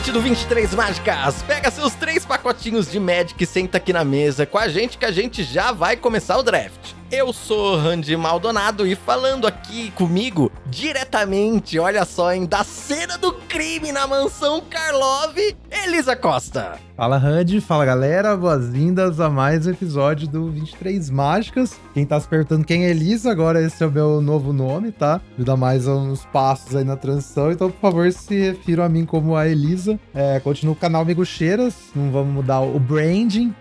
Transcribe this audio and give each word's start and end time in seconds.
Ouvinte 0.00 0.12
do 0.12 0.20
23 0.22 0.74
Mágicas! 0.74 1.42
Pega 1.42 1.70
seus 1.70 1.92
três 1.94 2.24
pacotinhos 2.24 2.90
de 2.90 2.98
Magic 2.98 3.34
e 3.38 3.46
senta 3.46 3.76
aqui 3.76 3.92
na 3.92 4.02
mesa 4.02 4.46
com 4.46 4.56
a 4.56 4.66
gente 4.66 4.96
que 4.96 5.04
a 5.04 5.10
gente 5.10 5.42
já 5.42 5.72
vai 5.72 5.94
começar 5.94 6.38
o 6.38 6.42
draft. 6.42 6.99
Eu 7.12 7.32
sou 7.32 7.76
Randy 7.76 8.16
Maldonado 8.16 8.86
e 8.86 8.94
falando 8.94 9.44
aqui 9.44 9.90
comigo 9.90 10.52
diretamente, 10.66 11.76
olha 11.76 12.04
só, 12.04 12.32
hein, 12.32 12.46
da 12.46 12.62
cena 12.62 13.18
do 13.18 13.32
crime 13.32 13.90
na 13.90 14.06
mansão 14.06 14.62
Karlov, 14.70 15.36
Elisa 15.84 16.14
Costa. 16.14 16.78
Fala 16.96 17.18
Randy, 17.18 17.60
fala 17.60 17.84
galera, 17.84 18.36
boas-vindas 18.36 19.18
a 19.18 19.28
mais 19.28 19.66
um 19.66 19.70
episódio 19.70 20.28
do 20.28 20.52
23 20.52 21.10
Mágicas. 21.10 21.80
Quem 21.94 22.06
tá 22.06 22.20
se 22.20 22.28
perguntando 22.28 22.64
quem 22.64 22.84
é 22.84 22.90
Elisa, 22.90 23.32
agora 23.32 23.60
esse 23.60 23.82
é 23.82 23.86
o 23.88 23.90
meu 23.90 24.20
novo 24.20 24.52
nome, 24.52 24.92
tá? 24.92 25.20
Me 25.36 25.44
dá 25.44 25.56
mais 25.56 25.88
uns 25.88 26.24
passos 26.26 26.76
aí 26.76 26.84
na 26.84 26.96
transição, 26.96 27.50
então 27.50 27.72
por 27.72 27.80
favor 27.80 28.12
se 28.12 28.38
refiram 28.38 28.84
a 28.84 28.88
mim 28.88 29.04
como 29.04 29.34
a 29.34 29.48
Elisa. 29.48 29.98
É, 30.14 30.38
continua 30.38 30.74
o 30.74 30.76
canal 30.76 31.02
Amigo 31.02 31.24
Cheiras, 31.24 31.74
não 31.92 32.12
vamos 32.12 32.32
mudar 32.32 32.60
o 32.60 32.78
branding, 32.78 33.52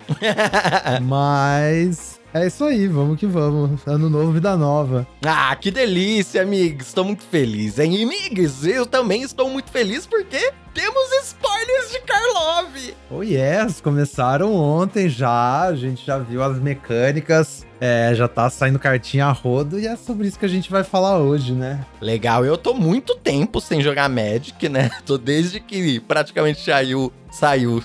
mas 1.02 2.19
é 2.34 2.48
isso 2.48 2.64
aí, 2.64 2.88
vamos 2.88 3.20
que 3.20 3.26
vamos. 3.26 3.86
Ano 3.88 4.10
novo, 4.10 4.32
vida 4.32 4.56
nova. 4.56 5.08
Ah, 5.26 5.56
que 5.56 5.72
delícia, 5.72 6.42
amigos. 6.42 6.88
Estou 6.88 7.04
muito 7.04 7.24
feliz, 7.24 7.80
hein? 7.80 7.96
E, 7.96 8.04
amigos, 8.04 8.66
eu 8.66 8.86
também 8.86 9.24
estou 9.24 9.50
muito 9.50 9.72
feliz 9.72 10.06
porque 10.06 10.52
temos 10.74 11.12
spoilers 11.24 11.92
de 11.92 12.00
Karlov. 12.02 12.94
Oh 13.10 13.24
yes, 13.24 13.82
começaram 13.82 14.54
ontem 14.54 15.10
já, 15.10 15.64
a 15.64 15.76
gente 15.76 16.06
já 16.06 16.20
viu 16.20 16.44
as 16.44 16.60
mecânicas, 16.60 17.66
é, 17.80 18.14
já 18.14 18.28
tá 18.28 18.50
saindo 18.50 18.78
cartinha 18.78 19.26
a 19.26 19.32
rodo 19.32 19.80
e 19.80 19.88
é 19.88 19.96
sobre 19.96 20.28
isso 20.28 20.38
que 20.38 20.46
a 20.46 20.50
gente 20.50 20.70
vai 20.70 20.84
falar 20.84 21.18
hoje, 21.18 21.54
né? 21.54 21.86
Legal, 22.02 22.46
eu 22.46 22.58
tô 22.58 22.74
muito 22.74 23.16
tempo 23.16 23.62
sem 23.62 23.82
jogar 23.82 24.10
Magic, 24.10 24.68
né? 24.68 24.90
Tô 25.06 25.18
desde 25.18 25.60
que 25.60 26.00
praticamente 26.02 26.64
saiu 26.64 27.12
saiu, 27.32 27.82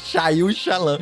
saiu 0.00 0.52
Xalã. 0.52 0.98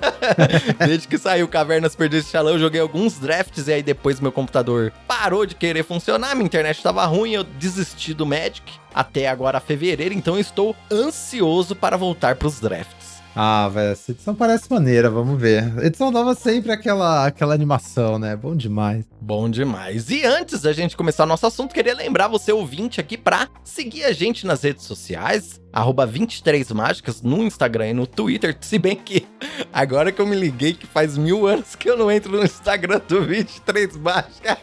Desde 0.86 1.06
que 1.06 1.18
saiu 1.18 1.46
Cavernas 1.46 1.94
Perdidas 1.94 2.26
e 2.26 2.30
Xalã, 2.30 2.52
eu 2.52 2.58
joguei 2.58 2.80
alguns 2.80 3.18
drafts 3.18 3.68
e 3.68 3.72
aí 3.74 3.82
depois 3.82 4.18
meu 4.18 4.32
computador 4.32 4.92
parou 5.06 5.44
de 5.44 5.54
querer 5.54 5.84
funcionar, 5.84 6.34
minha 6.34 6.46
internet 6.46 6.82
tava 6.82 7.04
ruim, 7.04 7.32
eu 7.32 7.44
desisti 7.44 8.14
do 8.14 8.24
Magic 8.24 8.62
até 8.94 9.28
agora 9.28 9.60
fevereiro, 9.60 10.14
então 10.14 10.38
estou 10.38 10.74
ansioso 10.90 11.76
para 11.76 11.96
voltar 11.96 12.34
para 12.36 12.48
os 12.48 12.58
drafts. 12.60 12.97
Ah, 13.40 13.68
velho, 13.68 13.92
essa 13.92 14.10
edição 14.10 14.34
parece 14.34 14.68
maneira, 14.68 15.08
vamos 15.08 15.40
ver. 15.40 15.72
Edição 15.84 16.10
nova 16.10 16.34
sempre 16.34 16.72
aquela, 16.72 17.24
aquela 17.24 17.54
animação, 17.54 18.18
né? 18.18 18.34
Bom 18.34 18.56
demais. 18.56 19.04
Bom 19.20 19.48
demais. 19.48 20.10
E 20.10 20.24
antes 20.24 20.62
da 20.62 20.72
gente 20.72 20.96
começar 20.96 21.22
o 21.22 21.26
nosso 21.28 21.46
assunto, 21.46 21.72
queria 21.72 21.94
lembrar 21.94 22.26
você, 22.26 22.50
ouvinte, 22.50 23.00
aqui 23.00 23.16
pra 23.16 23.46
seguir 23.62 24.02
a 24.02 24.12
gente 24.12 24.44
nas 24.44 24.64
redes 24.64 24.82
sociais, 24.82 25.60
arroba 25.72 26.04
23mágicas, 26.04 27.22
no 27.22 27.44
Instagram 27.44 27.90
e 27.90 27.92
no 27.92 28.08
Twitter, 28.08 28.56
se 28.60 28.76
bem 28.76 28.96
que 28.96 29.24
agora 29.72 30.10
que 30.10 30.20
eu 30.20 30.26
me 30.26 30.34
liguei 30.34 30.74
que 30.74 30.88
faz 30.88 31.16
mil 31.16 31.46
anos 31.46 31.76
que 31.76 31.88
eu 31.88 31.96
não 31.96 32.10
entro 32.10 32.32
no 32.32 32.42
Instagram 32.42 33.00
do 33.06 33.20
23mágicas. 33.20 34.58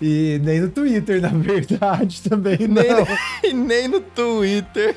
E 0.00 0.40
nem 0.42 0.60
no 0.60 0.70
Twitter, 0.70 1.20
na 1.20 1.28
verdade, 1.28 2.22
também 2.22 2.66
não. 2.66 2.82
Nem, 3.42 3.52
nem 3.52 3.86
no 3.86 4.00
Twitter. 4.00 4.96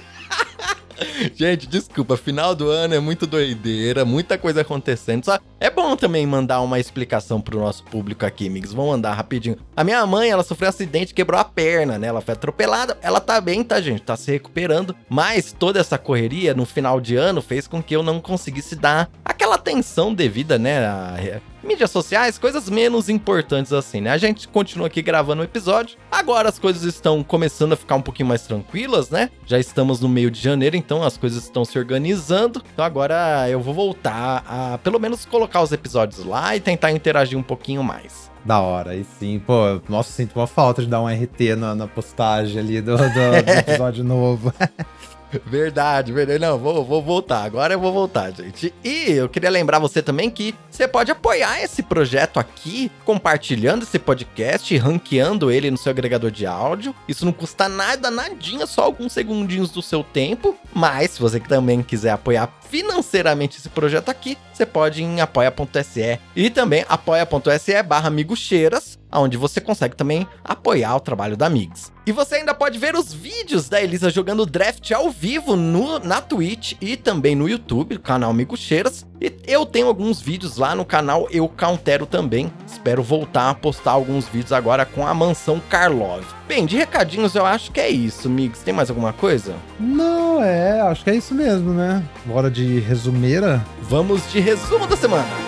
Gente, 1.35 1.67
desculpa, 1.67 2.17
final 2.17 2.55
do 2.55 2.69
ano 2.69 2.93
é 2.93 2.99
muito 2.99 3.27
doideira, 3.27 4.05
muita 4.05 4.37
coisa 4.37 4.61
acontecendo. 4.61 5.25
Só 5.25 5.39
é 5.59 5.69
bom 5.69 5.95
também 5.95 6.25
mandar 6.25 6.61
uma 6.61 6.79
explicação 6.79 7.41
pro 7.41 7.59
nosso 7.59 7.83
público 7.83 8.25
aqui, 8.25 8.47
amigos. 8.47 8.73
Vamos 8.73 8.95
andar 8.95 9.13
rapidinho. 9.13 9.57
A 9.75 9.83
minha 9.83 10.05
mãe, 10.05 10.29
ela 10.29 10.43
sofreu 10.43 10.67
um 10.67 10.69
acidente, 10.69 11.13
quebrou 11.13 11.39
a 11.39 11.45
perna, 11.45 11.97
né? 11.97 12.07
Ela 12.07 12.21
foi 12.21 12.33
atropelada. 12.33 12.97
Ela 13.01 13.19
tá 13.19 13.39
bem, 13.39 13.63
tá, 13.63 13.81
gente? 13.81 14.01
Tá 14.01 14.15
se 14.15 14.31
recuperando. 14.31 14.95
Mas 15.09 15.51
toda 15.51 15.79
essa 15.79 15.97
correria 15.97 16.53
no 16.53 16.65
final 16.65 16.99
de 16.99 17.15
ano 17.15 17.41
fez 17.41 17.67
com 17.67 17.81
que 17.81 17.95
eu 17.95 18.03
não 18.03 18.19
conseguisse 18.19 18.75
dar 18.75 19.09
aquela 19.23 19.55
atenção 19.55 20.13
devida, 20.13 20.57
né? 20.57 20.85
A 20.85 21.17
mídias 21.65 21.91
sociais, 21.91 22.37
coisas 22.37 22.69
menos 22.69 23.09
importantes 23.09 23.73
assim, 23.73 24.01
né? 24.01 24.11
A 24.11 24.17
gente 24.17 24.47
continua 24.47 24.87
aqui 24.87 25.01
gravando 25.01 25.41
o 25.41 25.43
um 25.43 25.45
episódio. 25.45 25.97
Agora 26.11 26.47
as 26.47 26.59
coisas 26.59 26.83
estão 26.83 27.23
começando 27.23 27.73
a 27.73 27.75
ficar 27.75 27.95
um 27.95 28.01
pouquinho 28.01 28.29
mais 28.29 28.43
tranquilas, 28.43 29.09
né? 29.09 29.29
Já 29.45 29.59
estamos 29.59 29.99
no 29.99 30.07
meio 30.07 30.31
de 30.31 30.39
janeiro, 30.39 30.75
então 30.75 31.03
as 31.03 31.17
coisas 31.17 31.43
estão 31.43 31.65
se 31.65 31.77
organizando. 31.77 32.61
Então 32.73 32.85
agora 32.85 33.49
eu 33.49 33.59
vou 33.59 33.73
voltar 33.73 34.43
a 34.47 34.77
pelo 34.77 34.99
menos 34.99 35.25
colocar 35.25 35.61
os 35.61 35.71
episódios 35.71 36.23
lá 36.25 36.55
e 36.55 36.59
tentar 36.59 36.91
interagir 36.91 37.37
um 37.37 37.43
pouquinho 37.43 37.83
mais. 37.83 38.31
Da 38.45 38.59
hora, 38.59 38.95
e 38.95 39.03
sim, 39.03 39.39
pô, 39.39 39.81
nossa, 39.89 40.11
sinto 40.11 40.35
uma 40.35 40.45
falta 40.45 40.83
de 40.83 40.87
dar 40.87 41.01
um 41.01 41.07
RT 41.07 41.55
na, 41.57 41.73
na 41.73 41.87
postagem 41.87 42.59
ali 42.59 42.79
do, 42.79 42.95
do, 42.95 43.03
do 43.03 43.49
episódio 43.57 44.03
novo. 44.03 44.53
Verdade, 45.45 46.11
verdade. 46.11 46.39
Não, 46.39 46.57
vou, 46.57 46.83
vou 46.83 47.01
voltar. 47.01 47.43
Agora 47.43 47.73
eu 47.73 47.79
vou 47.79 47.91
voltar, 47.91 48.31
gente. 48.31 48.73
E 48.83 49.11
eu 49.11 49.29
queria 49.29 49.49
lembrar 49.49 49.79
você 49.79 50.01
também 50.01 50.29
que 50.29 50.55
você 50.69 50.87
pode 50.87 51.11
apoiar 51.11 51.61
esse 51.61 51.83
projeto 51.83 52.39
aqui, 52.39 52.91
compartilhando 53.03 53.83
esse 53.83 53.97
podcast, 53.99 54.75
ranqueando 54.77 55.51
ele 55.51 55.71
no 55.71 55.77
seu 55.77 55.91
agregador 55.91 56.31
de 56.31 56.45
áudio. 56.45 56.95
Isso 57.07 57.25
não 57.25 57.31
custa 57.31 57.69
nada, 57.69 58.11
nadinha, 58.11 58.65
só 58.65 58.83
alguns 58.83 59.13
segundinhos 59.13 59.71
do 59.71 59.81
seu 59.81 60.03
tempo. 60.03 60.55
Mas 60.73 61.11
se 61.11 61.19
você 61.19 61.39
também 61.39 61.81
quiser 61.81 62.11
apoiar 62.11 62.51
financeiramente 62.69 63.57
esse 63.57 63.69
projeto 63.69 64.09
aqui, 64.09 64.37
você 64.53 64.65
pode 64.65 65.03
em 65.03 65.21
apoia.se 65.21 66.19
e 66.35 66.49
também 66.49 66.85
apoia.se 66.87 67.83
barra 67.83 68.07
amigocheiras 68.07 68.97
onde 69.19 69.37
você 69.37 69.59
consegue 69.61 69.95
também 69.95 70.27
apoiar 70.43 70.95
o 70.95 70.99
trabalho 70.99 71.37
da 71.37 71.49
Migs. 71.49 71.93
E 72.07 72.11
você 72.11 72.35
ainda 72.35 72.53
pode 72.53 72.77
ver 72.77 72.95
os 72.95 73.11
vídeos 73.11 73.67
da 73.67 73.81
Elisa 73.81 74.11
jogando 74.11 74.45
draft 74.45 74.91
ao 74.91 75.09
vivo 75.09 75.55
no, 75.55 75.97
na 75.97 76.21
Twitch 76.21 76.73
e 76.79 76.95
também 76.95 77.35
no 77.35 77.49
YouTube, 77.49 77.97
canal 77.97 78.29
Amigo 78.29 78.55
Cheiras. 78.55 79.07
E 79.19 79.33
eu 79.47 79.65
tenho 79.65 79.87
alguns 79.87 80.21
vídeos 80.21 80.57
lá 80.57 80.75
no 80.75 80.85
canal 80.85 81.27
Eu 81.31 81.49
Countero 81.49 82.05
também. 82.05 82.53
Espero 82.67 83.01
voltar 83.01 83.49
a 83.49 83.55
postar 83.55 83.91
alguns 83.91 84.27
vídeos 84.27 84.51
agora 84.51 84.85
com 84.85 85.07
a 85.07 85.13
mansão 85.15 85.59
Karlov. 85.67 86.23
Bem, 86.47 86.67
de 86.67 86.77
recadinhos 86.77 87.33
eu 87.33 87.45
acho 87.45 87.71
que 87.71 87.79
é 87.79 87.89
isso, 87.89 88.29
Migs. 88.29 88.61
Tem 88.61 88.73
mais 88.73 88.89
alguma 88.91 89.11
coisa? 89.11 89.55
Não, 89.79 90.43
é, 90.43 90.81
acho 90.81 91.03
que 91.03 91.09
é 91.09 91.15
isso 91.15 91.33
mesmo, 91.33 91.73
né? 91.73 92.03
Bora 92.25 92.51
de 92.51 92.79
resumeira? 92.81 93.65
Vamos 93.81 94.31
de 94.31 94.39
resumo 94.39 94.85
da 94.85 94.95
semana. 94.95 95.44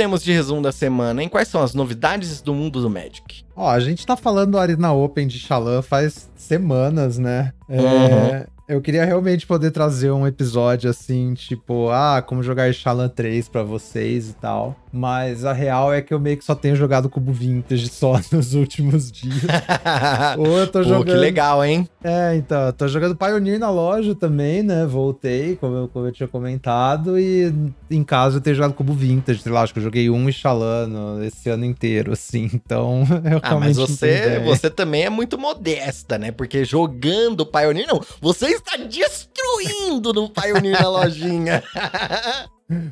Temos 0.00 0.24
de 0.24 0.32
resumo 0.32 0.62
da 0.62 0.72
semana, 0.72 1.22
hein? 1.22 1.28
Quais 1.28 1.46
são 1.48 1.62
as 1.62 1.74
novidades 1.74 2.40
do 2.40 2.54
mundo 2.54 2.80
do 2.80 2.88
Magic? 2.88 3.44
Ó, 3.54 3.68
a 3.68 3.78
gente 3.78 4.06
tá 4.06 4.16
falando 4.16 4.58
ali 4.58 4.74
na 4.74 4.94
Open 4.94 5.26
de 5.26 5.38
Xalã 5.38 5.82
faz 5.82 6.30
semanas, 6.34 7.18
né? 7.18 7.52
É, 7.68 7.78
uhum. 7.82 8.44
Eu 8.66 8.80
queria 8.80 9.04
realmente 9.04 9.46
poder 9.46 9.70
trazer 9.72 10.10
um 10.10 10.26
episódio 10.26 10.88
assim, 10.88 11.34
tipo, 11.34 11.90
ah, 11.90 12.22
como 12.26 12.42
jogar 12.42 12.72
Xalã 12.72 13.10
3 13.10 13.46
para 13.50 13.62
vocês 13.62 14.30
e 14.30 14.32
tal. 14.32 14.74
Mas 14.92 15.44
a 15.44 15.52
real 15.52 15.92
é 15.92 16.02
que 16.02 16.12
eu 16.12 16.18
meio 16.18 16.36
que 16.36 16.44
só 16.44 16.54
tenho 16.54 16.74
jogado 16.74 17.08
cubo 17.08 17.32
vintage 17.32 17.88
só 17.88 18.20
nos 18.32 18.54
últimos 18.54 19.10
dias. 19.10 19.44
Ou 20.36 20.58
eu 20.58 20.66
tô 20.66 20.80
Pô, 20.80 20.84
jogando. 20.84 21.06
que 21.06 21.12
legal, 21.12 21.64
hein? 21.64 21.88
É, 22.02 22.34
então, 22.36 22.66
eu 22.66 22.72
tô 22.72 22.88
jogando 22.88 23.14
Pioneer 23.14 23.58
na 23.58 23.70
loja 23.70 24.14
também, 24.14 24.62
né? 24.62 24.84
Voltei, 24.86 25.54
como 25.56 25.76
eu, 25.76 25.88
como 25.88 26.06
eu 26.06 26.12
tinha 26.12 26.26
comentado, 26.26 27.18
e 27.18 27.52
em 27.90 28.02
casa 28.02 28.38
eu 28.38 28.40
tenho 28.40 28.56
jogado 28.56 28.74
cubo 28.74 28.92
vintage, 28.92 29.42
sei 29.42 29.52
lá, 29.52 29.62
acho 29.62 29.72
que 29.72 29.78
eu 29.78 29.84
joguei 29.84 30.10
um 30.10 30.30
Xalano 30.32 31.22
esse 31.24 31.48
ano 31.48 31.64
inteiro, 31.64 32.12
assim. 32.12 32.50
Então, 32.52 33.04
eu 33.30 33.40
ah, 33.42 33.56
mas 33.56 33.76
você, 33.76 34.40
você 34.40 34.68
também 34.68 35.04
é 35.04 35.10
muito 35.10 35.38
modesta, 35.38 36.18
né? 36.18 36.32
Porque 36.32 36.64
jogando 36.64 37.46
Pioneer, 37.46 37.86
não, 37.86 38.00
você 38.20 38.46
está 38.46 38.76
destruindo 38.76 40.12
no 40.12 40.28
Pioneer 40.28 40.82
na 40.82 40.88
lojinha. 40.88 41.62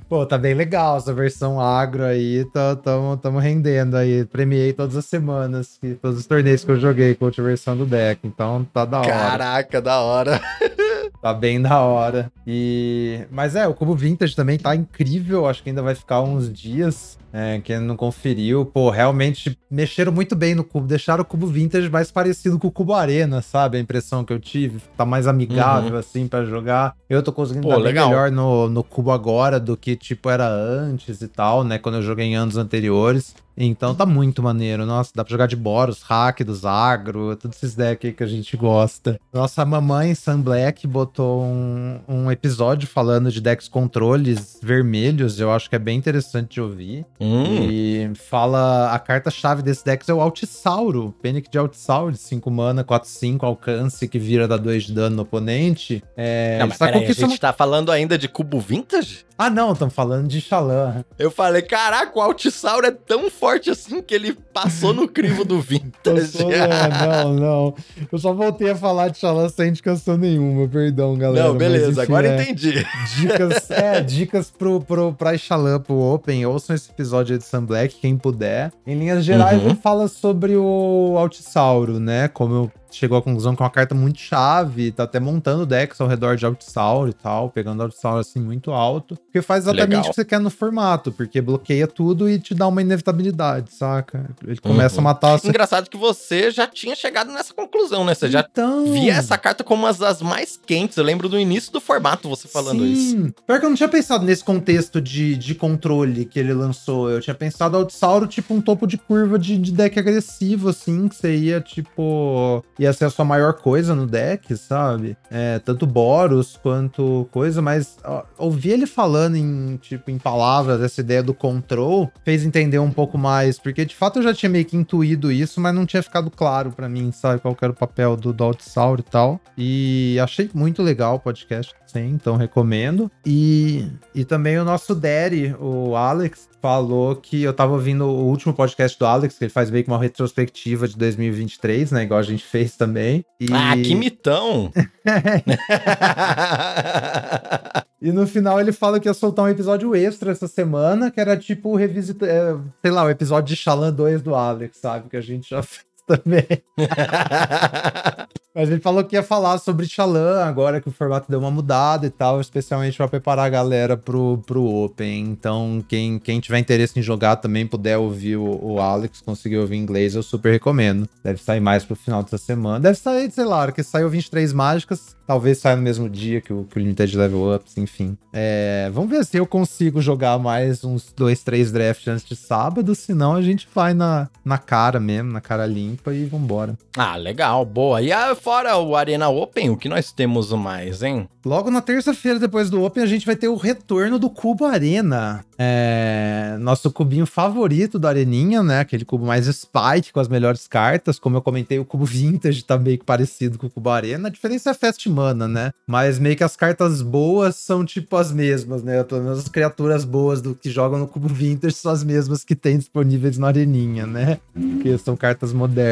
Pô, 0.09 0.27
tá 0.27 0.37
bem 0.37 0.55
legal 0.55 0.97
essa 0.97 1.13
versão 1.13 1.61
agro 1.61 2.05
aí, 2.05 2.45
tá, 2.53 2.75
tamo, 2.77 3.17
tamo 3.17 3.39
rendendo 3.39 3.97
aí. 3.97 4.25
Premiei 4.25 4.73
todas 4.73 4.97
as 4.97 5.05
semanas, 5.05 5.79
todos 6.03 6.19
os 6.19 6.27
torneios 6.27 6.65
que 6.65 6.71
eu 6.71 6.81
joguei 6.81 7.15
com 7.15 7.27
a 7.27 7.31
versão 7.31 7.77
do 7.77 7.87
deck, 7.87 8.27
então 8.27 8.67
tá 8.73 8.85
da 8.85 8.99
hora. 8.99 9.09
Caraca, 9.09 9.81
da 9.81 10.01
hora. 10.01 10.41
Tá 11.21 11.33
bem 11.33 11.61
da 11.61 11.81
hora. 11.81 12.31
E... 12.47 13.27
Mas 13.31 13.57
é, 13.57 13.67
o 13.67 13.75
cubo 13.75 13.95
vintage 13.95 14.35
também 14.35 14.59
tá 14.59 14.75
incrível. 14.75 15.47
Acho 15.47 15.63
que 15.63 15.69
ainda 15.71 15.83
vai 15.83 15.95
ficar 15.95 16.23
uns 16.23 16.53
dias. 16.53 17.19
É, 17.33 17.61
quem 17.63 17.79
não 17.79 17.97
conferiu, 17.97 18.65
pô, 18.65 18.89
realmente 18.89 19.59
mexeram 19.71 20.11
muito 20.11 20.35
bem 20.35 20.55
no 20.55 20.65
cubo, 20.65 20.87
deixaram 20.87 21.23
o 21.23 21.27
cubo 21.27 21.47
vintage 21.47 21.91
mais 21.91 22.11
parecido 22.11 22.59
com 22.59 22.69
o 22.69 22.73
cubo 22.73 22.95
arena, 22.95 23.43
sabe? 23.43 23.77
A 23.77 23.81
impressão 23.81 24.25
que 24.25 24.33
eu 24.33 24.41
tive, 24.41 24.81
tá 24.97 25.05
mais 25.05 25.27
amigável 25.27 25.93
uhum. 25.93 25.99
assim 25.99 26.27
para 26.27 26.45
jogar. 26.47 26.95
Eu 27.09 27.23
tô 27.23 27.31
conseguindo 27.31 27.69
pô, 27.69 27.79
melhor 27.79 28.31
no, 28.31 28.69
no 28.71 28.83
cubo 28.83 29.11
agora 29.11 29.61
do 29.61 29.77
que 29.77 29.95
tipo 29.95 30.31
era 30.31 30.49
antes 30.49 31.21
e 31.21 31.29
tal, 31.29 31.63
né? 31.65 31.79
Quando 31.79 31.97
eu 31.97 32.03
joguei 32.03 32.27
em 32.27 32.35
anos 32.35 32.57
anteriores. 32.57 33.35
Então 33.61 33.93
tá 33.93 34.07
muito 34.07 34.41
maneiro. 34.41 34.87
Nossa, 34.87 35.11
dá 35.15 35.25
pra 35.25 35.33
jogar 35.33 35.47
de 35.47 35.57
Boros, 35.57 36.01
Hack, 36.03 36.45
dos 36.45 36.65
Agro, 36.65 37.35
todos 37.35 37.57
esses 37.57 37.75
decks 37.75 38.09
aí 38.09 38.15
que 38.15 38.23
a 38.23 38.27
gente 38.27 38.57
gosta. 38.57 39.19
Nossa 39.33 39.65
mamãe, 39.65 40.15
Sun 40.15 40.41
Black, 40.41 40.87
botou 40.99 41.43
um, 41.45 42.00
um 42.09 42.31
episódio 42.31 42.89
falando 42.89 43.31
de 43.31 43.41
decks 43.41 43.69
controles 43.69 44.59
vermelhos. 44.61 45.39
Eu 45.39 45.53
acho 45.53 45.69
que 45.71 45.77
é 45.77 45.79
bem 45.79 45.97
interessante 45.97 46.55
de 46.55 46.61
ouvir. 46.61 47.06
Hum. 47.21 47.69
E 47.71 48.11
fala. 48.15 48.93
A 48.93 48.99
carta-chave 48.99 49.62
desse 49.62 49.85
deck 49.85 50.09
é 50.11 50.15
o 50.15 50.21
Altisauro. 50.21 51.15
Panic 51.23 51.49
de 51.50 51.59
Altisauro, 51.59 52.12
de 52.12 52.19
5 52.19 52.50
mana, 52.50 52.83
4-5, 52.83 53.45
alcance, 53.45 54.09
que 54.09 54.19
vira 54.19 54.49
da 54.49 54.56
2 54.56 54.85
de 54.85 54.93
dano 54.93 55.17
no 55.17 55.23
oponente. 55.23 56.03
É, 56.17 56.59
não, 56.59 56.69
mas 56.69 56.79
peraí, 56.79 57.06
a 57.06 57.12
gente 57.12 57.39
tá 57.39 57.53
falando 57.53 57.93
ainda 57.93 58.19
de 58.19 58.29
cubo 58.29 58.59
vintage? 58.61 59.29
Ah, 59.41 59.49
não, 59.49 59.73
estamos 59.73 59.95
falando 59.95 60.27
de 60.27 60.41
Xalã. 60.41 61.05
Eu 61.17 61.31
falei, 61.31 61.62
caraca, 61.62 62.19
o 62.19 62.21
Altisauro 62.21 62.85
é 62.85 62.91
tão 62.91 63.31
forte 63.31 63.71
assim 63.71 64.03
que 64.03 64.12
ele 64.12 64.37
passou 64.53 64.93
no 64.93 65.06
crivo 65.06 65.45
do 65.45 65.61
Vintage. 65.62 66.27
Sou, 66.27 66.50
é, 66.50 66.67
não, 66.89 67.35
não. 67.35 67.75
Eu 68.11 68.19
só 68.19 68.33
voltei 68.33 68.71
a 68.71 68.75
falar 68.75 69.11
de 69.11 69.19
Xalã 69.19 69.49
sem 69.49 69.69
indicação 69.69 70.17
nenhuma, 70.17 70.67
perdão, 70.88 71.17
galera. 71.17 71.49
Não, 71.49 71.56
beleza, 71.56 71.87
mas, 71.87 71.99
enfim, 71.99 72.02
agora 72.02 72.29
é, 72.29 72.43
entendi. 72.43 72.87
Dicas, 73.17 73.70
é, 73.70 74.00
dicas 74.00 74.50
pro, 74.50 74.81
pro, 74.81 75.12
pra 75.12 75.37
Xalã, 75.37 75.79
pro 75.79 75.94
Open. 75.94 76.44
Ouçam 76.46 76.75
esse 76.75 76.90
episódio 76.90 77.38
de 77.38 77.44
Sun 77.44 77.64
Black, 77.64 77.96
quem 77.96 78.17
puder. 78.17 78.73
Em 78.87 78.99
linhas 78.99 79.25
gerais, 79.25 79.61
uhum. 79.61 79.70
ele 79.70 79.75
fala 79.76 80.08
sobre 80.08 80.56
o 80.56 81.14
Altisauro, 81.19 82.00
né? 82.00 82.29
Como 82.29 82.55
eu 82.55 82.73
chegou 82.90 83.19
à 83.19 83.23
conclusão 83.23 83.55
que 83.55 83.62
é 83.62 83.64
uma 83.64 83.70
carta 83.70 83.94
muito 83.94 84.19
chave, 84.19 84.90
tá 84.93 85.05
até 85.05 85.20
montando 85.20 85.67
decks 85.67 86.00
ao 86.00 86.08
redor 86.08 86.37
de 86.37 86.46
Altisaur 86.46 87.08
e 87.08 87.12
tal, 87.12 87.50
pegando 87.50 87.82
Altisaur 87.82 88.19
assim 88.19 88.40
muito 88.40 88.70
alto, 88.70 89.17
porque 89.17 89.43
faz 89.43 89.64
exatamente 89.64 89.88
Legal. 89.88 90.02
o 90.02 90.08
que 90.08 90.14
você 90.14 90.25
quer 90.25 90.40
no 90.40 90.50
formato, 90.50 91.12
porque 91.12 91.40
bloqueia 91.40 91.87
tudo 91.87 92.29
e 92.29 92.38
te 92.38 92.55
dá 92.55 92.67
uma 92.67 92.81
inevitabilidade, 92.81 93.73
saca? 93.75 94.31
Ele 94.46 94.58
começa 94.61 94.96
uhum. 94.96 95.00
a 95.00 95.05
matar... 95.05 95.35
Assim. 95.35 95.49
Engraçado 95.49 95.88
que 95.88 95.96
você 95.96 96.50
já 96.50 96.67
tinha 96.67 96.94
chegado 96.94 97.32
nessa 97.32 97.55
conclusão, 97.55 98.05
né? 98.05 98.14
Você 98.14 98.26
então... 98.26 98.87
já 98.87 98.93
via 98.93 99.14
essa 99.14 99.37
carta 99.37 99.62
como 99.62 99.85
uma 99.85 99.93
das 99.93 100.23
mais 100.23 100.58
quentes, 100.67 100.96
eu 100.96 101.05
lembro 101.05 101.29
do 101.29 101.38
início 101.38 101.73
do 101.73 101.81
formato 101.81 102.29
você 102.29 102.49
falando 102.49 102.82
Sim. 102.82 102.93
isso. 102.93 103.35
Pior 103.46 103.58
que 103.61 103.67
eu 103.67 103.70
não 103.70 103.76
tinha 103.76 103.88
pensado 103.88 104.25
nesse 104.25 104.44
contexto 104.44 105.00
de, 105.00 105.37
de 105.37 105.55
controle 105.55 106.25
que 106.25 106.38
ele 106.38 106.52
lançou, 106.52 107.11
eu 107.11 107.20
tinha 107.20 107.35
pensado 107.35 107.76
Altisauro 107.76 108.26
tipo 108.26 108.55
um 108.55 108.61
topo 108.61 108.87
de 108.87 108.96
curva 108.96 109.38
de, 109.38 109.58
de 109.58 109.73
deck 109.73 109.99
agressivo, 109.99 110.69
assim, 110.69 111.08
que 111.08 111.17
você 111.17 111.37
ia, 111.37 111.61
tipo 111.61 112.64
ia 112.79 112.93
ser 112.93 113.07
a 113.07 113.11
sua 113.11 113.25
maior 113.25 113.55
coisa 113.55 113.95
no 113.95 114.07
deck, 114.07 114.57
sabe? 114.57 115.17
É, 115.31 115.59
tanto 115.59 115.87
Boros 115.87 116.59
quanto 116.63 117.29
coisa, 117.31 117.61
mas 117.61 117.97
ó, 118.05 118.25
ouvir 118.37 118.71
ele 118.71 118.87
falando 118.87 119.37
em, 119.37 119.77
tipo, 119.77 120.11
em 120.11 120.19
palavras, 120.19 120.81
essa 120.81 121.01
ideia 121.01 121.23
do 121.23 121.35
control, 121.35 122.11
fez 122.25 122.45
entender 122.45 122.79
um 122.79 122.91
pouco 122.91 123.19
mais, 123.19 123.59
porque 123.59 123.85
de 123.85 123.95
fato 123.95 124.19
eu 124.19 124.23
já 124.23 124.35
tinha 124.35 124.51
meio 124.51 124.65
que 124.65 124.77
intuído 124.77 125.33
isso, 125.33 125.61
mas 125.61 125.75
não 125.75 125.87
tinha 125.87 126.03
ficado 126.03 126.31
claro 126.31 126.73
para 126.73 126.89
mim, 126.89 127.11
sabe, 127.13 127.41
qual 127.41 127.57
era 127.61 127.73
o 127.73 127.77
papel 127.77 128.17
do 128.17 128.33
Dalt 128.33 128.61
Saur 128.61 129.01
e 129.01 129.03
tal. 129.03 129.41
E 129.57 130.19
achei 130.23 130.49
muito 130.55 130.83
legal 130.83 131.17
o 131.17 131.21
podcast, 131.21 131.75
sim, 131.87 132.11
então 132.11 132.37
recomendo. 132.37 133.11
E, 133.27 133.91
e 134.15 134.25
também 134.25 134.59
o 134.59 134.65
nosso 134.65 134.95
Daddy, 134.95 135.55
o 135.59 135.97
Alex, 135.97 136.49
falou 136.61 137.17
que 137.17 137.43
eu 137.43 137.53
tava 137.53 137.73
ouvindo 137.73 138.05
o 138.05 138.27
último 138.27 138.53
podcast 138.53 138.99
do 138.99 139.07
Alex, 139.07 139.39
que 139.39 139.45
ele 139.45 139.53
faz 139.53 139.71
meio 139.71 139.85
que 139.85 139.91
uma 139.91 139.99
retrospectiva 139.99 140.89
de 140.89 140.97
2023, 140.97 141.93
né? 141.93 142.03
Igual 142.05 142.21
a 142.21 142.25
gente 142.25 142.45
fez 142.45 142.68
também. 142.76 143.25
E... 143.41 143.47
Ah, 143.53 143.76
que 143.76 143.94
mitão! 143.94 144.73
e 148.00 148.12
no 148.12 148.26
final 148.26 148.61
ele 148.61 148.73
fala 148.73 149.00
que 149.00 149.09
ia 149.09 149.15
soltar 149.15 149.44
um 149.44 149.49
episódio 149.49 149.94
extra 149.94 150.32
essa 150.32 150.47
semana, 150.47 151.11
que 151.11 151.20
era 151.20 151.37
tipo 151.37 151.75
revisita, 151.76 152.26
é, 152.26 152.56
sei 152.82 152.91
lá, 152.91 153.05
o 153.05 153.11
episódio 153.11 153.55
de 153.55 153.61
Shalan 153.61 153.93
2 153.93 154.23
do 154.23 154.35
Alex, 154.35 154.79
sabe? 154.79 155.09
Que 155.09 155.17
a 155.17 155.20
gente 155.20 155.50
já 155.50 155.62
fez 155.62 155.88
também. 156.09 156.47
Mas 158.59 158.71
ele 158.71 158.81
falou 158.81 159.05
que 159.05 159.15
ia 159.15 159.23
falar 159.23 159.57
sobre 159.59 159.87
Xalan 159.87 160.43
agora 160.43 160.81
que 160.81 160.89
o 160.89 160.93
formato 160.93 161.31
deu 161.31 161.39
uma 161.39 161.51
mudada 161.51 162.07
e 162.07 162.11
tal, 162.11 162.41
especialmente 162.41 162.97
para 162.97 163.07
preparar 163.07 163.47
a 163.47 163.49
galera 163.49 163.97
pro, 163.97 164.43
pro 164.45 164.65
Open. 164.65 165.21
Então, 165.29 165.85
quem, 165.89 166.19
quem 166.19 166.41
tiver 166.41 166.59
interesse 166.59 166.99
em 166.99 167.03
jogar 167.03 167.37
também 167.37 167.65
puder 167.69 167.99
ouvir 167.99 168.37
o, 168.37 168.59
o 168.61 168.81
Alex, 168.81 169.21
conseguir 169.21 169.59
ouvir 169.59 169.77
inglês, 169.77 170.17
eu 170.17 170.25
super 170.25 170.51
recomendo. 170.51 171.09
Deve 171.23 171.41
sair 171.41 171.61
mais 171.61 171.85
pro 171.85 171.95
final 171.95 172.21
dessa 172.25 172.39
semana. 172.39 172.81
Deve 172.81 172.99
sair, 172.99 173.31
sei 173.31 173.45
lá, 173.45 173.71
que 173.71 173.83
saiu 173.85 174.11
23 174.11 174.53
mágicas, 174.53 175.15
talvez 175.25 175.59
saia 175.59 175.77
no 175.77 175.83
mesmo 175.83 176.09
dia 176.09 176.41
que 176.41 176.53
o, 176.53 176.65
que 176.65 176.79
o 176.79 176.81
Limited 176.81 177.17
Level 177.17 177.55
Ups, 177.55 177.77
enfim. 177.77 178.19
É, 178.33 178.91
vamos 178.93 179.11
ver 179.11 179.25
se 179.25 179.37
eu 179.37 179.47
consigo 179.47 180.01
jogar 180.01 180.37
mais 180.39 180.83
uns 180.83 181.13
dois, 181.17 181.45
três 181.45 181.71
drafts 181.71 182.09
antes 182.09 182.27
de 182.27 182.35
sábado, 182.35 182.95
senão 182.95 183.35
a 183.35 183.43
gente 183.43 183.69
vai 183.73 183.95
na, 183.95 184.29
na 184.45 184.59
cara 184.59 184.99
mesmo, 184.99 185.31
na 185.31 185.41
cara 185.41 185.67
limpa 185.67 185.98
e 186.06 186.25
vambora. 186.25 186.77
Ah, 186.97 187.17
legal, 187.17 187.65
boa. 187.65 188.00
E 188.03 188.12
a 188.12 188.35
fora 188.35 188.77
o 188.77 188.97
Arena 188.97 189.29
Open, 189.29 189.71
o 189.71 189.77
que 189.77 189.89
nós 189.89 190.12
temos 190.12 190.53
mais, 190.53 191.03
hein? 191.03 191.29
Logo 191.45 191.71
na 191.71 191.81
terça-feira, 191.81 192.39
depois 192.39 192.69
do 192.69 192.83
Open, 192.83 193.03
a 193.03 193.06
gente 193.06 193.25
vai 193.25 193.37
ter 193.37 193.49
o 193.49 193.56
retorno 193.56 194.19
do 194.19 194.29
Cubo 194.29 194.65
Arena. 194.65 195.45
É... 195.59 196.56
Nosso 196.61 196.91
cubinho 196.91 197.27
favorito 197.27 197.99
da 197.99 198.11
Areninha, 198.11 198.62
né? 198.62 198.81
Aquele 198.81 199.05
cubo 199.05 199.25
mais 199.25 199.47
Spike, 199.47 200.12
com 200.12 200.21
as 200.21 200.29
melhores 200.29 200.69
cartas. 200.69 201.19
Como 201.19 201.37
eu 201.37 201.43
comentei, 201.43 201.79
o 201.79 201.85
cubo 201.85 202.05
Vintage 202.05 202.65
tá 202.65 202.79
meio 202.79 202.99
que 202.99 203.05
parecido 203.05 203.59
com 203.59 203.67
o 203.67 203.71
Cubo 203.71 203.91
Arena. 203.91 204.29
A 204.29 204.31
diferença 204.31 204.71
é 204.71 204.75
Fast 204.75 205.09
Mana, 205.09 205.49
né? 205.49 205.71
Mas 205.87 206.19
meio 206.19 206.37
que 206.37 206.45
as 206.45 206.56
cartas 206.56 207.03
boas 207.03 207.56
são 207.56 207.85
tipo 207.85 208.17
as 208.17 208.33
mesmas, 208.33 208.83
né? 208.83 209.03
Pelo 209.05 209.23
menos 209.23 209.39
as 209.39 209.49
criaturas 209.49 210.05
boas 210.05 210.43
do 210.43 210.55
que 210.55 210.71
jogam 210.71 210.99
no 210.99 211.06
cubo 211.06 211.29
Vintage 211.29 211.75
são 211.75 211.93
as 211.93 212.05
mesmas 212.05 212.45
que 212.45 212.55
tem 212.55 212.79
disponíveis 212.79 213.39
na 213.39 213.49
Areninha, 213.49 214.06
né? 214.06 214.39
Porque 214.53 214.97
são 214.99 215.17
cartas 215.17 215.53
modernas. 215.53 215.88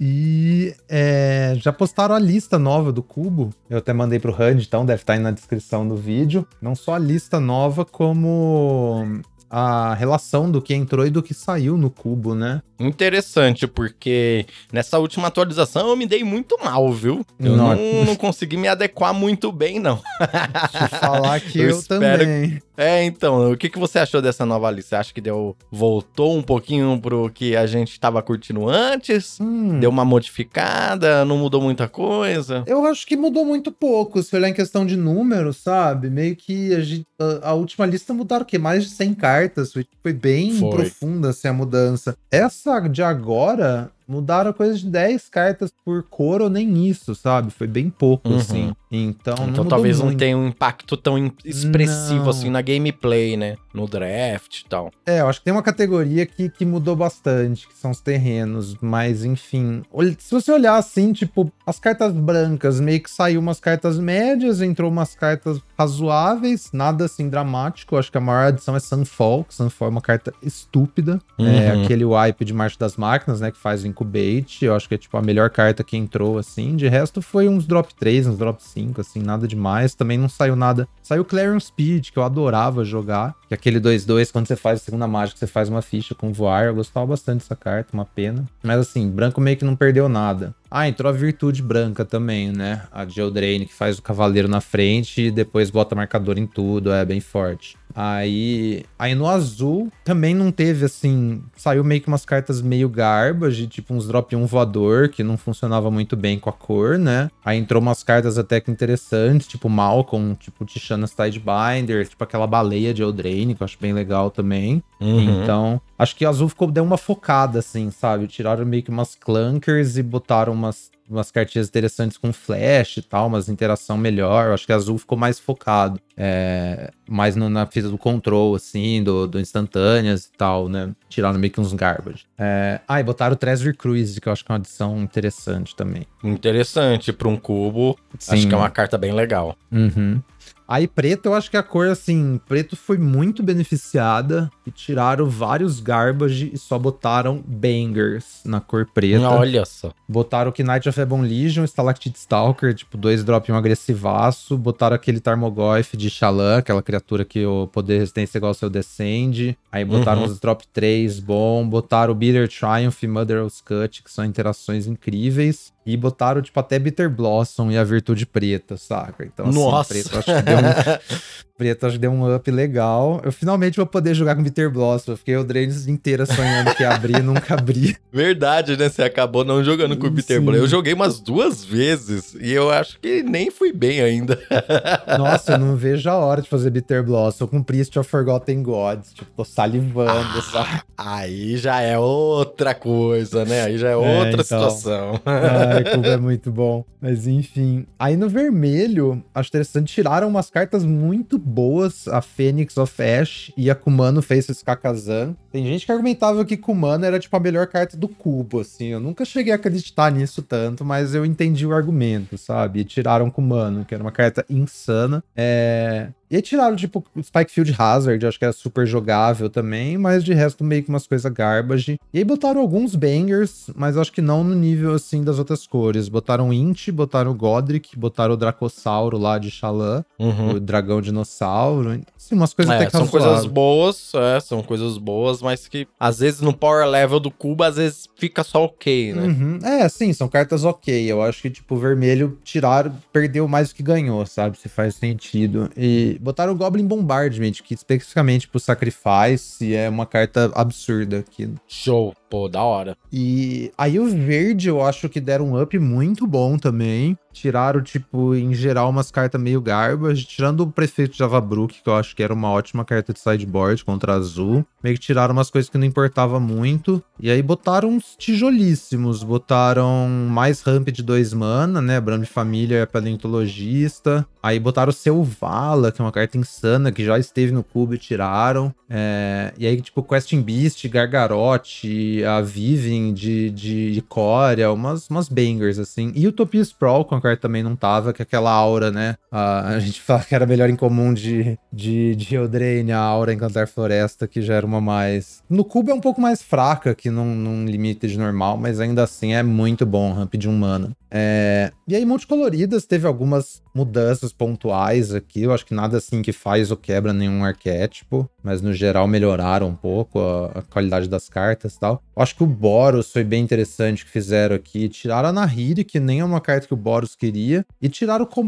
E 0.00 0.74
é, 0.88 1.54
já 1.56 1.72
postaram 1.72 2.14
a 2.14 2.18
lista 2.18 2.58
nova 2.58 2.90
do 2.90 3.02
cubo. 3.02 3.50
Eu 3.70 3.78
até 3.78 3.92
mandei 3.92 4.18
pro 4.18 4.32
HUD, 4.32 4.64
então 4.66 4.84
deve 4.84 5.02
estar 5.02 5.12
aí 5.12 5.18
na 5.18 5.30
descrição 5.30 5.86
do 5.86 5.96
vídeo. 5.96 6.46
Não 6.60 6.74
só 6.74 6.94
a 6.94 6.98
lista 6.98 7.38
nova, 7.38 7.84
como 7.84 9.22
a 9.54 9.92
relação 9.92 10.50
do 10.50 10.62
que 10.62 10.74
entrou 10.74 11.06
e 11.06 11.10
do 11.10 11.22
que 11.22 11.34
saiu 11.34 11.76
no 11.76 11.90
cubo, 11.90 12.34
né? 12.34 12.62
Interessante, 12.80 13.66
porque 13.66 14.46
nessa 14.72 14.98
última 14.98 15.28
atualização 15.28 15.88
eu 15.88 15.96
me 15.96 16.06
dei 16.06 16.24
muito 16.24 16.56
mal, 16.64 16.90
viu? 16.90 17.24
Eu 17.38 17.54
não, 17.54 17.76
não, 17.76 18.04
não 18.06 18.16
consegui 18.16 18.56
me 18.56 18.66
adequar 18.66 19.12
muito 19.12 19.52
bem, 19.52 19.78
não. 19.78 20.00
Deixa 20.18 20.84
eu 20.84 20.98
falar 20.98 21.38
que 21.38 21.60
eu, 21.60 21.68
eu 21.68 21.78
espero... 21.78 22.24
também. 22.24 22.62
É, 22.82 23.04
então, 23.04 23.52
o 23.52 23.56
que, 23.56 23.68
que 23.68 23.78
você 23.78 24.00
achou 24.00 24.20
dessa 24.20 24.44
nova 24.44 24.68
lista? 24.70 24.90
Você 24.90 24.96
acha 24.96 25.14
que 25.14 25.20
deu 25.20 25.56
voltou 25.70 26.36
um 26.36 26.42
pouquinho 26.42 26.98
pro 27.00 27.30
que 27.30 27.54
a 27.54 27.64
gente 27.64 27.92
estava 27.92 28.20
curtindo 28.20 28.68
antes? 28.68 29.38
Hum. 29.40 29.78
Deu 29.78 29.88
uma 29.88 30.04
modificada? 30.04 31.24
Não 31.24 31.38
mudou 31.38 31.60
muita 31.60 31.88
coisa? 31.88 32.64
Eu 32.66 32.84
acho 32.84 33.06
que 33.06 33.16
mudou 33.16 33.44
muito 33.44 33.70
pouco, 33.70 34.20
se 34.20 34.34
olhar 34.34 34.48
em 34.48 34.54
questão 34.54 34.84
de 34.84 34.96
números, 34.96 35.58
sabe? 35.58 36.10
Meio 36.10 36.34
que 36.34 36.74
a, 36.74 36.80
gente, 36.80 37.06
a, 37.20 37.50
a 37.50 37.52
última 37.54 37.86
lista 37.86 38.12
mudaram 38.12 38.42
o 38.42 38.46
quê? 38.46 38.58
Mais 38.58 38.82
de 38.82 38.90
100 38.90 39.14
cartas. 39.14 39.72
Foi, 39.72 39.86
foi 40.02 40.12
bem 40.12 40.52
foi. 40.58 40.70
profunda 40.70 41.30
assim, 41.30 41.46
a 41.46 41.52
mudança. 41.52 42.16
Essa 42.32 42.80
de 42.80 43.02
agora 43.02 43.92
mudaram 44.08 44.52
coisa 44.52 44.76
de 44.76 44.86
10 44.86 45.28
cartas 45.28 45.72
por 45.84 46.02
cor 46.02 46.42
ou 46.42 46.50
nem 46.50 46.86
isso, 46.86 47.14
sabe? 47.14 47.50
Foi 47.50 47.66
bem 47.66 47.88
pouco, 47.88 48.28
uhum. 48.28 48.36
assim. 48.36 48.72
Então, 48.92 49.34
então 49.48 49.64
talvez 49.64 49.98
muito. 49.98 50.10
não 50.10 50.18
tenha 50.18 50.36
um 50.36 50.48
impacto 50.48 50.98
tão 50.98 51.32
expressivo 51.42 52.24
não. 52.24 52.28
assim 52.28 52.50
na 52.50 52.60
gameplay, 52.60 53.38
né? 53.38 53.56
No 53.72 53.88
draft 53.88 54.60
e 54.60 54.64
tal. 54.66 54.90
É, 55.06 55.20
eu 55.20 55.28
acho 55.28 55.38
que 55.38 55.46
tem 55.46 55.52
uma 55.52 55.62
categoria 55.62 56.26
que, 56.26 56.50
que 56.50 56.66
mudou 56.66 56.94
bastante, 56.94 57.66
que 57.66 57.74
são 57.74 57.90
os 57.90 58.02
terrenos, 58.02 58.76
mas 58.82 59.24
enfim. 59.24 59.82
Se 60.18 60.30
você 60.30 60.52
olhar 60.52 60.76
assim, 60.76 61.14
tipo, 61.14 61.50
as 61.66 61.78
cartas 61.78 62.12
brancas, 62.12 62.78
meio 62.80 63.00
que 63.00 63.10
saiu 63.10 63.40
umas 63.40 63.58
cartas 63.58 63.98
médias, 63.98 64.60
entrou 64.60 64.90
umas 64.90 65.14
cartas 65.14 65.58
razoáveis, 65.78 66.68
nada 66.70 67.06
assim 67.06 67.30
dramático. 67.30 67.94
Eu 67.94 67.98
acho 67.98 68.12
que 68.12 68.18
a 68.18 68.20
maior 68.20 68.48
adição 68.48 68.76
é 68.76 68.80
Sunfall, 68.80 69.44
que 69.44 69.54
Sunfall 69.54 69.88
é 69.88 69.90
uma 69.90 70.02
carta 70.02 70.34
estúpida. 70.42 71.18
É 71.38 71.42
uhum. 71.42 71.48
É 71.48 71.82
aquele 71.82 72.04
wipe 72.04 72.44
de 72.44 72.52
Marcha 72.52 72.76
das 72.78 72.98
Máquinas, 72.98 73.40
né? 73.40 73.50
Que 73.50 73.58
faz 73.58 73.84
o 73.84 73.86
Incubate. 73.86 74.66
Eu 74.66 74.74
acho 74.74 74.86
que 74.86 74.94
é 74.96 74.98
tipo 74.98 75.16
a 75.16 75.22
melhor 75.22 75.48
carta 75.48 75.82
que 75.82 75.96
entrou, 75.96 76.36
assim. 76.36 76.76
De 76.76 76.88
resto, 76.88 77.22
foi 77.22 77.48
uns 77.48 77.66
drop 77.66 77.94
3, 77.94 78.26
uns 78.26 78.36
drop 78.36 78.62
5 78.62 78.81
5, 78.82 79.00
assim, 79.00 79.22
nada 79.22 79.46
demais. 79.46 79.94
Também 79.94 80.18
não 80.18 80.28
saiu 80.28 80.56
nada. 80.56 80.88
Saiu 81.02 81.24
Clarion 81.24 81.58
Speed, 81.58 82.10
que 82.10 82.18
eu 82.18 82.22
adorava 82.22 82.84
jogar. 82.84 83.34
Que 83.48 83.54
é 83.54 83.56
aquele 83.56 83.80
2-2, 83.80 84.32
quando 84.32 84.46
você 84.46 84.56
faz 84.56 84.80
a 84.80 84.84
segunda 84.84 85.06
mágica, 85.06 85.38
você 85.38 85.46
faz 85.46 85.68
uma 85.68 85.82
ficha 85.82 86.14
com 86.14 86.32
voar. 86.32 86.66
Eu 86.66 86.74
gostava 86.74 87.06
bastante 87.06 87.40
dessa 87.40 87.56
carta, 87.56 87.90
uma 87.92 88.04
pena. 88.04 88.44
Mas 88.62 88.78
assim, 88.78 89.08
branco 89.08 89.40
meio 89.40 89.56
que 89.56 89.64
não 89.64 89.76
perdeu 89.76 90.08
nada. 90.08 90.54
Ah, 90.70 90.88
entrou 90.88 91.10
a 91.10 91.12
virtude 91.12 91.62
branca 91.62 92.02
também, 92.02 92.50
né? 92.50 92.82
A 92.90 93.04
Geodrain, 93.06 93.66
que 93.66 93.74
faz 93.74 93.98
o 93.98 94.02
cavaleiro 94.02 94.48
na 94.48 94.60
frente 94.60 95.26
e 95.26 95.30
depois 95.30 95.70
bota 95.70 95.94
marcador 95.94 96.38
em 96.38 96.46
tudo, 96.46 96.90
é 96.90 97.04
bem 97.04 97.20
forte. 97.20 97.76
Aí, 97.94 98.84
aí 98.98 99.14
no 99.14 99.26
azul 99.26 99.90
também 100.04 100.34
não 100.34 100.50
teve 100.50 100.84
assim, 100.84 101.42
saiu 101.56 101.84
meio 101.84 102.00
que 102.00 102.08
umas 102.08 102.24
cartas 102.24 102.60
meio 102.60 102.88
garbage, 102.88 103.66
tipo 103.66 103.94
uns 103.94 104.06
drop 104.06 104.34
1 104.34 104.46
voador 104.46 105.08
que 105.08 105.22
não 105.22 105.36
funcionava 105.36 105.90
muito 105.90 106.16
bem 106.16 106.38
com 106.38 106.50
a 106.50 106.52
cor, 106.52 106.98
né? 106.98 107.30
Aí 107.44 107.58
entrou 107.58 107.80
umas 107.80 108.02
cartas 108.02 108.38
até 108.38 108.60
que 108.60 108.70
interessantes, 108.70 109.46
tipo 109.46 109.68
Malcolm, 109.68 110.34
tipo 110.34 110.64
Tishana's 110.64 111.14
Tidebinder, 111.14 112.08
tipo 112.08 112.22
aquela 112.24 112.46
baleia 112.46 112.94
de 112.94 113.02
Eldraine, 113.02 113.54
que 113.54 113.62
eu 113.62 113.64
acho 113.64 113.78
bem 113.80 113.92
legal 113.92 114.30
também. 114.30 114.82
Uhum. 115.02 115.42
Então, 115.42 115.80
acho 115.98 116.14
que 116.14 116.24
azul 116.24 116.48
ficou 116.48 116.70
deu 116.70 116.84
uma 116.84 116.96
focada 116.96 117.58
assim, 117.58 117.90
sabe? 117.90 118.26
Tiraram 118.26 118.64
meio 118.64 118.82
que 118.82 118.90
umas 118.90 119.14
clunkers 119.14 119.96
e 119.96 120.02
botaram 120.02 120.52
umas 120.52 120.92
umas 121.12 121.30
cartinhas 121.30 121.68
interessantes 121.68 122.16
com 122.16 122.32
flash 122.32 122.96
e 122.96 123.02
tal, 123.02 123.26
umas 123.26 123.48
interação 123.48 123.96
melhor. 123.98 124.52
Acho 124.52 124.66
que 124.66 124.72
azul 124.72 124.96
ficou 124.96 125.18
mais 125.18 125.38
focado. 125.38 126.00
É, 126.16 126.90
mais 127.08 127.36
no, 127.36 127.50
na 127.50 127.66
fita 127.66 127.88
do 127.88 127.98
control, 127.98 128.54
assim, 128.54 129.02
do, 129.02 129.26
do 129.26 129.40
instantâneas 129.40 130.24
e 130.24 130.32
tal, 130.32 130.68
né? 130.68 130.90
Tiraram 131.08 131.38
meio 131.38 131.52
que 131.52 131.60
uns 131.60 131.72
garbage. 131.72 132.24
É, 132.38 132.80
ah, 132.88 133.00
e 133.00 133.02
botaram 133.02 133.34
o 133.34 133.36
Treasure 133.36 133.76
Cruise, 133.76 134.20
que 134.20 134.28
eu 134.28 134.32
acho 134.32 134.44
que 134.44 134.50
é 134.50 134.54
uma 134.54 134.58
adição 134.58 135.00
interessante 135.00 135.76
também. 135.76 136.06
Interessante 136.24 137.12
para 137.12 137.28
um 137.28 137.36
cubo. 137.36 137.98
Sim. 138.18 138.34
Acho 138.34 138.48
que 138.48 138.54
é 138.54 138.56
uma 138.56 138.70
carta 138.70 138.96
bem 138.96 139.12
legal. 139.12 139.56
Uhum. 139.70 140.20
Aí 140.66 140.86
preto, 140.86 141.26
eu 141.26 141.34
acho 141.34 141.50
que 141.50 141.56
a 141.56 141.62
cor, 141.62 141.88
assim, 141.88 142.40
preto 142.48 142.76
foi 142.76 142.96
muito 142.96 143.42
beneficiada 143.42 144.50
e 144.66 144.70
tiraram 144.70 145.28
vários 145.28 145.80
garbage 145.80 146.50
e 146.52 146.58
só 146.58 146.78
botaram 146.78 147.42
bangers 147.46 148.40
na 148.44 148.60
cor 148.60 148.86
preta. 148.86 149.28
Olha 149.28 149.64
só. 149.64 149.92
Botaram 150.08 150.50
o 150.50 150.62
Knight 150.62 150.88
of 150.88 151.00
Ebon 151.00 151.22
Legion, 151.22 151.64
Stalactite 151.64 152.18
Stalker, 152.18 152.74
tipo, 152.74 152.96
dois 152.96 153.24
drop 153.24 153.50
um 153.50 153.56
agressivaço. 153.56 154.56
Botaram 154.56 154.94
aquele 154.94 155.20
Tarmogoyf 155.20 155.96
de 155.96 156.08
Xalan, 156.08 156.58
aquela 156.58 156.82
criatura 156.82 157.24
que 157.24 157.44
o 157.44 157.66
poder 157.66 157.98
resistência 157.98 158.36
é 158.36 158.38
igual 158.38 158.50
ao 158.50 158.54
seu 158.54 158.70
Descend. 158.70 159.56
Aí 159.70 159.84
botaram 159.84 160.22
uhum. 160.22 160.28
os 160.28 160.38
drop 160.38 160.66
3 160.72 161.18
bom. 161.18 161.66
Botaram 161.66 162.12
o 162.12 162.14
Bitter 162.14 162.48
Triumph 162.48 163.02
e 163.02 163.08
Mother 163.08 163.44
of 163.44 163.62
Cut, 163.62 164.02
que 164.02 164.12
são 164.12 164.24
interações 164.24 164.86
incríveis. 164.86 165.72
E 165.84 165.96
botaram, 165.96 166.40
tipo, 166.40 166.58
até 166.60 166.78
Bitter 166.78 167.10
Blossom 167.10 167.70
e 167.70 167.76
a 167.76 167.82
Virtude 167.82 168.24
Preta, 168.24 168.76
saca? 168.76 169.24
Então, 169.24 169.48
assim, 169.48 169.58
Nossa. 169.58 169.88
preto 169.88 170.18
acho 170.18 170.26
que 170.26 170.42
deu 170.42 170.58
um, 170.58 170.62
preto 171.58 171.86
acho 171.86 171.94
que 171.94 171.98
deu 171.98 172.12
um 172.12 172.34
up 172.36 172.50
legal. 172.50 173.20
Eu 173.24 173.32
finalmente 173.32 173.76
vou 173.76 173.86
poder 173.86 174.14
jogar 174.14 174.36
com 174.36 174.42
Bitter 174.52 174.70
Blossom. 174.70 175.12
Eu 175.12 175.16
fiquei 175.16 175.36
o 175.36 175.44
Drains 175.44 175.86
inteira 175.88 176.26
sonhando 176.26 176.74
que 176.74 176.82
ia 176.82 176.90
abrir 176.90 177.16
e 177.16 177.22
nunca 177.22 177.54
abri. 177.54 177.96
Verdade, 178.12 178.76
né? 178.76 178.90
Você 178.90 179.02
acabou 179.02 179.44
não 179.44 179.64
jogando 179.64 179.96
com 179.96 180.06
o 180.06 180.10
Bitter 180.10 180.40
Blossom. 180.42 180.60
Eu 180.60 180.68
joguei 180.68 180.92
umas 180.92 181.18
duas 181.18 181.64
vezes 181.64 182.36
e 182.38 182.52
eu 182.52 182.70
acho 182.70 183.00
que 183.00 183.22
nem 183.22 183.50
fui 183.50 183.72
bem 183.72 184.02
ainda. 184.02 184.38
Nossa, 185.18 185.52
eu 185.52 185.58
não 185.58 185.74
vejo 185.74 186.10
a 186.10 186.16
hora 186.16 186.42
de 186.42 186.48
fazer 186.48 186.70
Bitter 186.70 187.02
Blossom 187.02 187.46
com 187.46 187.62
Priest 187.62 187.98
of 187.98 188.08
Forgotten 188.08 188.62
Gods. 188.62 189.14
Tipo, 189.14 189.30
tô 189.34 189.44
salivando, 189.44 190.38
ah, 190.38 190.42
sabe? 190.42 190.82
Aí 190.98 191.56
já 191.56 191.80
é 191.80 191.98
outra 191.98 192.74
coisa, 192.74 193.46
né? 193.46 193.62
Aí 193.62 193.78
já 193.78 193.88
é, 193.88 193.92
é 193.92 193.96
outra 193.96 194.42
então... 194.42 194.44
situação. 194.44 195.20
Ah, 195.24 195.76
Arcubo 195.76 196.06
é 196.06 196.16
muito 196.18 196.52
bom. 196.52 196.84
Mas 197.00 197.26
enfim. 197.26 197.86
Aí 197.98 198.16
no 198.16 198.28
vermelho, 198.28 199.24
acho 199.34 199.48
interessante, 199.48 199.92
tiraram 199.92 200.28
umas 200.28 200.50
cartas 200.50 200.84
muito 200.84 201.38
boas. 201.38 202.06
A 202.06 202.20
Fênix 202.20 202.76
of 202.76 203.02
Ash 203.02 203.50
e 203.56 203.70
a 203.70 203.74
Kumano 203.74 204.20
Faces 204.42 204.62
Kakazan. 204.62 205.36
Tem 205.52 205.64
gente 205.66 205.84
que 205.84 205.92
argumentava 205.92 206.44
que 206.46 206.56
Kumano 206.56 207.04
era 207.04 207.18
tipo 207.18 207.36
a 207.36 207.40
melhor 207.40 207.66
carta 207.66 207.94
do 207.94 208.08
cubo, 208.08 208.60
assim. 208.60 208.86
Eu 208.86 209.00
nunca 209.00 209.22
cheguei 209.24 209.52
a 209.52 209.56
acreditar 209.56 210.10
nisso 210.10 210.40
tanto, 210.40 210.82
mas 210.82 211.14
eu 211.14 211.26
entendi 211.26 211.66
o 211.66 211.74
argumento, 211.74 212.38
sabe? 212.38 212.80
E 212.80 212.84
tiraram 212.84 213.30
Kumano, 213.30 213.84
que 213.84 213.94
era 213.94 214.02
uma 214.02 214.10
carta 214.10 214.44
insana. 214.48 215.22
É... 215.36 216.08
E 216.32 216.36
aí 216.36 216.40
tiraram, 216.40 216.74
tipo, 216.74 217.04
Spikefield 217.22 217.76
Hazard, 217.78 218.26
acho 218.26 218.38
que 218.38 218.44
era 218.46 218.54
super 218.54 218.86
jogável 218.86 219.50
também, 219.50 219.98
mas 219.98 220.24
de 220.24 220.32
resto 220.32 220.64
meio 220.64 220.82
que 220.82 220.88
umas 220.88 221.06
coisas 221.06 221.30
garbage. 221.30 222.00
E 222.10 222.16
aí 222.16 222.24
botaram 222.24 222.58
alguns 222.58 222.94
bangers, 222.94 223.68
mas 223.76 223.98
acho 223.98 224.10
que 224.10 224.22
não 224.22 224.42
no 224.42 224.54
nível, 224.54 224.94
assim, 224.94 225.22
das 225.22 225.38
outras 225.38 225.66
cores. 225.66 226.08
Botaram 226.08 226.50
Int, 226.50 226.88
botaram 226.88 227.34
Godric, 227.34 227.98
botaram 227.98 228.32
o 228.32 228.36
Dracossauro 228.38 229.18
lá 229.18 229.36
de 229.36 229.50
Xalã, 229.50 230.02
uhum. 230.18 230.52
o 230.52 230.60
dragão 230.60 231.02
dinossauro. 231.02 232.00
Sim, 232.16 232.36
umas 232.36 232.54
coisas 232.54 232.72
é, 232.72 232.76
até 232.76 232.86
que 232.86 232.92
São 232.92 233.06
coisas 233.06 233.44
boas, 233.44 234.12
é, 234.14 234.40
são 234.40 234.62
coisas 234.62 234.96
boas, 234.96 235.41
mas 235.42 235.68
que 235.68 235.86
às 235.98 236.20
vezes 236.20 236.40
no 236.40 236.52
power 236.52 236.86
level 236.86 237.20
do 237.20 237.30
cubo, 237.30 237.64
às 237.64 237.76
vezes 237.76 238.08
fica 238.16 238.44
só 238.44 238.64
ok, 238.64 239.12
né? 239.12 239.22
Uhum. 239.22 239.58
É, 239.62 239.88
sim, 239.88 240.12
são 240.12 240.28
cartas 240.28 240.64
ok. 240.64 241.10
Eu 241.10 241.22
acho 241.22 241.42
que, 241.42 241.50
tipo, 241.50 241.76
vermelho 241.76 242.38
tiraram, 242.44 242.96
perdeu 243.12 243.46
mais 243.48 243.68
do 243.68 243.74
que 243.74 243.82
ganhou, 243.82 244.24
sabe? 244.26 244.58
Se 244.58 244.68
faz 244.68 244.94
sentido. 244.94 245.70
E 245.76 246.18
botaram 246.20 246.52
o 246.52 246.56
Goblin 246.56 246.86
Bombardment, 246.86 247.52
que 247.64 247.74
especificamente 247.74 248.48
pro 248.48 248.60
Sacrifice 248.60 249.74
é 249.74 249.88
uma 249.88 250.06
carta 250.06 250.50
absurda 250.54 251.18
aqui. 251.18 251.50
Show. 251.66 252.14
Pô, 252.32 252.48
da 252.48 252.62
hora. 252.62 252.96
E 253.12 253.70
aí 253.76 254.00
o 254.00 254.08
verde 254.08 254.66
eu 254.66 254.80
acho 254.80 255.06
que 255.06 255.20
deram 255.20 255.50
um 255.50 255.60
up 255.60 255.78
muito 255.78 256.26
bom 256.26 256.56
também. 256.56 257.14
Tiraram, 257.30 257.82
tipo, 257.82 258.34
em 258.34 258.54
geral, 258.54 258.88
umas 258.88 259.10
cartas 259.10 259.40
meio 259.40 259.60
garbage. 259.60 260.24
Tirando 260.24 260.60
o 260.60 260.70
prefeito 260.70 261.14
de 261.14 261.22
Avabrook, 261.22 261.82
que 261.82 261.88
eu 261.88 261.94
acho 261.94 262.16
que 262.16 262.22
era 262.22 262.32
uma 262.32 262.50
ótima 262.50 262.86
carta 262.86 263.12
de 263.12 263.20
sideboard 263.20 263.84
contra 263.84 264.14
azul. 264.14 264.64
Meio 264.82 264.96
que 264.96 265.02
tiraram 265.02 265.34
umas 265.34 265.50
coisas 265.50 265.70
que 265.70 265.76
não 265.76 265.86
importava 265.86 266.40
muito. 266.40 267.02
E 267.20 267.30
aí 267.30 267.42
botaram 267.42 267.90
uns 267.90 268.16
tijolíssimos. 268.16 269.22
Botaram 269.22 270.08
mais 270.30 270.62
ramp 270.62 270.88
de 270.88 271.02
dois 271.02 271.34
mana, 271.34 271.82
né? 271.82 272.00
Brand 272.00 272.24
Família 272.24 272.78
é 272.78 272.86
paleontologista. 272.86 274.26
Aí 274.42 274.58
botaram 274.58 274.90
o 274.90 274.92
Selvala, 274.92 275.92
que 275.92 276.02
é 276.02 276.04
uma 276.04 276.12
carta 276.12 276.36
insana, 276.36 276.92
que 276.92 277.04
já 277.04 277.18
esteve 277.18 277.52
no 277.52 277.62
cubo 277.62 277.94
e 277.94 277.98
tiraram. 277.98 278.74
É... 278.90 279.54
E 279.56 279.66
aí, 279.66 279.80
tipo, 279.80 280.02
Questing 280.02 280.42
Beast, 280.42 280.86
Gargarote, 280.88 282.21
a 282.24 282.40
Vivin 282.40 283.12
de, 283.12 283.50
de, 283.50 284.02
Coria, 284.08 284.72
umas, 284.72 285.08
umas 285.08 285.28
bangers, 285.28 285.78
assim. 285.78 286.12
E 286.14 286.26
Utopia 286.26 286.62
Sprawl 286.62 287.04
com 287.04 287.14
a 287.14 287.20
carta 287.20 287.42
também 287.42 287.62
não 287.62 287.76
tava, 287.76 288.12
que 288.12 288.22
é 288.22 288.24
aquela 288.24 288.50
aura, 288.50 288.90
né? 288.90 289.16
A, 289.30 289.68
a 289.68 289.78
gente 289.80 290.00
fala 290.02 290.22
que 290.22 290.34
era 290.34 290.46
melhor 290.46 290.68
em 290.68 290.76
comum 290.76 291.12
de, 291.14 291.58
de, 291.72 292.14
de 292.16 292.34
Eldraine, 292.34 292.92
a 292.92 292.98
aura 292.98 293.32
Encantar 293.32 293.68
Floresta, 293.68 294.26
que 294.26 294.42
já 294.42 294.54
era 294.54 294.66
uma 294.66 294.80
mais... 294.80 295.42
No 295.48 295.64
cubo 295.64 295.90
é 295.90 295.94
um 295.94 296.00
pouco 296.00 296.20
mais 296.20 296.42
fraca 296.42 296.94
que 296.94 297.10
num, 297.10 297.34
num 297.34 297.64
limite 297.64 298.06
de 298.06 298.18
normal, 298.18 298.56
mas 298.56 298.80
ainda 298.80 299.02
assim 299.02 299.34
é 299.34 299.42
muito 299.42 299.86
bom, 299.86 300.12
ramp 300.12 300.34
de 300.34 300.48
um 300.48 300.56
mana. 300.56 300.96
É... 301.12 301.70
E 301.86 301.94
aí, 301.94 302.06
multicoloridas, 302.06 302.86
teve 302.86 303.06
algumas 303.06 303.62
mudanças 303.74 304.32
pontuais 304.32 305.14
aqui. 305.14 305.42
Eu 305.42 305.52
acho 305.52 305.66
que 305.66 305.74
nada 305.74 305.98
assim 305.98 306.22
que 306.22 306.32
faz 306.32 306.70
ou 306.70 306.76
quebra 306.76 307.12
nenhum 307.12 307.44
arquétipo, 307.44 308.28
mas 308.42 308.62
no 308.62 308.72
geral 308.72 309.06
melhoraram 309.06 309.68
um 309.68 309.74
pouco 309.74 310.18
a, 310.20 310.46
a 310.58 310.62
qualidade 310.62 311.08
das 311.08 311.28
cartas 311.28 311.74
e 311.74 311.80
tal. 311.80 312.02
Eu 312.16 312.22
acho 312.22 312.34
que 312.34 312.42
o 312.42 312.46
Boros 312.46 313.12
foi 313.12 313.24
bem 313.24 313.42
interessante 313.42 314.04
que 314.04 314.10
fizeram 314.10 314.56
aqui. 314.56 314.88
Tiraram 314.88 315.28
a 315.28 315.32
Nahiri, 315.32 315.84
que 315.84 316.00
nem 316.00 316.20
é 316.20 316.24
uma 316.24 316.40
carta 316.40 316.66
que 316.66 316.74
o 316.74 316.76
Boros 316.76 317.14
queria, 317.14 317.64
e 317.80 317.88
tiraram 317.88 318.24
o, 318.24 318.26
com 318.26 318.42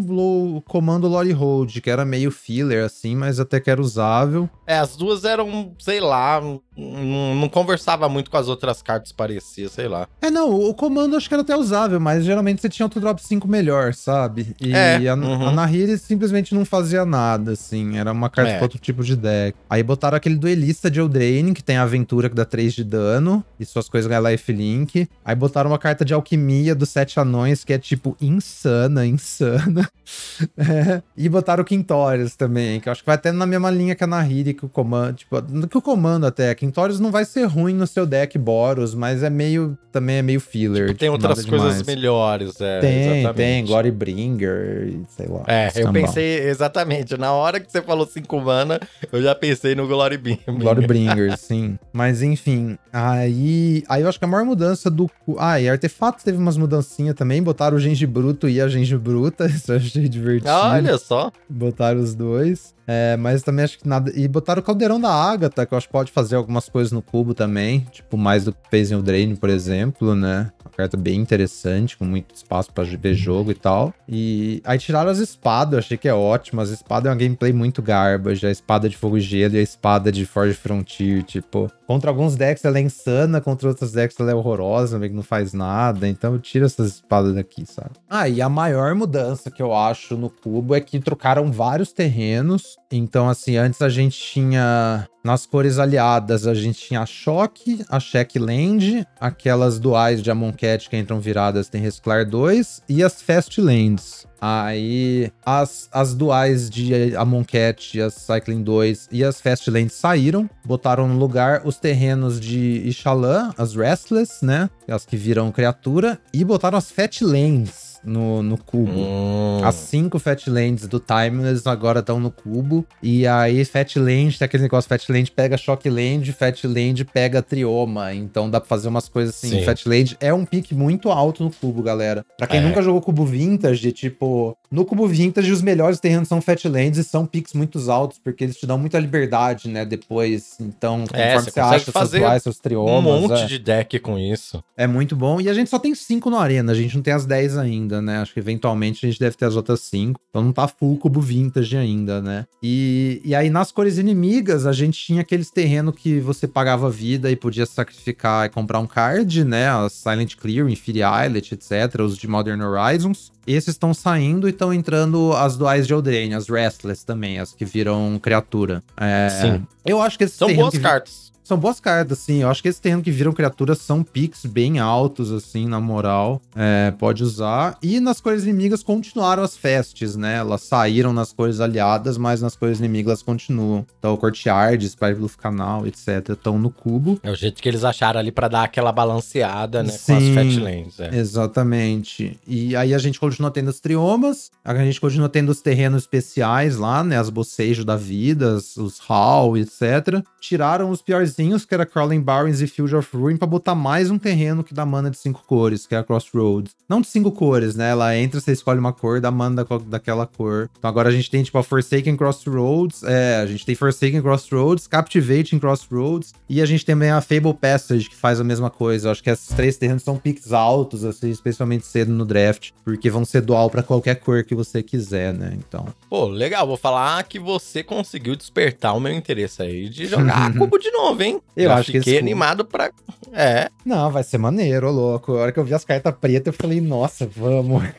o 0.56 0.62
comando 0.62 1.08
Lore 1.08 1.32
Hold, 1.32 1.80
que 1.80 1.90
era 1.90 2.04
meio 2.04 2.30
filler 2.30 2.84
assim, 2.84 3.14
mas 3.14 3.38
até 3.38 3.60
que 3.60 3.70
era 3.70 3.80
usável. 3.80 4.48
É, 4.66 4.78
as 4.78 4.96
duas 4.96 5.24
eram, 5.24 5.74
sei 5.78 6.00
lá, 6.00 6.40
não, 6.76 7.34
não 7.34 7.48
conversava 7.48 8.08
muito 8.08 8.30
com 8.30 8.36
as 8.36 8.48
outras 8.48 8.82
cartas, 8.82 9.12
parecia, 9.12 9.68
sei 9.68 9.88
lá. 9.88 10.08
É, 10.20 10.30
não, 10.30 10.52
o 10.52 10.74
comando 10.74 11.16
acho 11.16 11.28
que 11.28 11.34
era 11.34 11.42
até 11.42 11.56
usável, 11.56 12.00
mas 12.00 12.24
geralmente 12.24 12.60
você 12.60 12.68
tinha 12.68 12.86
outro 12.86 13.00
drop 13.00 13.22
5 13.22 13.46
melhor, 13.46 13.94
sabe? 13.94 14.54
E 14.60 14.72
é, 14.72 15.08
a, 15.08 15.14
uhum. 15.14 15.48
a 15.48 15.52
Nahiri 15.52 15.96
simplesmente 15.98 16.54
não 16.54 16.64
fazia 16.64 17.04
nada, 17.04 17.52
assim, 17.52 17.96
era 17.96 18.12
uma 18.12 18.28
carta 18.28 18.52
é. 18.52 18.62
outro 18.62 18.78
tipo 18.78 19.04
de 19.04 19.16
deck. 19.16 19.56
Aí 19.68 19.82
botaram 19.82 20.16
aquele 20.16 20.36
duelista 20.36 20.90
de 20.90 21.00
Eldraine, 21.00 21.54
que 21.54 21.62
tem 21.62 21.76
a 21.76 21.82
aventura 21.82 22.28
que 22.28 22.34
dá 22.34 22.44
3 22.44 22.72
de 22.72 22.84
dano, 22.84 23.44
e 23.58 23.64
suas 23.64 23.88
coisas 23.88 24.08
ganham 24.08 24.30
lifelink. 24.30 25.08
Aí 25.24 25.34
botaram 25.34 25.70
uma 25.70 25.78
carta 25.78 26.04
de 26.04 26.12
alquimia 26.12 26.74
dos 26.74 26.88
Sete 26.88 27.20
Anões, 27.20 27.64
que 27.64 27.72
é 27.72 27.78
tipo 27.78 28.16
insana, 28.20 29.06
insana. 29.06 29.88
é. 30.56 31.02
E 31.16 31.28
botaram 31.28 31.62
o 31.62 31.64
Quintorius 31.64 32.36
também, 32.36 32.80
que 32.80 32.88
eu 32.88 32.92
acho 32.92 33.02
que 33.02 33.06
vai 33.06 33.14
até 33.14 33.30
na 33.32 33.46
mesma 33.46 33.70
linha 33.70 33.94
que 33.94 34.04
a 34.04 34.06
Nahiri, 34.06 34.54
que 34.54 34.64
o 34.64 34.68
comando, 34.68 35.14
tipo, 35.14 35.40
que 35.68 35.78
o 35.78 35.82
comando 35.82 36.26
até, 36.26 36.54
Quintorius 36.64 36.98
não 36.98 37.10
vai 37.10 37.26
ser 37.26 37.44
ruim 37.44 37.74
no 37.74 37.86
seu 37.86 38.06
deck 38.06 38.38
Boros, 38.38 38.94
mas 38.94 39.22
é 39.22 39.28
meio. 39.28 39.76
Também 39.92 40.16
é 40.16 40.22
meio 40.22 40.40
filler. 40.40 40.88
Tipo, 40.88 40.98
tem 40.98 41.10
tipo, 41.10 41.12
outras 41.12 41.44
coisas 41.46 41.68
demais. 41.68 41.86
melhores 41.86 42.60
é. 42.60 42.80
Tem, 42.80 43.18
exatamente. 43.20 43.36
tem, 43.36 43.64
Glorybringer, 43.64 44.98
sei 45.08 45.26
lá. 45.28 45.44
É, 45.46 45.66
eu 45.66 45.68
escambau. 45.68 45.92
pensei 45.92 46.48
exatamente. 46.48 47.16
Na 47.16 47.32
hora 47.32 47.60
que 47.60 47.70
você 47.70 47.80
falou 47.80 48.04
5 48.04 48.40
mana, 48.40 48.80
eu 49.12 49.22
já 49.22 49.34
pensei 49.34 49.74
no 49.76 49.86
Glory 49.86 50.16
Beam. 50.16 50.38
Glorybringer, 50.48 51.36
sim. 51.38 51.78
Mas 51.92 52.22
enfim, 52.22 52.76
aí, 52.92 53.84
aí 53.88 54.02
eu 54.02 54.08
acho 54.08 54.18
que 54.18 54.24
a 54.24 54.28
maior 54.28 54.44
mudança 54.44 54.90
do. 54.90 55.08
Ah, 55.38 55.60
e 55.60 55.68
artefatos 55.68 56.24
teve 56.24 56.38
umas 56.38 56.56
mudancinhas 56.56 57.14
também. 57.14 57.40
Botaram 57.40 57.76
o 57.76 57.80
Gengibruto 57.80 58.48
e 58.48 58.60
a 58.60 58.66
Gengibruta. 58.66 59.46
Isso 59.46 59.70
eu 59.70 59.76
achei 59.76 60.08
divertido. 60.08 60.50
Olha 60.50 60.98
só. 60.98 61.30
Botaram 61.48 62.00
os 62.00 62.14
dois. 62.14 62.73
É, 62.86 63.16
mas 63.16 63.42
também 63.42 63.64
acho 63.64 63.78
que 63.78 63.88
nada. 63.88 64.12
E 64.14 64.26
botaram 64.28 64.60
o 64.60 64.64
caldeirão 64.64 65.00
da 65.00 65.10
Agatha, 65.10 65.64
que 65.64 65.72
eu 65.72 65.78
acho 65.78 65.86
que 65.86 65.92
pode 65.92 66.12
fazer 66.12 66.36
algumas 66.36 66.68
coisas 66.68 66.92
no 66.92 67.02
cubo 67.02 67.34
também. 67.34 67.80
Tipo, 67.90 68.16
mais 68.16 68.44
do 68.44 68.52
que 68.52 68.58
fez 68.70 68.90
em 68.90 68.94
Eldraine, 68.94 69.36
por 69.36 69.48
exemplo, 69.48 70.14
né? 70.14 70.50
Uma 70.64 70.70
carta 70.70 70.96
bem 70.96 71.20
interessante, 71.20 71.96
com 71.96 72.04
muito 72.04 72.34
espaço 72.34 72.72
pra 72.72 72.84
ver 72.84 73.14
jogo 73.14 73.50
e 73.50 73.54
tal. 73.54 73.92
E 74.08 74.60
aí 74.64 74.78
tiraram 74.78 75.10
as 75.10 75.18
espadas, 75.18 75.80
achei 75.80 75.96
que 75.96 76.08
é 76.08 76.14
ótimo. 76.14 76.60
As 76.60 76.70
espadas 76.70 77.06
é 77.06 77.10
uma 77.10 77.18
gameplay 77.18 77.52
muito 77.52 77.82
garbage. 77.82 78.46
A 78.46 78.50
espada 78.50 78.88
de 78.88 78.96
fogo 78.96 79.16
e 79.16 79.20
gelo 79.20 79.54
e 79.54 79.58
a 79.58 79.62
espada 79.62 80.12
de 80.12 80.26
Forge 80.26 80.54
Frontier. 80.54 81.22
Tipo, 81.22 81.70
contra 81.86 82.10
alguns 82.10 82.36
decks 82.36 82.64
ela 82.64 82.78
é 82.78 82.82
insana, 82.82 83.40
contra 83.40 83.68
outros 83.68 83.92
decks 83.92 84.18
ela 84.20 84.30
é 84.30 84.34
horrorosa, 84.34 84.98
meio 84.98 85.10
que 85.10 85.16
não 85.16 85.22
faz 85.22 85.52
nada. 85.52 86.08
Então 86.08 86.38
tira 86.38 86.66
essas 86.66 86.94
espadas 86.94 87.34
daqui, 87.34 87.64
sabe? 87.66 87.90
Ah, 88.08 88.28
e 88.28 88.42
a 88.42 88.48
maior 88.48 88.94
mudança 88.94 89.50
que 89.50 89.62
eu 89.62 89.74
acho 89.74 90.16
no 90.16 90.28
cubo 90.28 90.74
é 90.74 90.80
que 90.80 90.98
trocaram 91.00 91.50
vários 91.50 91.92
terrenos. 91.92 92.73
Então, 92.90 93.28
assim, 93.28 93.56
antes 93.56 93.82
a 93.82 93.88
gente 93.88 94.18
tinha. 94.18 95.08
Nas 95.24 95.46
cores 95.46 95.78
aliadas, 95.78 96.46
a 96.46 96.52
gente 96.52 96.78
tinha 96.78 97.00
a 97.00 97.06
Choque, 97.06 97.82
a 97.88 97.98
Check 97.98 98.36
Land, 98.36 99.06
aquelas 99.18 99.78
duais 99.78 100.22
de 100.22 100.30
Amonkhet 100.30 100.90
que 100.90 100.98
entram 100.98 101.18
viradas 101.18 101.66
tem 101.70 101.80
Reciclar 101.80 102.28
2 102.28 102.82
e 102.90 103.02
as 103.02 103.22
Fast 103.22 103.58
Lands. 103.58 104.26
Aí 104.38 105.32
as, 105.46 105.88
as 105.90 106.14
duais 106.14 106.68
de 106.68 107.16
Amonkhet, 107.16 108.02
as 108.02 108.12
Cycling 108.12 108.62
2 108.62 109.08
e 109.10 109.24
as 109.24 109.40
Fast 109.40 109.70
Lands 109.70 109.94
saíram, 109.94 110.48
botaram 110.62 111.08
no 111.08 111.18
lugar 111.18 111.62
os 111.64 111.78
terrenos 111.78 112.38
de 112.38 112.86
Ixalan, 112.86 113.50
as 113.56 113.74
Restless, 113.74 114.44
né? 114.44 114.68
As 114.86 115.06
que 115.06 115.16
viram 115.16 115.50
criatura, 115.50 116.20
e 116.34 116.44
botaram 116.44 116.76
as 116.76 116.90
Fat 116.90 117.22
Lands 117.22 117.83
no, 118.04 118.42
no 118.42 118.56
cubo. 118.58 118.90
Hum. 118.92 119.60
As 119.64 119.74
cinco 119.74 120.18
Fatlands 120.18 120.86
do 120.86 121.00
Timeless 121.00 121.66
agora 121.66 122.00
estão 122.00 122.20
no 122.20 122.30
cubo. 122.30 122.84
E 123.02 123.26
aí, 123.26 123.64
Fatland, 123.64 124.38
tem 124.38 124.46
aquele 124.46 124.62
negócio: 124.64 124.88
Fatland 124.88 125.30
pega 125.32 125.56
Shockland, 125.56 126.32
Fatland 126.32 127.04
pega 127.06 127.42
Trioma. 127.42 128.14
Então 128.14 128.50
dá 128.50 128.60
pra 128.60 128.68
fazer 128.68 128.88
umas 128.88 129.08
coisas 129.08 129.34
assim. 129.34 129.50
Sim. 129.60 129.64
Fatland 129.64 130.16
é 130.20 130.32
um 130.32 130.44
pique 130.44 130.74
muito 130.74 131.10
alto 131.10 131.42
no 131.44 131.50
cubo, 131.50 131.82
galera. 131.82 132.24
Pra 132.36 132.46
quem 132.46 132.60
É. 132.60 132.62
nunca 132.62 132.82
jogou 132.82 133.00
cubo 133.00 133.24
vintage, 133.24 133.92
tipo, 133.92 134.56
no 134.70 134.84
cubo 134.84 135.06
vintage 135.06 135.50
os 135.52 135.62
melhores 135.62 136.00
terrenos 136.00 136.28
são 136.28 136.40
Fatlands 136.40 136.98
e 136.98 137.04
são 137.04 137.24
piques 137.26 137.52
muito 137.54 137.78
altos, 137.90 138.18
porque 138.22 138.44
eles 138.44 138.56
te 138.56 138.66
dão 138.66 138.78
muita 138.78 138.98
liberdade, 138.98 139.68
né? 139.68 139.84
Depois. 139.84 140.56
Então, 140.60 141.04
É, 141.12 141.34
conforme 141.34 141.40
você 141.44 141.50
você 141.50 141.60
consegue 141.60 141.74
acha 141.76 141.92
seus 141.92 142.10
duais, 142.10 142.42
seus 142.42 142.56
Um 142.58 142.60
triomas. 142.62 143.20
monte 143.22 143.42
é. 143.42 143.46
de 143.46 143.58
deck 143.58 143.98
com 144.00 144.18
isso. 144.18 144.62
É 144.76 144.86
muito 144.86 145.14
bom. 145.16 145.40
E 145.40 145.48
a 145.48 145.54
gente 145.54 145.70
só 145.70 145.78
tem 145.78 145.94
cinco 145.94 146.30
no 146.30 146.36
Arena, 146.38 146.72
a 146.72 146.74
gente 146.74 146.94
não 146.96 147.02
tem 147.02 147.12
as 147.12 147.24
10 147.26 147.56
ainda, 147.58 147.93
né? 148.00 148.18
Acho 148.18 148.32
que 148.32 148.40
eventualmente 148.40 149.04
a 149.04 149.08
gente 149.08 149.20
deve 149.20 149.36
ter 149.36 149.44
as 149.44 149.56
outras 149.56 149.80
cinco. 149.80 150.20
Então 150.30 150.42
não 150.42 150.52
tá 150.52 150.66
full 150.66 150.96
cubo 150.96 151.20
vintage 151.20 151.76
ainda, 151.76 152.20
né? 152.20 152.46
E, 152.62 153.20
e 153.24 153.34
aí 153.34 153.50
nas 153.50 153.70
cores 153.70 153.98
inimigas, 153.98 154.66
a 154.66 154.72
gente 154.72 154.98
tinha 154.98 155.20
aqueles 155.20 155.50
terrenos 155.50 155.94
que 155.96 156.20
você 156.20 156.46
pagava 156.46 156.90
vida 156.90 157.30
e 157.30 157.36
podia 157.36 157.66
sacrificar 157.66 158.46
e 158.46 158.48
comprar 158.48 158.78
um 158.78 158.86
card, 158.86 159.44
né? 159.44 159.68
As 159.68 159.92
Silent 159.92 160.36
Clear, 160.36 160.68
Infinity 160.68 161.04
Islet, 161.26 161.54
etc. 161.54 162.00
Os 162.00 162.16
de 162.16 162.28
Modern 162.28 162.60
Horizons. 162.60 163.32
Esses 163.46 163.70
estão 163.70 163.92
saindo 163.92 164.46
e 164.46 164.50
estão 164.50 164.72
entrando 164.72 165.32
as 165.34 165.56
duais 165.56 165.86
de 165.86 165.92
Eldraine, 165.92 166.34
as 166.34 166.48
Restless 166.48 167.04
também, 167.04 167.38
as 167.38 167.52
que 167.52 167.64
viram 167.64 168.18
criatura. 168.22 168.82
É, 168.96 169.28
Sim. 169.28 169.66
Eu 169.84 170.00
acho 170.00 170.16
que 170.16 170.24
esses 170.24 170.36
São 170.36 170.52
boas 170.54 170.72
que 170.72 170.80
cartas. 170.80 171.33
São 171.44 171.56
boas 171.58 171.78
cartas, 171.78 172.18
sim. 172.18 172.42
Eu 172.42 172.48
acho 172.48 172.60
que 172.62 172.68
esse 172.68 172.80
terreno 172.80 173.02
que 173.02 173.10
viram 173.12 173.32
criaturas 173.32 173.78
são 173.78 174.02
picks 174.02 174.44
bem 174.46 174.78
altos, 174.80 175.30
assim, 175.30 175.68
na 175.68 175.78
moral. 175.78 176.40
É, 176.56 176.90
pode 176.98 177.22
usar. 177.22 177.78
E 177.82 178.00
nas 178.00 178.20
cores 178.20 178.42
inimigas 178.44 178.82
continuaram 178.82 179.42
as 179.42 179.56
festes, 179.56 180.16
né? 180.16 180.36
Elas 180.38 180.62
saíram 180.62 181.12
nas 181.12 181.32
cores 181.32 181.60
aliadas, 181.60 182.16
mas 182.18 182.40
nas 182.42 182.56
cores 182.56 182.78
inimigas 182.78 183.10
elas 183.10 183.22
continuam. 183.22 183.86
Então, 183.98 184.16
Courtyard, 184.16 184.84
Spy 184.84 185.14
Bluff 185.14 185.36
Canal, 185.36 185.86
etc. 185.86 186.30
estão 186.30 186.58
no 186.58 186.70
cubo. 186.70 187.20
É 187.22 187.30
o 187.30 187.34
jeito 187.36 187.62
que 187.62 187.68
eles 187.68 187.84
acharam 187.84 188.18
ali 188.18 188.32
pra 188.32 188.48
dar 188.48 188.64
aquela 188.64 188.90
balanceada, 188.90 189.82
né? 189.82 189.90
Com 189.90 189.94
as 189.94 190.00
Sim. 190.22 190.34
Fatlands. 190.34 190.98
É. 191.00 191.14
Exatamente. 191.18 192.38
E 192.46 192.74
aí 192.74 192.94
a 192.94 192.98
gente 192.98 193.20
continua 193.20 193.50
tendo 193.50 193.68
os 193.68 193.80
triomas, 193.80 194.50
a 194.64 194.74
gente 194.76 195.00
continua 195.00 195.28
tendo 195.28 195.50
os 195.50 195.60
terrenos 195.60 196.02
especiais 196.02 196.76
lá, 196.76 197.04
né? 197.04 197.18
As 197.18 197.30
bocejos 197.30 197.84
da 197.84 197.96
vida, 197.96 198.54
os- 198.56 198.94
Hall, 199.06 199.56
etc. 199.58 200.22
Tiraram 200.40 200.88
os 200.90 201.02
piorzinhos, 201.34 201.64
que 201.64 201.74
era 201.74 201.84
Crawling 201.84 202.20
Barrens 202.20 202.60
e 202.60 202.66
Field 202.66 202.94
of 202.94 203.16
Ruin, 203.16 203.36
pra 203.36 203.46
botar 203.46 203.74
mais 203.74 204.10
um 204.10 204.18
terreno 204.18 204.62
que 204.62 204.72
dá 204.74 204.86
mana 204.86 205.10
de 205.10 205.18
cinco 205.18 205.42
cores, 205.46 205.86
que 205.86 205.94
é 205.94 205.98
a 205.98 206.04
Crossroads. 206.04 206.72
Não 206.88 207.00
de 207.00 207.06
cinco 207.08 207.30
cores, 207.32 207.74
né? 207.74 207.90
Ela 207.90 208.16
entra, 208.16 208.40
você 208.40 208.52
escolhe 208.52 208.78
uma 208.78 208.92
cor, 208.92 209.20
dá 209.20 209.30
mana 209.30 209.64
da- 209.64 209.78
daquela 209.78 210.26
cor. 210.26 210.70
Então 210.78 210.88
agora 210.88 211.08
a 211.08 211.12
gente 211.12 211.30
tem, 211.30 211.42
tipo, 211.42 211.58
a 211.58 211.62
Forsaken 211.62 212.16
Crossroads, 212.16 213.02
é, 213.02 213.36
a 213.42 213.46
gente 213.46 213.64
tem 213.66 213.74
Forsaken 213.74 214.22
Crossroads, 214.22 214.86
Captivating 214.86 215.58
Crossroads, 215.58 216.32
e 216.48 216.60
a 216.62 216.66
gente 216.66 216.84
tem 216.84 216.94
também 216.94 217.10
a 217.10 217.20
Fable 217.20 217.54
Passage, 217.54 218.08
que 218.08 218.14
faz 218.14 218.38
a 218.40 218.44
mesma 218.44 218.70
coisa. 218.70 219.08
Eu 219.08 219.12
acho 219.12 219.20
que 219.22 219.28
esses 219.28 219.48
três 219.48 219.76
terrenos 219.76 220.04
são 220.04 220.16
picks 220.16 220.52
altos, 220.52 221.04
assim, 221.04 221.28
especialmente 221.28 221.84
cedo 221.84 222.12
no 222.12 222.24
draft, 222.24 222.70
porque 222.84 223.10
vão 223.10 223.24
ser 223.24 223.40
dual 223.40 223.68
pra 223.68 223.82
qualquer 223.82 224.14
cor 224.20 224.44
que 224.44 224.54
você 224.54 224.80
quiser, 224.80 225.34
né? 225.34 225.54
Então. 225.58 225.88
Pô, 226.08 226.26
legal. 226.26 226.68
Vou 226.68 226.76
falar 226.76 227.20
que 227.24 227.36
você 227.40 227.82
conseguiu 227.82 228.36
despertar 228.36 228.94
o 228.94 229.00
meu 229.00 229.12
interesse 229.12 229.60
aí 229.60 229.88
de 229.88 230.06
jogar 230.06 230.52
cubo 230.56 230.78
de 230.78 230.88
novo, 230.92 231.20
hein? 231.24 231.40
Eu 231.56 231.68
Já 231.70 231.74
acho 231.76 231.90
que 231.92 231.98
fiquei 231.98 232.18
animado 232.18 232.64
pra. 232.64 232.90
É. 233.32 233.68
Não, 233.84 234.10
vai 234.12 234.22
ser 234.22 234.38
maneiro, 234.38 234.90
louco. 234.92 235.32
A 235.32 235.40
hora 235.40 235.52
que 235.52 235.58
eu 235.58 235.64
vi 235.64 235.74
as 235.74 235.84
cartas 235.84 236.14
pretas, 236.20 236.46
eu 236.46 236.52
falei, 236.52 236.80
nossa, 236.80 237.26
vamos. 237.26 237.82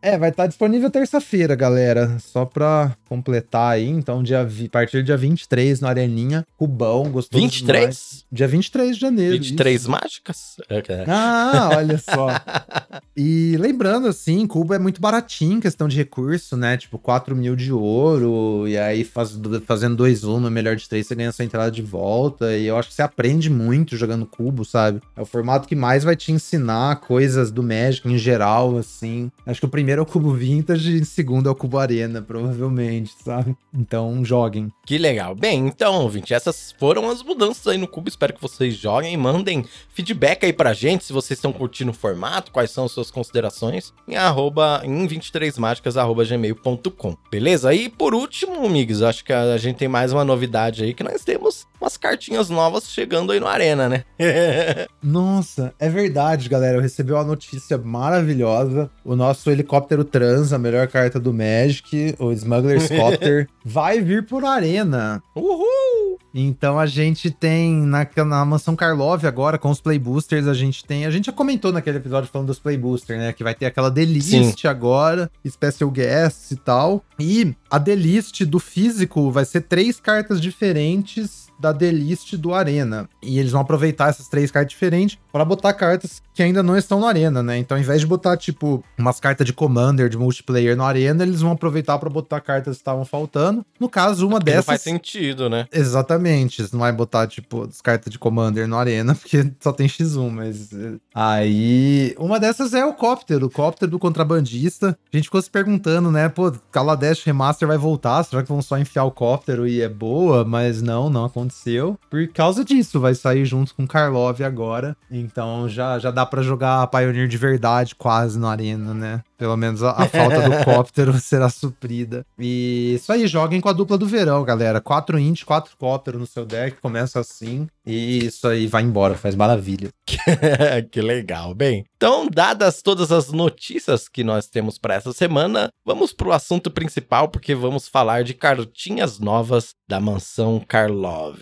É, 0.00 0.16
vai 0.16 0.30
estar 0.30 0.46
disponível 0.46 0.90
terça-feira, 0.90 1.54
galera. 1.54 2.18
Só 2.20 2.44
pra 2.44 2.96
completar 3.08 3.72
aí. 3.72 3.88
Então, 3.88 4.22
dia, 4.22 4.44
vi- 4.44 4.66
a 4.66 4.70
partir 4.70 4.98
do 4.98 5.02
dia 5.04 5.16
23 5.16 5.80
no 5.80 5.88
Areninha. 5.88 6.46
Cubão, 6.56 7.10
gostou 7.10 7.40
23? 7.40 8.24
Dia 8.30 8.46
23 8.48 8.94
de 8.94 9.00
janeiro. 9.00 9.32
23 9.32 9.80
isso. 9.82 9.90
mágicas? 9.90 10.56
Ok. 10.70 10.94
Ah, 11.06 11.70
olha 11.76 11.98
só. 11.98 12.28
E 13.20 13.56
lembrando, 13.58 14.06
assim, 14.06 14.46
Cuba 14.46 14.76
é 14.76 14.78
muito 14.78 15.00
baratinho 15.00 15.56
em 15.56 15.60
questão 15.60 15.88
de 15.88 15.96
recurso, 15.96 16.56
né? 16.56 16.76
Tipo, 16.76 16.98
4 17.00 17.34
mil 17.34 17.56
de 17.56 17.72
ouro, 17.72 18.64
e 18.68 18.78
aí 18.78 19.02
faz, 19.02 19.36
fazendo 19.66 19.96
2-1 20.04 20.38
no 20.38 20.48
melhor 20.48 20.76
de 20.76 20.88
3, 20.88 21.04
você 21.04 21.16
ganha 21.16 21.32
sua 21.32 21.44
entrada 21.44 21.67
de 21.70 21.82
volta. 21.82 22.56
E 22.56 22.66
eu 22.66 22.76
acho 22.76 22.88
que 22.88 22.94
você 22.94 23.02
aprende 23.02 23.50
muito 23.50 23.96
jogando 23.96 24.26
cubo, 24.26 24.64
sabe? 24.64 25.00
É 25.16 25.22
o 25.22 25.26
formato 25.26 25.68
que 25.68 25.76
mais 25.76 26.04
vai 26.04 26.16
te 26.16 26.32
ensinar 26.32 26.96
coisas 27.00 27.50
do 27.50 27.62
Magic 27.62 28.08
em 28.08 28.18
geral, 28.18 28.76
assim. 28.76 29.30
Acho 29.46 29.60
que 29.60 29.66
o 29.66 29.70
primeiro 29.70 30.00
é 30.00 30.02
o 30.02 30.06
cubo 30.06 30.32
vintage 30.32 30.96
e 30.96 31.00
o 31.00 31.06
segundo 31.06 31.48
é 31.48 31.52
o 31.52 31.54
cubo 31.54 31.78
arena, 31.78 32.22
provavelmente, 32.22 33.12
sabe? 33.24 33.56
Então, 33.72 34.24
joguem. 34.24 34.70
Que 34.86 34.98
legal. 34.98 35.34
Bem, 35.34 35.66
então, 35.66 36.02
ouvinte, 36.02 36.34
essas 36.34 36.74
foram 36.78 37.10
as 37.10 37.22
mudanças 37.22 37.66
aí 37.66 37.78
no 37.78 37.86
Cubo. 37.86 38.08
Espero 38.08 38.32
que 38.32 38.40
vocês 38.40 38.74
joguem. 38.74 39.16
Mandem 39.16 39.64
feedback 39.90 40.44
aí 40.44 40.52
pra 40.52 40.72
gente 40.72 41.04
se 41.04 41.12
vocês 41.12 41.38
estão 41.38 41.52
curtindo 41.52 41.90
o 41.90 41.94
formato, 41.94 42.50
quais 42.50 42.70
são 42.70 42.84
as 42.84 42.92
suas 42.92 43.10
considerações 43.10 43.92
em 44.06 44.16
arroba, 44.16 44.80
em 44.84 45.06
23mágicas, 45.06 45.96
arroba 45.96 46.24
gmail.com. 46.24 47.16
Beleza? 47.30 47.74
E 47.74 47.88
por 47.88 48.14
último, 48.14 48.64
amigos, 48.64 49.02
acho 49.02 49.24
que 49.24 49.32
a 49.32 49.56
gente 49.56 49.76
tem 49.76 49.88
mais 49.88 50.12
uma 50.12 50.24
novidade 50.24 50.82
aí 50.82 50.94
que 50.94 51.02
nós 51.02 51.24
temos 51.24 51.57
umas 51.80 51.96
cartinhas 51.96 52.50
novas 52.50 52.90
chegando 52.90 53.32
aí 53.32 53.40
no 53.40 53.46
Arena, 53.46 53.88
né? 53.88 54.04
Nossa, 55.02 55.72
é 55.78 55.88
verdade, 55.88 56.48
galera. 56.48 56.76
Eu 56.76 56.82
recebi 56.82 57.12
uma 57.12 57.24
notícia 57.24 57.78
maravilhosa. 57.78 58.90
O 59.04 59.14
nosso 59.16 59.50
helicóptero 59.50 60.04
trans, 60.04 60.52
a 60.52 60.58
melhor 60.58 60.86
carta 60.88 61.18
do 61.20 61.32
Magic, 61.32 62.14
o 62.18 62.32
Smuggler's 62.32 62.88
Copter, 62.90 63.48
vai 63.68 64.00
vir 64.00 64.24
por 64.24 64.44
Arena. 64.44 65.22
Uhul! 65.36 66.18
Então 66.34 66.78
a 66.78 66.86
gente 66.86 67.30
tem 67.30 67.74
na, 67.74 68.06
na 68.24 68.44
mansão 68.44 68.74
Karlov 68.74 69.24
agora, 69.26 69.58
com 69.58 69.70
os 69.70 69.80
Play 69.80 69.98
Boosters, 69.98 70.46
a 70.46 70.54
gente 70.54 70.84
tem. 70.84 71.04
A 71.04 71.10
gente 71.10 71.26
já 71.26 71.32
comentou 71.32 71.72
naquele 71.72 71.98
episódio 71.98 72.30
falando 72.30 72.48
dos 72.48 72.58
Play 72.58 72.76
Boosters, 72.76 73.18
né? 73.18 73.32
Que 73.32 73.44
vai 73.44 73.54
ter 73.54 73.66
aquela 73.66 73.90
delist 73.90 74.64
agora, 74.64 75.30
Special 75.46 75.90
Guests 75.90 76.50
e 76.50 76.56
tal. 76.56 77.04
E 77.18 77.54
a 77.70 77.78
delist 77.78 78.44
do 78.44 78.58
físico 78.58 79.30
vai 79.30 79.44
ser 79.44 79.62
três 79.62 80.00
cartas 80.00 80.40
diferentes 80.40 81.48
da 81.58 81.72
delist 81.72 82.36
do 82.36 82.54
Arena. 82.54 83.08
E 83.22 83.38
eles 83.38 83.50
vão 83.50 83.60
aproveitar 83.60 84.08
essas 84.08 84.28
três 84.28 84.50
cartas 84.50 84.70
diferentes 84.70 85.18
para 85.32 85.44
botar 85.44 85.72
cartas 85.72 86.22
que 86.32 86.42
ainda 86.42 86.62
não 86.62 86.76
estão 86.76 87.00
no 87.00 87.06
Arena, 87.06 87.42
né? 87.42 87.58
Então, 87.58 87.76
ao 87.76 87.82
invés 87.82 88.00
de 88.00 88.06
botar, 88.06 88.36
tipo, 88.36 88.82
umas 88.96 89.18
cartas 89.18 89.44
de 89.44 89.52
Commander, 89.52 90.08
de 90.08 90.16
multiplayer 90.16 90.76
no 90.76 90.84
Arena, 90.84 91.24
eles 91.24 91.40
vão 91.40 91.50
aproveitar 91.50 91.98
para 91.98 92.08
botar 92.08 92.40
cartas 92.40 92.76
que 92.76 92.80
estavam 92.80 93.04
faltando. 93.04 93.57
No 93.78 93.88
caso, 93.88 94.26
uma 94.26 94.38
Porque 94.38 94.50
não 94.50 94.56
dessas. 94.56 94.64
faz 94.66 94.82
sentido, 94.82 95.48
né? 95.48 95.66
Exatamente. 95.72 96.62
você 96.62 96.68
não 96.72 96.80
vai 96.80 96.92
botar, 96.92 97.26
tipo, 97.26 97.64
as 97.68 97.80
cartas 97.80 98.12
de 98.12 98.18
Commander 98.18 98.66
no 98.68 98.76
Arena, 98.76 99.14
porque 99.16 99.50
só 99.60 99.72
tem 99.72 99.86
X1, 99.86 100.30
mas. 100.30 100.72
eh, 100.72 100.94
Aí. 101.14 102.14
Uma 102.18 102.38
dessas 102.40 102.74
é 102.74 102.84
o 102.84 102.92
Copter, 102.94 103.42
o 103.44 103.50
Copter 103.50 103.88
do 103.88 103.98
contrabandista. 103.98 104.98
A 105.12 105.16
gente 105.16 105.24
ficou 105.26 105.40
se 105.42 105.50
perguntando, 105.50 106.10
né? 106.10 106.28
Pô, 106.28 106.52
Kaladesh 106.70 107.22
Remaster 107.24 107.66
vai 107.68 107.78
voltar, 107.78 108.22
será 108.24 108.42
que 108.42 108.48
vão 108.48 108.62
só 108.62 108.78
enfiar 108.78 109.04
o 109.04 109.10
Copter 109.10 109.60
e 109.66 109.80
é 109.82 109.88
boa? 109.88 110.44
Mas 110.44 110.80
não, 110.82 111.08
não 111.10 111.24
aconteceu. 111.24 111.98
Por 112.10 112.26
causa 112.28 112.64
disso, 112.64 113.00
vai 113.00 113.14
sair 113.14 113.44
junto 113.44 113.74
com 113.74 113.86
Karlov 113.86 114.40
agora. 114.42 114.96
Então 115.10 115.68
já, 115.68 115.98
já 115.98 116.10
dá 116.10 116.24
pra 116.26 116.42
jogar 116.42 116.86
Pioneer 116.88 117.28
de 117.28 117.36
verdade 117.36 117.94
quase 117.94 118.38
no 118.38 118.46
Arena, 118.46 118.94
né? 118.94 119.20
Pelo 119.38 119.56
menos 119.56 119.84
a, 119.84 119.92
a 119.92 120.08
falta 120.08 120.42
do 120.42 120.50
Cóptero 120.66 121.18
será 121.20 121.48
suprida. 121.48 122.26
E 122.36 122.94
isso 122.96 123.12
aí, 123.12 123.26
joguem 123.28 123.60
com 123.60 123.68
a 123.68 123.72
dupla 123.72 123.96
do 123.96 124.04
verão, 124.04 124.42
galera. 124.44 124.80
Quatro 124.80 125.18
int, 125.18 125.44
quatro 125.44 125.76
Cóptero 125.78 126.18
no 126.18 126.26
seu 126.26 126.44
deck, 126.44 126.80
começa 126.80 127.20
assim. 127.20 127.68
E 127.86 128.26
isso 128.26 128.48
aí 128.48 128.66
vai 128.66 128.82
embora, 128.82 129.14
faz 129.14 129.36
maravilha. 129.36 129.90
que 130.90 131.00
legal. 131.00 131.54
Bem, 131.54 131.84
então, 131.96 132.28
dadas 132.28 132.82
todas 132.82 133.12
as 133.12 133.30
notícias 133.30 134.08
que 134.08 134.24
nós 134.24 134.48
temos 134.48 134.76
para 134.76 134.94
essa 134.94 135.12
semana, 135.12 135.70
vamos 135.84 136.12
pro 136.12 136.32
assunto 136.32 136.70
principal, 136.70 137.28
porque 137.28 137.54
vamos 137.54 137.86
falar 137.86 138.24
de 138.24 138.34
cartinhas 138.34 139.20
novas 139.20 139.74
da 139.88 140.00
mansão 140.00 140.62
Karlov. 140.66 141.38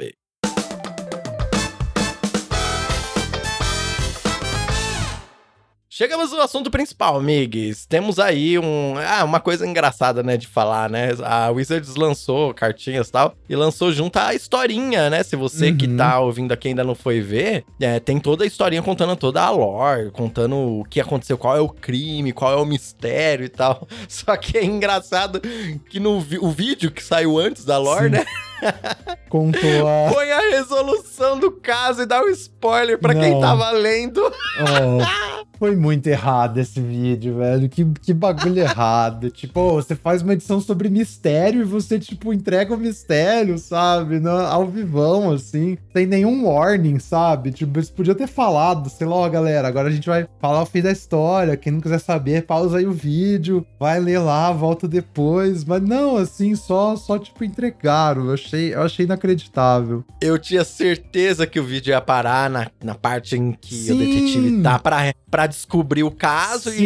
Chegamos 5.99 6.31
ao 6.31 6.43
assunto 6.43 6.71
principal, 6.71 7.17
amigos. 7.17 7.87
Temos 7.87 8.19
aí 8.19 8.59
um, 8.59 8.97
ah, 8.99 9.25
uma 9.25 9.41
coisa 9.41 9.67
engraçada, 9.67 10.23
né, 10.23 10.37
de 10.37 10.47
falar, 10.47 10.91
né? 10.91 11.09
A 11.25 11.49
Wizards 11.51 11.97
lançou 11.97 12.53
cartinhas 12.53 13.09
e 13.09 13.13
tal, 13.13 13.35
e 13.49 13.57
lançou 13.57 13.91
junto 13.91 14.19
a 14.19 14.35
historinha, 14.35 15.09
né? 15.09 15.23
Se 15.23 15.37
você 15.37 15.73
que 15.73 15.87
Uhum. 15.87 15.97
tá 15.97 16.21
ouvindo 16.21 16.53
aqui 16.53 16.69
ainda 16.69 16.85
não 16.85 16.95
foi 16.95 17.23
ver, 17.23 17.65
é, 17.81 17.99
tem 17.99 18.21
toda 18.21 18.45
a 18.45 18.47
historinha 18.47 18.83
contando 18.83 19.17
toda 19.17 19.41
a 19.43 19.49
lore, 19.49 20.11
contando 20.11 20.55
o 20.81 20.85
que 20.85 21.01
aconteceu, 21.01 21.39
qual 21.39 21.57
é 21.57 21.61
o 21.63 21.69
crime, 21.71 22.31
qual 22.31 22.53
é 22.53 22.57
o 22.57 22.67
mistério 22.67 23.47
e 23.47 23.49
tal. 23.49 23.89
Só 24.07 24.37
que 24.37 24.59
é 24.59 24.65
engraçado 24.67 25.41
que 25.89 25.99
no 25.99 26.21
vi- 26.21 26.39
o 26.39 26.51
vídeo 26.51 26.91
que 26.91 27.03
saiu 27.03 27.39
antes 27.39 27.65
da 27.65 27.79
lore, 27.79 28.05
Sim. 28.11 28.17
né? 28.17 28.27
Contou 29.29 29.87
a. 29.89 30.13
Põe 30.13 30.31
a 30.31 30.51
resolução 30.51 31.39
do 31.39 31.51
caso 31.51 32.03
e 32.03 32.07
dá 32.07 32.23
um 32.23 32.29
spoiler 32.29 32.99
pra 32.99 33.15
quem 33.15 33.33
Não. 33.33 33.41
tava 33.41 33.71
lendo. 33.71 34.21
Oh, 34.59 35.59
foi 35.59 35.77
muito 35.77 36.07
errado 36.07 36.59
esse 36.59 36.81
vídeo, 36.81 37.37
velho. 37.37 37.69
Que, 37.69 37.85
que 37.85 38.15
bagulho 38.15 38.59
errado. 38.59 39.31
Tipo, 39.31 39.73
você 39.75 39.95
faz 39.95 40.23
uma 40.23 40.33
edição 40.33 40.61
sobre 40.61 40.89
mistério 40.89 41.61
e 41.61 41.65
você, 41.65 41.99
tipo, 41.99 42.33
entrega 42.33 42.75
o 42.75 42.79
mistério, 42.79 43.59
sabe? 43.59 44.19
No, 44.19 44.31
ao 44.31 44.67
vivão, 44.67 45.31
assim. 45.33 45.77
Sem 45.93 46.07
nenhum 46.07 46.47
warning, 46.47 46.99
sabe? 46.99 47.53
Tipo, 47.53 47.83
você 47.83 47.93
podia 47.93 48.15
ter 48.15 48.27
falado, 48.27 48.89
sei 48.89 49.07
lá, 49.07 49.17
ó, 49.17 49.29
galera, 49.29 49.69
agora 49.69 49.89
a 49.89 49.93
gente 49.93 50.09
vai 50.09 50.27
falar 50.41 50.63
o 50.63 50.67
fim 50.67 50.81
da 50.81 50.91
história. 50.91 51.57
Quem 51.57 51.73
não 51.73 51.81
quiser 51.81 52.01
saber, 52.01 52.43
pausa 52.47 52.79
aí 52.79 52.87
o 52.87 52.93
vídeo, 52.93 53.65
vai 53.79 54.01
ler 54.01 54.19
lá, 54.21 54.51
volta 54.53 54.89
depois. 54.89 55.65
Mas 55.65 55.83
não, 55.83 56.17
assim, 56.17 56.55
só, 56.55 56.97
só 56.97 57.19
tipo, 57.19 57.45
entregaram. 57.45 58.27
Eu 58.27 58.35
achei, 58.35 58.46
eu 58.55 58.83
achei 58.83 59.05
inacreditável. 59.05 60.05
Eu 60.21 60.39
tinha 60.39 60.65
certeza 60.65 61.47
que 61.47 61.59
o 61.59 61.65
vídeo 61.65 61.91
ia 61.91 62.01
parar 62.01 62.49
na, 62.51 62.71
na 62.83 62.95
parte 62.95 63.37
em 63.37 63.53
que 63.53 63.75
o 63.75 63.79
Sim. 63.79 63.99
detetive 63.99 64.63
tá 64.63 64.79
pra, 64.79 65.13
pra 65.31 65.47
descobrir 65.47 66.03
o 66.05 66.11
caso 66.11 66.71
e 66.71 66.77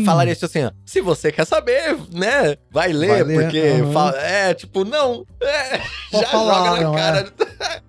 Sim. 0.00 0.04
falaria 0.04 0.32
isso 0.32 0.44
assim, 0.44 0.64
ó. 0.64 0.70
Se 0.84 1.00
você 1.00 1.30
quer 1.32 1.44
saber, 1.46 1.96
né? 2.12 2.56
Vai 2.70 2.92
ler, 2.92 3.08
Vai 3.08 3.22
ler, 3.24 3.40
porque 3.42 3.58
aham. 3.82 3.92
fala- 3.92 4.18
é, 4.20 4.54
tipo, 4.54 4.84
não. 4.84 5.26
é, 5.42 5.80
já 6.12 6.26
falaram, 6.28 6.76
joga 6.76 6.90
na 6.90 6.94
cara. 6.96 7.32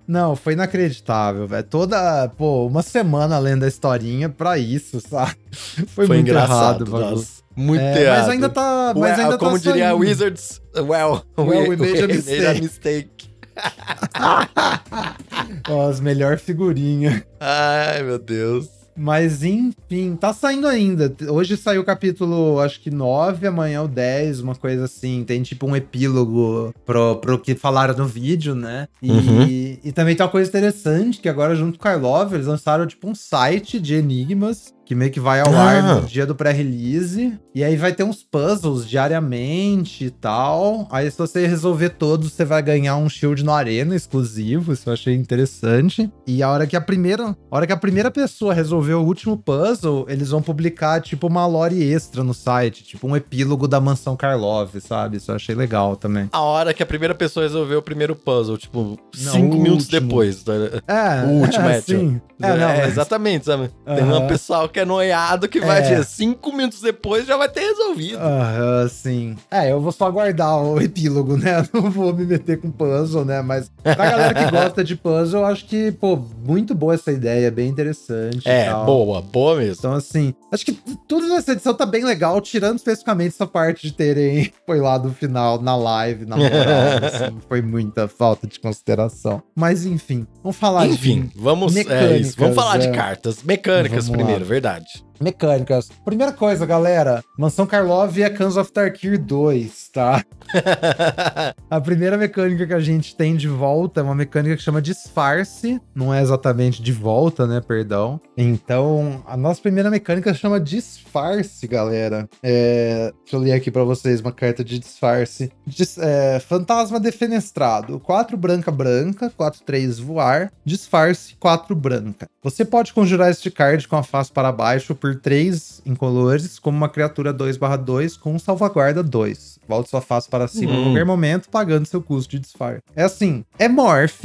Não, 0.06 0.36
foi 0.36 0.52
inacreditável, 0.52 1.46
velho. 1.46 1.64
Toda, 1.64 2.28
pô, 2.36 2.66
uma 2.66 2.82
semana 2.82 3.38
lendo 3.38 3.64
a 3.64 3.68
historinha 3.68 4.28
pra 4.28 4.58
isso, 4.58 5.00
sabe? 5.00 5.34
Foi, 5.94 6.06
Foi 6.06 6.16
muito 6.16 6.28
engraçado, 6.28 6.84
errado, 6.86 7.16
o. 7.16 7.44
Muito 7.56 7.80
É, 7.80 8.02
errado. 8.02 8.18
mas 8.18 8.28
ainda 8.30 8.48
tá, 8.48 8.92
mas 8.96 9.12
Well, 9.16 9.24
ainda 9.26 9.38
como 9.38 9.52
tá 9.52 9.58
diria 9.58 9.84
saindo. 9.90 9.98
Wizards, 10.00 10.60
well, 10.76 11.22
Well, 11.38 11.68
we 11.68 11.76
made 11.78 12.02
a 12.02 12.08
mistake. 12.08 12.60
mistake. 12.60 13.10
Ó, 15.68 15.88
as 15.88 16.00
melhor 16.00 16.38
figurinha. 16.38 17.24
Ai, 17.40 18.02
meu 18.02 18.18
Deus. 18.18 18.68
Mas 18.96 19.42
enfim, 19.42 20.14
tá 20.14 20.32
saindo 20.32 20.68
ainda. 20.68 21.12
Hoje 21.28 21.56
saiu 21.56 21.82
o 21.82 21.84
capítulo, 21.84 22.60
acho 22.60 22.80
que 22.80 22.92
9, 22.92 23.44
amanhã 23.44 23.82
o 23.82 23.88
10, 23.88 24.38
uma 24.40 24.54
coisa 24.54 24.84
assim. 24.84 25.24
Tem 25.24 25.42
tipo 25.42 25.66
um 25.66 25.74
epílogo 25.74 26.72
pro, 26.86 27.16
pro 27.16 27.36
que 27.38 27.56
falaram 27.56 27.96
no 27.96 28.06
vídeo, 28.06 28.54
né? 28.54 28.86
E, 29.02 29.10
Uhum. 29.10 29.42
e 29.82 29.92
também 29.92 30.14
tem 30.14 30.24
uma 30.24 30.30
coisa 30.30 30.48
interessante, 30.48 31.18
que 31.20 31.28
agora 31.28 31.56
junto 31.56 31.72
com 31.76 31.88
o 31.88 31.90
Karlov, 31.90 32.34
eles 32.34 32.46
lançaram 32.46 32.86
tipo 32.86 33.08
um 33.08 33.16
site 33.16 33.80
de 33.80 33.94
enigmas, 33.94 34.72
que 34.84 34.94
meio 34.94 35.10
que 35.10 35.20
vai 35.20 35.40
ao 35.40 35.52
Ah. 35.54 35.62
ar 35.70 35.82
no 35.82 36.02
dia 36.06 36.26
do 36.26 36.34
pré-release. 36.34 37.38
E 37.54 37.62
aí 37.64 37.76
vai 37.76 37.92
ter 37.92 38.02
uns 38.04 38.22
puzzles 38.22 38.86
diariamente 38.88 40.04
e 40.06 40.10
tal. 40.10 40.86
Aí 40.90 41.10
se 41.10 41.16
você 41.16 41.46
resolver 41.46 41.90
todos, 41.90 42.32
você 42.32 42.44
vai 42.44 42.62
ganhar 42.62 42.96
um 42.96 43.08
shield 43.08 43.44
no 43.44 43.52
Arena 43.52 43.94
exclusivo. 43.94 44.72
Isso 44.72 44.88
eu 44.88 44.92
achei 44.92 45.14
interessante. 45.14 46.10
E 46.26 46.42
a 46.42 46.50
hora 46.50 46.66
que 46.66 46.76
a 46.76 46.80
primeira, 46.80 47.28
a 47.28 47.36
hora 47.56 47.66
que 47.66 47.72
a 47.72 47.76
primeira 47.76 48.10
pessoa 48.10 48.52
resolver 48.52 48.94
o 48.94 49.02
último 49.04 49.36
puzzle, 49.36 50.04
eles 50.08 50.30
vão 50.30 50.42
publicar 50.42 51.00
tipo 51.00 51.26
uma 51.26 51.46
lore 51.46 51.82
extra 51.82 52.22
no 52.24 52.34
site, 52.34 52.82
tipo 52.84 53.06
um 53.06 53.16
epílogo 53.16 53.68
da 53.68 53.80
mansão 53.80 54.16
Karlov, 54.16 54.74
sabe? 54.80 55.16
Isso 55.18 55.30
eu 55.30 55.36
achei 55.36 55.54
legal 55.54 55.96
também. 55.96 56.28
A 56.32 56.40
hora 56.40 56.74
que 56.74 56.82
a 56.82 56.86
primeira 56.86 57.14
pessoa 57.14 57.44
resolveu 57.44 57.78
o 57.78 57.82
primeiro 57.82 58.14
puzzle, 58.16 58.58
tipo, 58.58 58.98
Não, 59.22 59.32
cinco 59.32 59.56
minutos 59.56 59.84
último. 59.86 60.08
depois. 60.08 60.42
tá? 60.42 60.52
É, 60.88 61.24
O 61.26 61.30
último 61.40 61.68
é, 61.68 61.76
é. 61.78 61.78
É, 61.78 62.46
É, 62.50 62.56
não, 62.56 62.68
mas- 62.68 62.88
exatamente, 62.88 63.44
sabe? 63.46 63.70
Tem 63.86 64.04
um 64.04 64.26
pessoal 64.26 64.68
que 64.74 64.80
é 64.80 64.84
noiado 64.84 65.48
que 65.48 65.60
vai 65.60 65.78
É. 65.78 65.82
dizer 65.82 66.04
cinco 66.04 66.52
minutos 66.52 66.80
depois 66.80 67.24
já 67.26 67.36
vai 67.36 67.48
ter 67.48 67.60
resolvido. 67.60 68.18
Aham, 68.18 68.88
sim. 68.88 69.36
É, 69.50 69.70
eu 69.70 69.80
vou 69.80 69.92
só 69.92 70.06
aguardar 70.06 70.60
o 70.60 70.80
epílogo, 70.80 71.36
né? 71.36 71.64
Não 71.72 71.90
vou 71.90 72.12
me 72.12 72.26
meter 72.26 72.60
com 72.60 72.70
puzzle, 72.70 73.24
né? 73.24 73.40
Mas 73.40 73.70
pra 73.82 73.94
galera 73.94 74.34
que 74.34 74.50
gosta 74.50 74.82
de 74.82 74.96
puzzle, 74.96 75.40
eu 75.40 75.46
acho 75.46 75.64
que, 75.66 75.92
pô, 75.92 76.16
muito 76.16 76.74
boa 76.74 76.94
essa 76.94 77.12
ideia, 77.12 77.50
bem 77.50 77.68
interessante. 77.68 78.46
É, 78.48 78.64
tal. 78.66 78.84
boa, 78.84 79.22
boa 79.22 79.56
mesmo. 79.56 79.76
Então, 79.78 79.92
assim, 79.94 80.34
acho 80.50 80.64
que 80.64 80.72
tudo 81.06 81.28
nessa 81.28 81.52
edição 81.52 81.72
tá 81.72 81.86
bem 81.86 82.04
legal, 82.04 82.40
tirando 82.40 82.76
especificamente 82.76 83.28
essa 83.34 83.46
parte 83.46 83.86
de 83.86 83.92
terem 83.92 84.52
foi 84.66 84.80
lá 84.80 84.98
do 84.98 85.12
final 85.12 85.62
na 85.62 85.76
live, 85.76 86.26
na 86.26 86.36
moral, 86.36 86.50
assim, 86.50 87.38
foi 87.48 87.62
muita 87.62 88.08
falta 88.08 88.46
de 88.48 88.58
consideração. 88.58 89.40
Mas, 89.54 89.86
enfim, 89.86 90.26
vamos 90.42 90.56
falar 90.56 90.86
Enfim, 90.86 91.30
de 91.34 91.40
vamos, 91.40 91.76
é 91.76 92.18
isso. 92.18 92.34
vamos 92.36 92.54
falar 92.56 92.78
de 92.78 92.88
é. 92.88 92.90
cartas. 92.90 93.42
Mecânicas 93.44 94.06
Vamos 94.06 94.10
lá. 94.10 94.16
primeiro, 94.24 94.44
verdade. 94.64 95.04
Mecânicas. 95.20 95.88
Primeira 96.04 96.32
coisa, 96.32 96.64
galera, 96.66 97.22
Mansão 97.38 97.66
Karlov 97.66 98.16
é 98.20 98.30
Cans 98.30 98.56
of 98.56 98.70
Tarkir 98.72 99.18
2, 99.22 99.88
tá? 99.92 100.24
A 101.70 101.80
primeira 101.80 102.16
mecânica 102.16 102.66
que 102.66 102.74
a 102.74 102.80
gente 102.80 103.16
tem 103.16 103.36
de 103.36 103.48
volta 103.48 104.00
é 104.00 104.02
uma 104.02 104.14
mecânica 104.14 104.56
que 104.56 104.62
chama 104.62 104.80
disfarce. 104.82 105.80
Não 105.94 106.12
é 106.12 106.22
exatamente 106.22 106.82
de 106.82 106.92
volta, 106.92 107.46
né? 107.46 107.60
Perdão. 107.66 108.20
Então, 108.36 109.22
a 109.26 109.36
nossa 109.36 109.60
primeira 109.60 109.90
mecânica 109.90 110.32
chama 110.34 110.60
disfarce, 110.60 111.66
galera. 111.66 112.28
É, 112.42 113.12
deixa 113.22 113.36
eu 113.36 113.40
ler 113.40 113.52
aqui 113.52 113.70
pra 113.70 113.84
vocês 113.84 114.20
uma 114.20 114.32
carta 114.32 114.62
de 114.64 114.78
disfarce. 114.78 115.50
Dis- 115.66 115.98
é, 115.98 116.38
fantasma 116.40 117.00
defenestrado. 117.00 117.98
4 118.00 118.36
branca 118.36 118.70
branca, 118.70 119.30
4 119.36 119.62
3 119.64 119.98
voar. 119.98 120.52
Disfarce 120.64 121.34
4 121.36 121.74
branca. 121.74 122.26
Você 122.42 122.64
pode 122.64 122.92
conjurar 122.92 123.30
este 123.30 123.50
card 123.50 123.88
com 123.88 123.96
a 123.96 124.02
face 124.02 124.30
para 124.30 124.52
baixo 124.52 124.94
por 125.04 125.14
3 125.16 125.82
incolores, 125.84 126.58
como 126.58 126.78
uma 126.78 126.88
criatura 126.88 127.30
2/2 127.30 128.16
com 128.16 128.38
salvaguarda 128.38 129.02
2. 129.02 129.58
Volte 129.68 129.90
sua 129.90 130.00
face 130.00 130.30
para 130.30 130.48
cima 130.48 130.72
em 130.72 130.78
Hum. 130.78 130.84
qualquer 130.84 131.04
momento, 131.04 131.50
pagando 131.50 131.84
seu 131.84 132.00
custo 132.00 132.30
de 132.30 132.38
disfarce. 132.38 132.80
É 132.96 133.02
assim, 133.02 133.44
é 133.58 133.68
morph, 133.68 134.24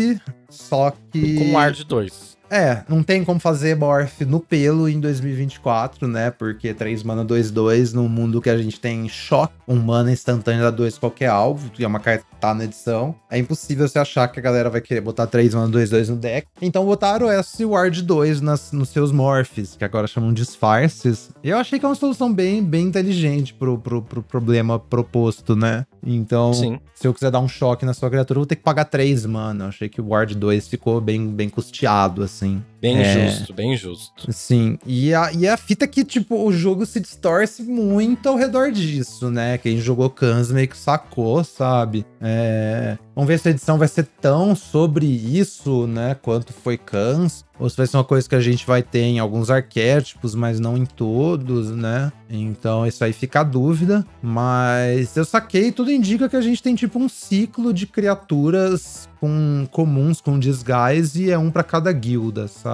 só 0.49 0.93
que. 1.11 1.35
Com 1.35 1.57
ar 1.59 1.73
de 1.73 1.83
dois. 1.83 2.28
É, 2.49 2.83
não 2.89 3.03
tem 3.03 3.23
como 3.23 3.39
fazer 3.39 3.75
morph 3.75 4.21
no 4.21 4.39
pelo 4.39 4.89
em 4.89 4.99
2024, 4.99 6.07
né? 6.07 6.31
Porque 6.31 6.73
3 6.73 7.03
mana 7.03 7.23
2-2 7.23 7.93
num 7.93 8.09
mundo 8.09 8.41
que 8.41 8.49
a 8.49 8.57
gente 8.57 8.79
tem 8.79 9.07
choque, 9.07 9.53
um 9.67 9.75
mana 9.75 10.11
instantâneo 10.11 10.63
da 10.63 10.71
2 10.71 10.97
qualquer 10.97 11.27
alvo, 11.27 11.69
que 11.69 11.83
é 11.83 11.87
uma 11.87 11.99
carta 11.99 12.25
que 12.29 12.41
tá 12.41 12.53
na 12.53 12.63
edição. 12.63 13.15
É 13.29 13.37
impossível 13.37 13.87
você 13.87 13.99
achar 13.99 14.27
que 14.27 14.39
a 14.39 14.41
galera 14.41 14.69
vai 14.69 14.81
querer 14.81 15.01
botar 15.01 15.27
3 15.27 15.53
mana 15.53 15.71
2-2 15.71 16.09
no 16.09 16.15
deck. 16.15 16.47
Então 16.61 16.85
botaram 16.85 17.31
esse 17.31 17.63
Ward 17.63 18.01
2 18.01 18.41
nas, 18.41 18.71
nos 18.71 18.89
seus 18.89 19.11
morphs, 19.11 19.75
que 19.75 19.83
agora 19.83 20.07
chamam 20.07 20.33
disfarces. 20.33 21.29
E 21.43 21.49
eu 21.49 21.57
achei 21.57 21.77
que 21.77 21.85
é 21.85 21.89
uma 21.89 21.95
solução 21.95 22.33
bem, 22.33 22.63
bem 22.63 22.87
inteligente 22.87 23.53
pro, 23.53 23.77
pro, 23.77 24.01
pro 24.01 24.23
problema 24.23 24.79
proposto, 24.79 25.55
né? 25.55 25.85
Então, 26.03 26.53
Sim. 26.53 26.79
se 26.95 27.07
eu 27.07 27.13
quiser 27.13 27.29
dar 27.29 27.39
um 27.39 27.47
choque 27.47 27.85
na 27.85 27.93
sua 27.93 28.09
criatura, 28.09 28.37
eu 28.37 28.41
vou 28.41 28.47
ter 28.47 28.55
que 28.55 28.63
pagar 28.63 28.85
3 28.85 29.25
mana. 29.25 29.65
Eu 29.65 29.69
achei 29.69 29.89
que 29.89 30.01
o 30.01 30.07
Ward 30.09 30.35
2 30.35 30.67
ficou 30.67 30.99
bem, 31.01 31.27
bem 31.27 31.49
custeado, 31.49 32.23
assim 32.23 32.38
sim 32.39 32.63
Bem 32.81 32.97
É. 32.97 33.29
justo, 33.29 33.53
bem 33.53 33.75
justo. 33.75 34.31
Sim, 34.31 34.77
e 34.85 35.13
a, 35.13 35.31
e 35.33 35.47
a 35.47 35.57
fita 35.57 35.85
que, 35.87 36.03
tipo, 36.05 36.35
o 36.43 36.51
jogo 36.51 36.85
se 36.85 36.99
distorce 36.99 37.61
muito 37.63 38.29
ao 38.29 38.35
redor 38.37 38.71
disso, 38.71 39.29
né? 39.29 39.57
Quem 39.57 39.79
jogou 39.79 40.09
Cans 40.09 40.51
meio 40.51 40.67
que 40.67 40.77
sacou, 40.77 41.43
sabe? 41.43 42.05
É... 42.21 42.97
Vamos 43.15 43.27
ver 43.27 43.37
se 43.37 43.49
a 43.49 43.51
edição 43.51 43.77
vai 43.77 43.87
ser 43.87 44.07
tão 44.21 44.55
sobre 44.55 45.05
isso, 45.05 45.85
né? 45.87 46.15
Quanto 46.21 46.53
foi 46.53 46.77
Cans. 46.77 47.43
Ou 47.59 47.69
se 47.69 47.75
vai 47.75 47.85
ser 47.85 47.97
uma 47.97 48.05
coisa 48.05 48.29
que 48.29 48.35
a 48.35 48.39
gente 48.39 48.65
vai 48.65 48.81
ter 48.81 49.01
em 49.01 49.19
alguns 49.19 49.49
arquétipos, 49.49 50.33
mas 50.33 50.61
não 50.61 50.77
em 50.77 50.85
todos, 50.85 51.71
né? 51.71 52.09
Então 52.29 52.87
isso 52.87 53.03
aí 53.03 53.11
fica 53.11 53.41
a 53.41 53.43
dúvida. 53.43 54.05
Mas 54.21 55.17
eu 55.17 55.25
saquei, 55.25 55.69
tudo 55.69 55.91
indica 55.91 56.29
que 56.29 56.37
a 56.37 56.41
gente 56.41 56.63
tem 56.63 56.73
tipo 56.75 56.97
um 56.97 57.09
ciclo 57.09 57.73
de 57.73 57.85
criaturas 57.85 59.09
com 59.19 59.67
comuns 59.71 60.21
com 60.21 60.39
disguise 60.39 61.25
e 61.25 61.31
é 61.31 61.37
um 61.37 61.51
pra 61.51 61.63
cada 61.63 61.91
guilda, 61.91 62.47
sabe? 62.47 62.68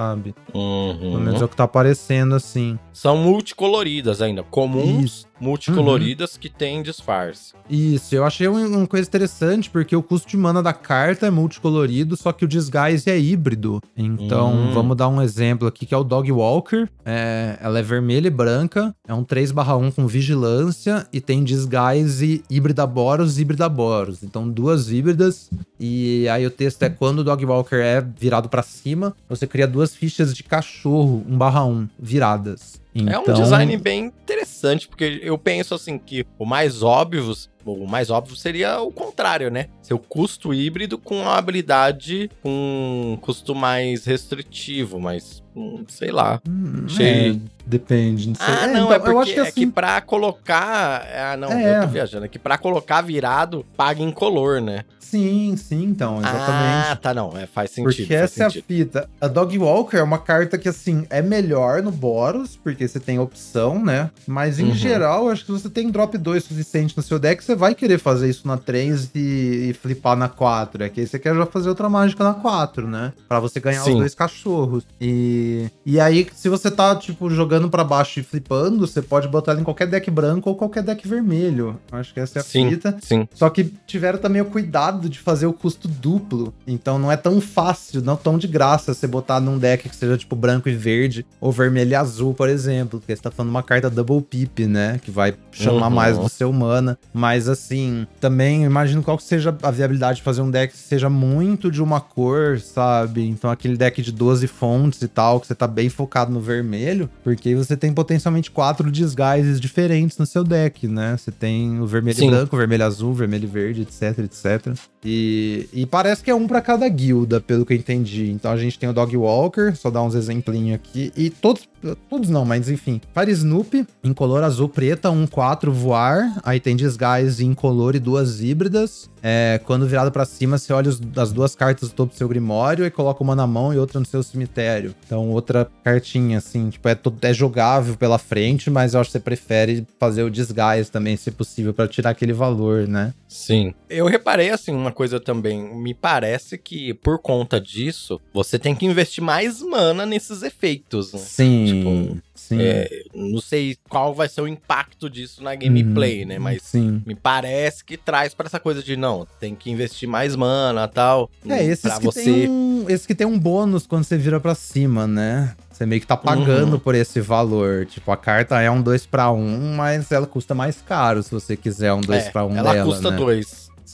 Uhum. 0.54 0.98
Pelo 0.98 1.20
menos 1.20 1.42
é 1.42 1.44
o 1.44 1.48
que 1.48 1.56
tá 1.56 1.64
aparecendo 1.64 2.34
assim. 2.34 2.78
São 2.92 3.16
multicoloridas 3.16 4.22
ainda, 4.22 4.42
comuns, 4.42 5.04
Isso. 5.04 5.26
Multicoloridas 5.40 6.36
que 6.36 6.48
tem 6.48 6.82
disfarce. 6.82 7.52
Isso, 7.68 8.14
eu 8.14 8.24
achei 8.24 8.46
um- 8.48 8.76
uma 8.78 8.86
coisa 8.86 9.06
interessante, 9.08 9.68
porque 9.68 9.94
o 9.96 10.02
custo 10.02 10.28
de 10.28 10.36
mana 10.36 10.62
da 10.62 10.72
carta 10.72 11.26
é 11.26 11.30
multicolorido, 11.30 12.16
só 12.16 12.32
que 12.32 12.44
o 12.44 12.48
disguise 12.48 13.08
é 13.10 13.18
híbrido. 13.18 13.80
Então, 13.96 14.52
Hum. 14.54 14.70
vamos 14.72 14.96
dar 14.96 15.08
um 15.08 15.20
exemplo 15.20 15.66
aqui, 15.66 15.84
que 15.84 15.94
é 15.94 15.96
o 15.96 16.04
Dog 16.04 16.30
Walker. 16.30 16.88
É, 17.04 17.58
ela 17.60 17.78
é 17.78 17.82
vermelha 17.82 18.28
e 18.28 18.30
branca, 18.30 18.94
é 19.06 19.12
um 19.14 19.24
3/1 19.24 19.90
com 19.90 20.06
vigilância 20.06 21.06
e 21.12 21.20
tem 21.20 21.42
disguise 21.44 22.42
híbrida 22.48 22.86
Boros 22.86 23.38
e 23.38 23.42
híbrida 23.42 23.68
Boros. 23.68 24.22
Então, 24.22 24.48
duas 24.48 24.90
híbridas. 24.90 25.50
E 25.78 26.28
aí 26.28 26.46
o 26.46 26.50
texto 26.50 26.82
é 26.84 26.88
quando 26.88 27.18
o 27.20 27.24
Dog 27.24 27.44
Walker 27.44 27.76
é 27.76 28.00
virado 28.00 28.48
pra 28.48 28.62
cima, 28.62 29.14
você 29.28 29.46
cria 29.46 29.66
duas 29.66 29.94
fichas 29.94 30.34
de 30.34 30.42
cachorro 30.42 31.24
1/1 31.28 31.88
viradas. 31.98 32.80
É 33.08 33.18
um 33.18 33.22
Então- 33.22 33.34
design 33.34 33.76
bem 33.76 34.04
interessante, 34.06 34.88
porque 34.88 35.20
eu 35.22 35.36
penso 35.36 35.74
assim 35.74 35.98
que 35.98 36.24
o 36.38 36.44
mais 36.46 36.82
óbvio, 36.82 37.32
o 37.64 37.86
mais 37.86 38.10
óbvio 38.10 38.36
seria 38.36 38.80
o 38.80 38.90
contrário, 38.92 39.50
né? 39.50 39.66
Seu 39.82 39.98
custo 39.98 40.54
híbrido 40.54 40.96
com 40.98 41.20
uma 41.22 41.36
habilidade 41.36 42.30
com 42.42 43.12
um 43.12 43.16
custo 43.20 43.54
mais 43.54 44.04
restritivo, 44.04 44.98
mas 45.00 45.42
hum, 45.54 45.84
sei 45.88 46.10
lá. 46.10 46.40
Hum, 46.48 46.84
Achei- 46.86 47.30
é, 47.32 47.36
depende. 47.66 48.28
Não 48.28 48.34
sei. 48.34 48.46
Ah, 48.46 48.64
É, 48.64 48.66
não, 48.68 48.84
então, 48.84 48.92
é 48.92 48.98
porque 48.98 49.12
eu 49.14 49.20
acho 49.20 49.34
que 49.34 49.40
é 49.40 49.42
que 49.44 49.48
assim, 49.48 49.70
pra 49.70 50.00
colocar. 50.00 51.06
Ah, 51.32 51.36
não, 51.36 51.50
É. 51.52 51.78
eu 51.78 51.82
tô 51.82 51.88
viajando. 51.88 52.24
É 52.24 52.28
que 52.28 52.38
pra 52.38 52.56
colocar 52.58 53.00
virado, 53.02 53.64
paga 53.76 54.02
em 54.02 54.10
color, 54.10 54.60
né? 54.60 54.84
Sim, 54.98 55.54
sim, 55.56 55.84
então, 55.84 56.18
exatamente. 56.18 56.88
Ah, 56.90 56.96
tá, 56.96 57.14
não. 57.14 57.32
É, 57.38 57.46
faz 57.46 57.70
sentido. 57.70 57.84
porque 57.94 58.06
faz 58.06 58.20
essa 58.32 58.42
é 58.42 58.46
a 58.46 58.50
sentido. 58.50 58.64
fita. 58.66 59.08
A 59.20 59.28
Dog 59.28 59.56
Walker 59.56 59.96
é 59.98 60.02
uma 60.02 60.18
carta 60.18 60.58
que, 60.58 60.68
assim, 60.68 61.06
é 61.08 61.22
melhor 61.22 61.80
no 61.80 61.92
Boros, 61.92 62.56
porque 62.56 62.88
você 62.88 62.98
tem 62.98 63.16
opção, 63.20 63.82
né? 63.84 64.10
Mas, 64.26 64.58
em 64.58 64.64
Uhum. 64.64 64.74
geral, 64.74 65.30
acho 65.30 65.42
que 65.46 65.52
se 65.52 65.62
você 65.62 65.70
tem 65.70 65.90
drop 65.92 66.18
2 66.18 66.42
suficiente 66.42 66.92
no 66.96 67.04
seu 67.04 67.20
deck, 67.20 67.42
você 67.44 67.54
vai 67.54 67.72
querer 67.72 67.98
fazer 67.98 68.28
isso 68.28 68.48
na 68.48 68.56
3 68.56 69.08
e, 69.14 69.68
e 69.70 69.74
flipar 69.80 70.16
na 70.16 70.28
4. 70.28 70.82
É 70.82 70.88
que 70.88 71.00
aí 71.00 71.06
você 71.06 71.20
quer 71.20 71.36
já 71.36 71.46
fazer 71.46 71.68
outra 71.68 71.88
mágica 71.88 72.24
na 72.24 72.34
4, 72.34 72.88
né? 72.88 73.12
Pra 73.28 73.38
você 73.38 73.60
ganhar 73.60 73.82
Sim. 73.84 73.92
os 73.92 73.98
dois 73.98 74.14
cachorros. 74.14 74.84
E, 75.00 75.70
e 75.86 76.00
aí, 76.00 76.26
se 76.34 76.48
você 76.48 76.68
tá, 76.68 76.96
tipo, 76.96 77.30
jogando 77.30 77.55
pra 77.70 77.82
baixo 77.82 78.20
e 78.20 78.22
flipando, 78.22 78.86
você 78.86 79.00
pode 79.02 79.26
botar 79.28 79.52
ela 79.52 79.60
em 79.60 79.64
qualquer 79.64 79.86
deck 79.88 80.10
branco 80.10 80.48
ou 80.50 80.54
qualquer 80.56 80.82
deck 80.82 81.06
vermelho. 81.08 81.78
Acho 81.90 82.12
que 82.14 82.20
essa 82.20 82.38
é 82.38 82.40
a 82.40 82.44
Sim, 82.44 82.70
fita. 82.70 82.96
sim. 83.02 83.26
Só 83.34 83.48
que 83.50 83.72
tiveram 83.86 84.18
também 84.18 84.42
o 84.42 84.46
cuidado 84.46 85.08
de 85.08 85.18
fazer 85.18 85.46
o 85.46 85.52
custo 85.52 85.88
duplo. 85.88 86.52
Então 86.66 86.98
não 86.98 87.10
é 87.10 87.16
tão 87.16 87.40
fácil, 87.40 88.02
não 88.02 88.16
tão 88.16 88.36
de 88.38 88.46
graça 88.46 88.92
você 88.94 89.06
botar 89.06 89.40
num 89.40 89.58
deck 89.58 89.88
que 89.88 89.96
seja 89.96 90.16
tipo 90.16 90.36
branco 90.36 90.68
e 90.68 90.74
verde, 90.74 91.24
ou 91.40 91.50
vermelho 91.50 91.90
e 91.90 91.94
azul, 91.94 92.34
por 92.34 92.48
exemplo. 92.48 93.00
Porque 93.00 93.16
você 93.16 93.22
tá 93.22 93.30
falando 93.30 93.50
uma 93.50 93.62
carta 93.62 93.88
double 93.90 94.20
pip, 94.22 94.66
né? 94.66 95.00
Que 95.02 95.10
vai 95.10 95.34
chamar 95.52 95.88
Uhum. 95.88 95.94
mais 95.94 96.18
do 96.18 96.28
seu 96.28 96.52
mana. 96.52 96.98
Mas 97.14 97.48
assim, 97.48 98.06
também 98.20 98.64
imagino 98.64 99.02
qual 99.02 99.16
que 99.16 99.22
seja 99.24 99.56
a 99.62 99.70
viabilidade 99.70 100.18
de 100.18 100.22
fazer 100.22 100.42
um 100.42 100.50
deck 100.50 100.72
que 100.72 100.78
seja 100.78 101.08
muito 101.08 101.70
de 101.70 101.82
uma 101.82 102.00
cor, 102.00 102.58
sabe? 102.60 103.26
Então 103.26 103.50
aquele 103.50 103.76
deck 103.76 104.02
de 104.02 104.12
12 104.12 104.46
fontes 104.46 105.00
e 105.02 105.08
tal, 105.08 105.40
que 105.40 105.46
você 105.46 105.54
tá 105.54 105.66
bem 105.66 105.88
focado 105.88 106.30
no 106.32 106.40
vermelho, 106.40 107.08
porque 107.22 107.45
aí 107.48 107.54
você 107.54 107.76
tem 107.76 107.92
potencialmente 107.92 108.50
quatro 108.50 108.90
disguises 108.90 109.60
diferentes 109.60 110.18
no 110.18 110.26
seu 110.26 110.42
deck, 110.42 110.86
né? 110.88 111.16
Você 111.16 111.30
tem 111.30 111.80
o 111.80 111.86
vermelho 111.86 112.16
Sim. 112.16 112.28
e 112.28 112.30
branco, 112.30 112.54
o 112.54 112.58
vermelho 112.58 112.84
azul, 112.84 113.12
vermelho 113.12 113.44
e 113.44 113.46
verde, 113.46 113.82
etc, 113.82 114.18
etc. 114.20 114.74
E, 115.04 115.68
e 115.72 115.86
parece 115.86 116.22
que 116.22 116.30
é 116.30 116.34
um 116.34 116.46
pra 116.46 116.60
cada 116.60 116.88
guilda, 116.88 117.40
pelo 117.40 117.64
que 117.64 117.72
eu 117.72 117.76
entendi. 117.76 118.30
Então 118.30 118.50
a 118.50 118.56
gente 118.56 118.78
tem 118.78 118.88
o 118.88 118.92
Dog 118.92 119.16
Walker, 119.16 119.74
só 119.76 119.90
dar 119.90 120.02
uns 120.02 120.14
exemplinhos 120.14 120.74
aqui. 120.74 121.12
E 121.16 121.30
todos, 121.30 121.68
todos 122.10 122.28
não, 122.28 122.44
mas 122.44 122.68
enfim. 122.68 123.00
Fire 123.14 123.30
Snoop, 123.30 123.86
incolor 124.02 124.42
azul 124.42 124.68
preta, 124.68 125.08
1-4 125.08 125.70
voar. 125.70 126.40
Aí 126.42 126.58
tem 126.58 126.74
Disguise 126.74 127.44
incolor 127.44 127.94
e 127.94 128.00
duas 128.00 128.42
híbridas. 128.42 129.08
É, 129.28 129.58
quando 129.64 129.88
virado 129.88 130.12
pra 130.12 130.24
cima, 130.24 130.56
você 130.56 130.72
olha 130.72 130.88
os- 130.88 131.00
as 131.16 131.32
duas 131.32 131.56
cartas 131.56 131.88
do 131.88 131.94
topo 131.96 132.12
do 132.12 132.16
seu 132.16 132.28
grimório 132.28 132.86
e 132.86 132.90
coloca 132.92 133.24
uma 133.24 133.34
na 133.34 133.44
mão 133.44 133.74
e 133.74 133.76
outra 133.78 133.98
no 133.98 134.06
seu 134.06 134.22
cemitério. 134.22 134.94
Então, 135.04 135.30
outra 135.30 135.68
cartinha, 135.82 136.38
assim, 136.38 136.70
tipo, 136.70 136.88
é, 136.88 136.96
é 137.22 137.34
jogável 137.34 137.96
pela 137.96 138.18
frente, 138.18 138.70
mas 138.70 138.94
eu 138.94 139.00
acho 139.00 139.08
que 139.08 139.12
você 139.12 139.20
prefere 139.20 139.84
fazer 139.98 140.22
o 140.22 140.30
Disguise 140.30 140.92
também, 140.92 141.16
se 141.16 141.32
possível, 141.32 141.74
pra 141.74 141.88
tirar 141.88 142.10
aquele 142.10 142.32
valor, 142.32 142.86
né? 142.86 143.12
Sim. 143.26 143.74
Eu 143.90 144.06
reparei, 144.06 144.50
assim, 144.50 144.70
uma 144.72 144.92
coisa 144.92 145.18
também. 145.18 145.74
Me 145.74 145.92
parece 145.92 146.56
que, 146.56 146.94
por 146.94 147.18
conta 147.18 147.60
disso, 147.60 148.20
você 148.32 148.60
tem 148.60 148.76
que 148.76 148.86
investir 148.86 149.24
mais 149.24 149.60
mana 149.60 150.06
nesses 150.06 150.44
efeitos. 150.44 151.12
Né? 151.12 151.18
Sim, 151.18 152.20
sim. 152.48 152.58
É, 152.60 152.88
não 153.14 153.40
sei 153.40 153.76
qual 153.88 154.14
vai 154.14 154.28
ser 154.28 154.40
o 154.40 154.48
impacto 154.48 155.08
disso 155.10 155.42
na 155.42 155.54
gameplay, 155.54 156.22
Uhum, 156.22 156.28
né? 156.28 156.38
Mas 156.38 156.62
Sim. 156.62 157.02
me 157.06 157.14
parece 157.14 157.84
que 157.84 157.96
traz 157.96 158.34
pra 158.34 158.46
essa 158.46 158.60
coisa 158.60 158.82
de, 158.82 158.96
não, 158.96 159.26
tem 159.40 159.54
que 159.54 159.70
investir 159.70 160.08
mais 160.08 160.34
mana 160.36 160.84
e 160.84 160.88
tal. 160.94 161.30
É, 161.48 161.62
esses 161.64 161.82
pra 161.82 161.98
que, 161.98 162.04
você. 162.04 162.24
tem 162.24 162.48
um, 162.50 162.84
esses 162.88 163.06
que 163.06 163.14
tem 163.14 163.26
um 163.26 163.38
bônus 163.38 163.86
quando 163.86 164.04
você 164.04 164.16
vira 164.16 164.38
pra 164.40 164.54
cima, 164.54 165.06
né? 165.06 165.54
Você 165.70 165.84
meio 165.84 166.00
que 166.00 166.06
tá 166.06 166.16
pagando 166.16 166.74
Uhum. 166.74 166.78
por 166.78 166.94
esse 166.94 167.20
valor. 167.20 167.84
Tipo, 167.86 168.10
a 168.10 168.16
carta 168.16 168.60
é 168.60 168.70
um 168.70 168.80
2 168.80 169.04
pra 169.06 169.30
1, 169.30 169.36
um, 169.38 169.74
mas 169.76 170.10
ela 170.10 170.26
custa 170.26 170.54
mais 170.54 170.80
caro 170.80 171.22
se 171.22 171.30
você 171.30 171.56
quiser 171.56 171.92
um 171.92 172.00
2 172.00 172.24
É, 172.26 172.30
pra 172.30 172.44
1 172.46 172.48
um 172.52 172.56
ela 172.56 172.72
dela, 172.72 172.84
custa 172.86 173.10
né? 173.10 173.16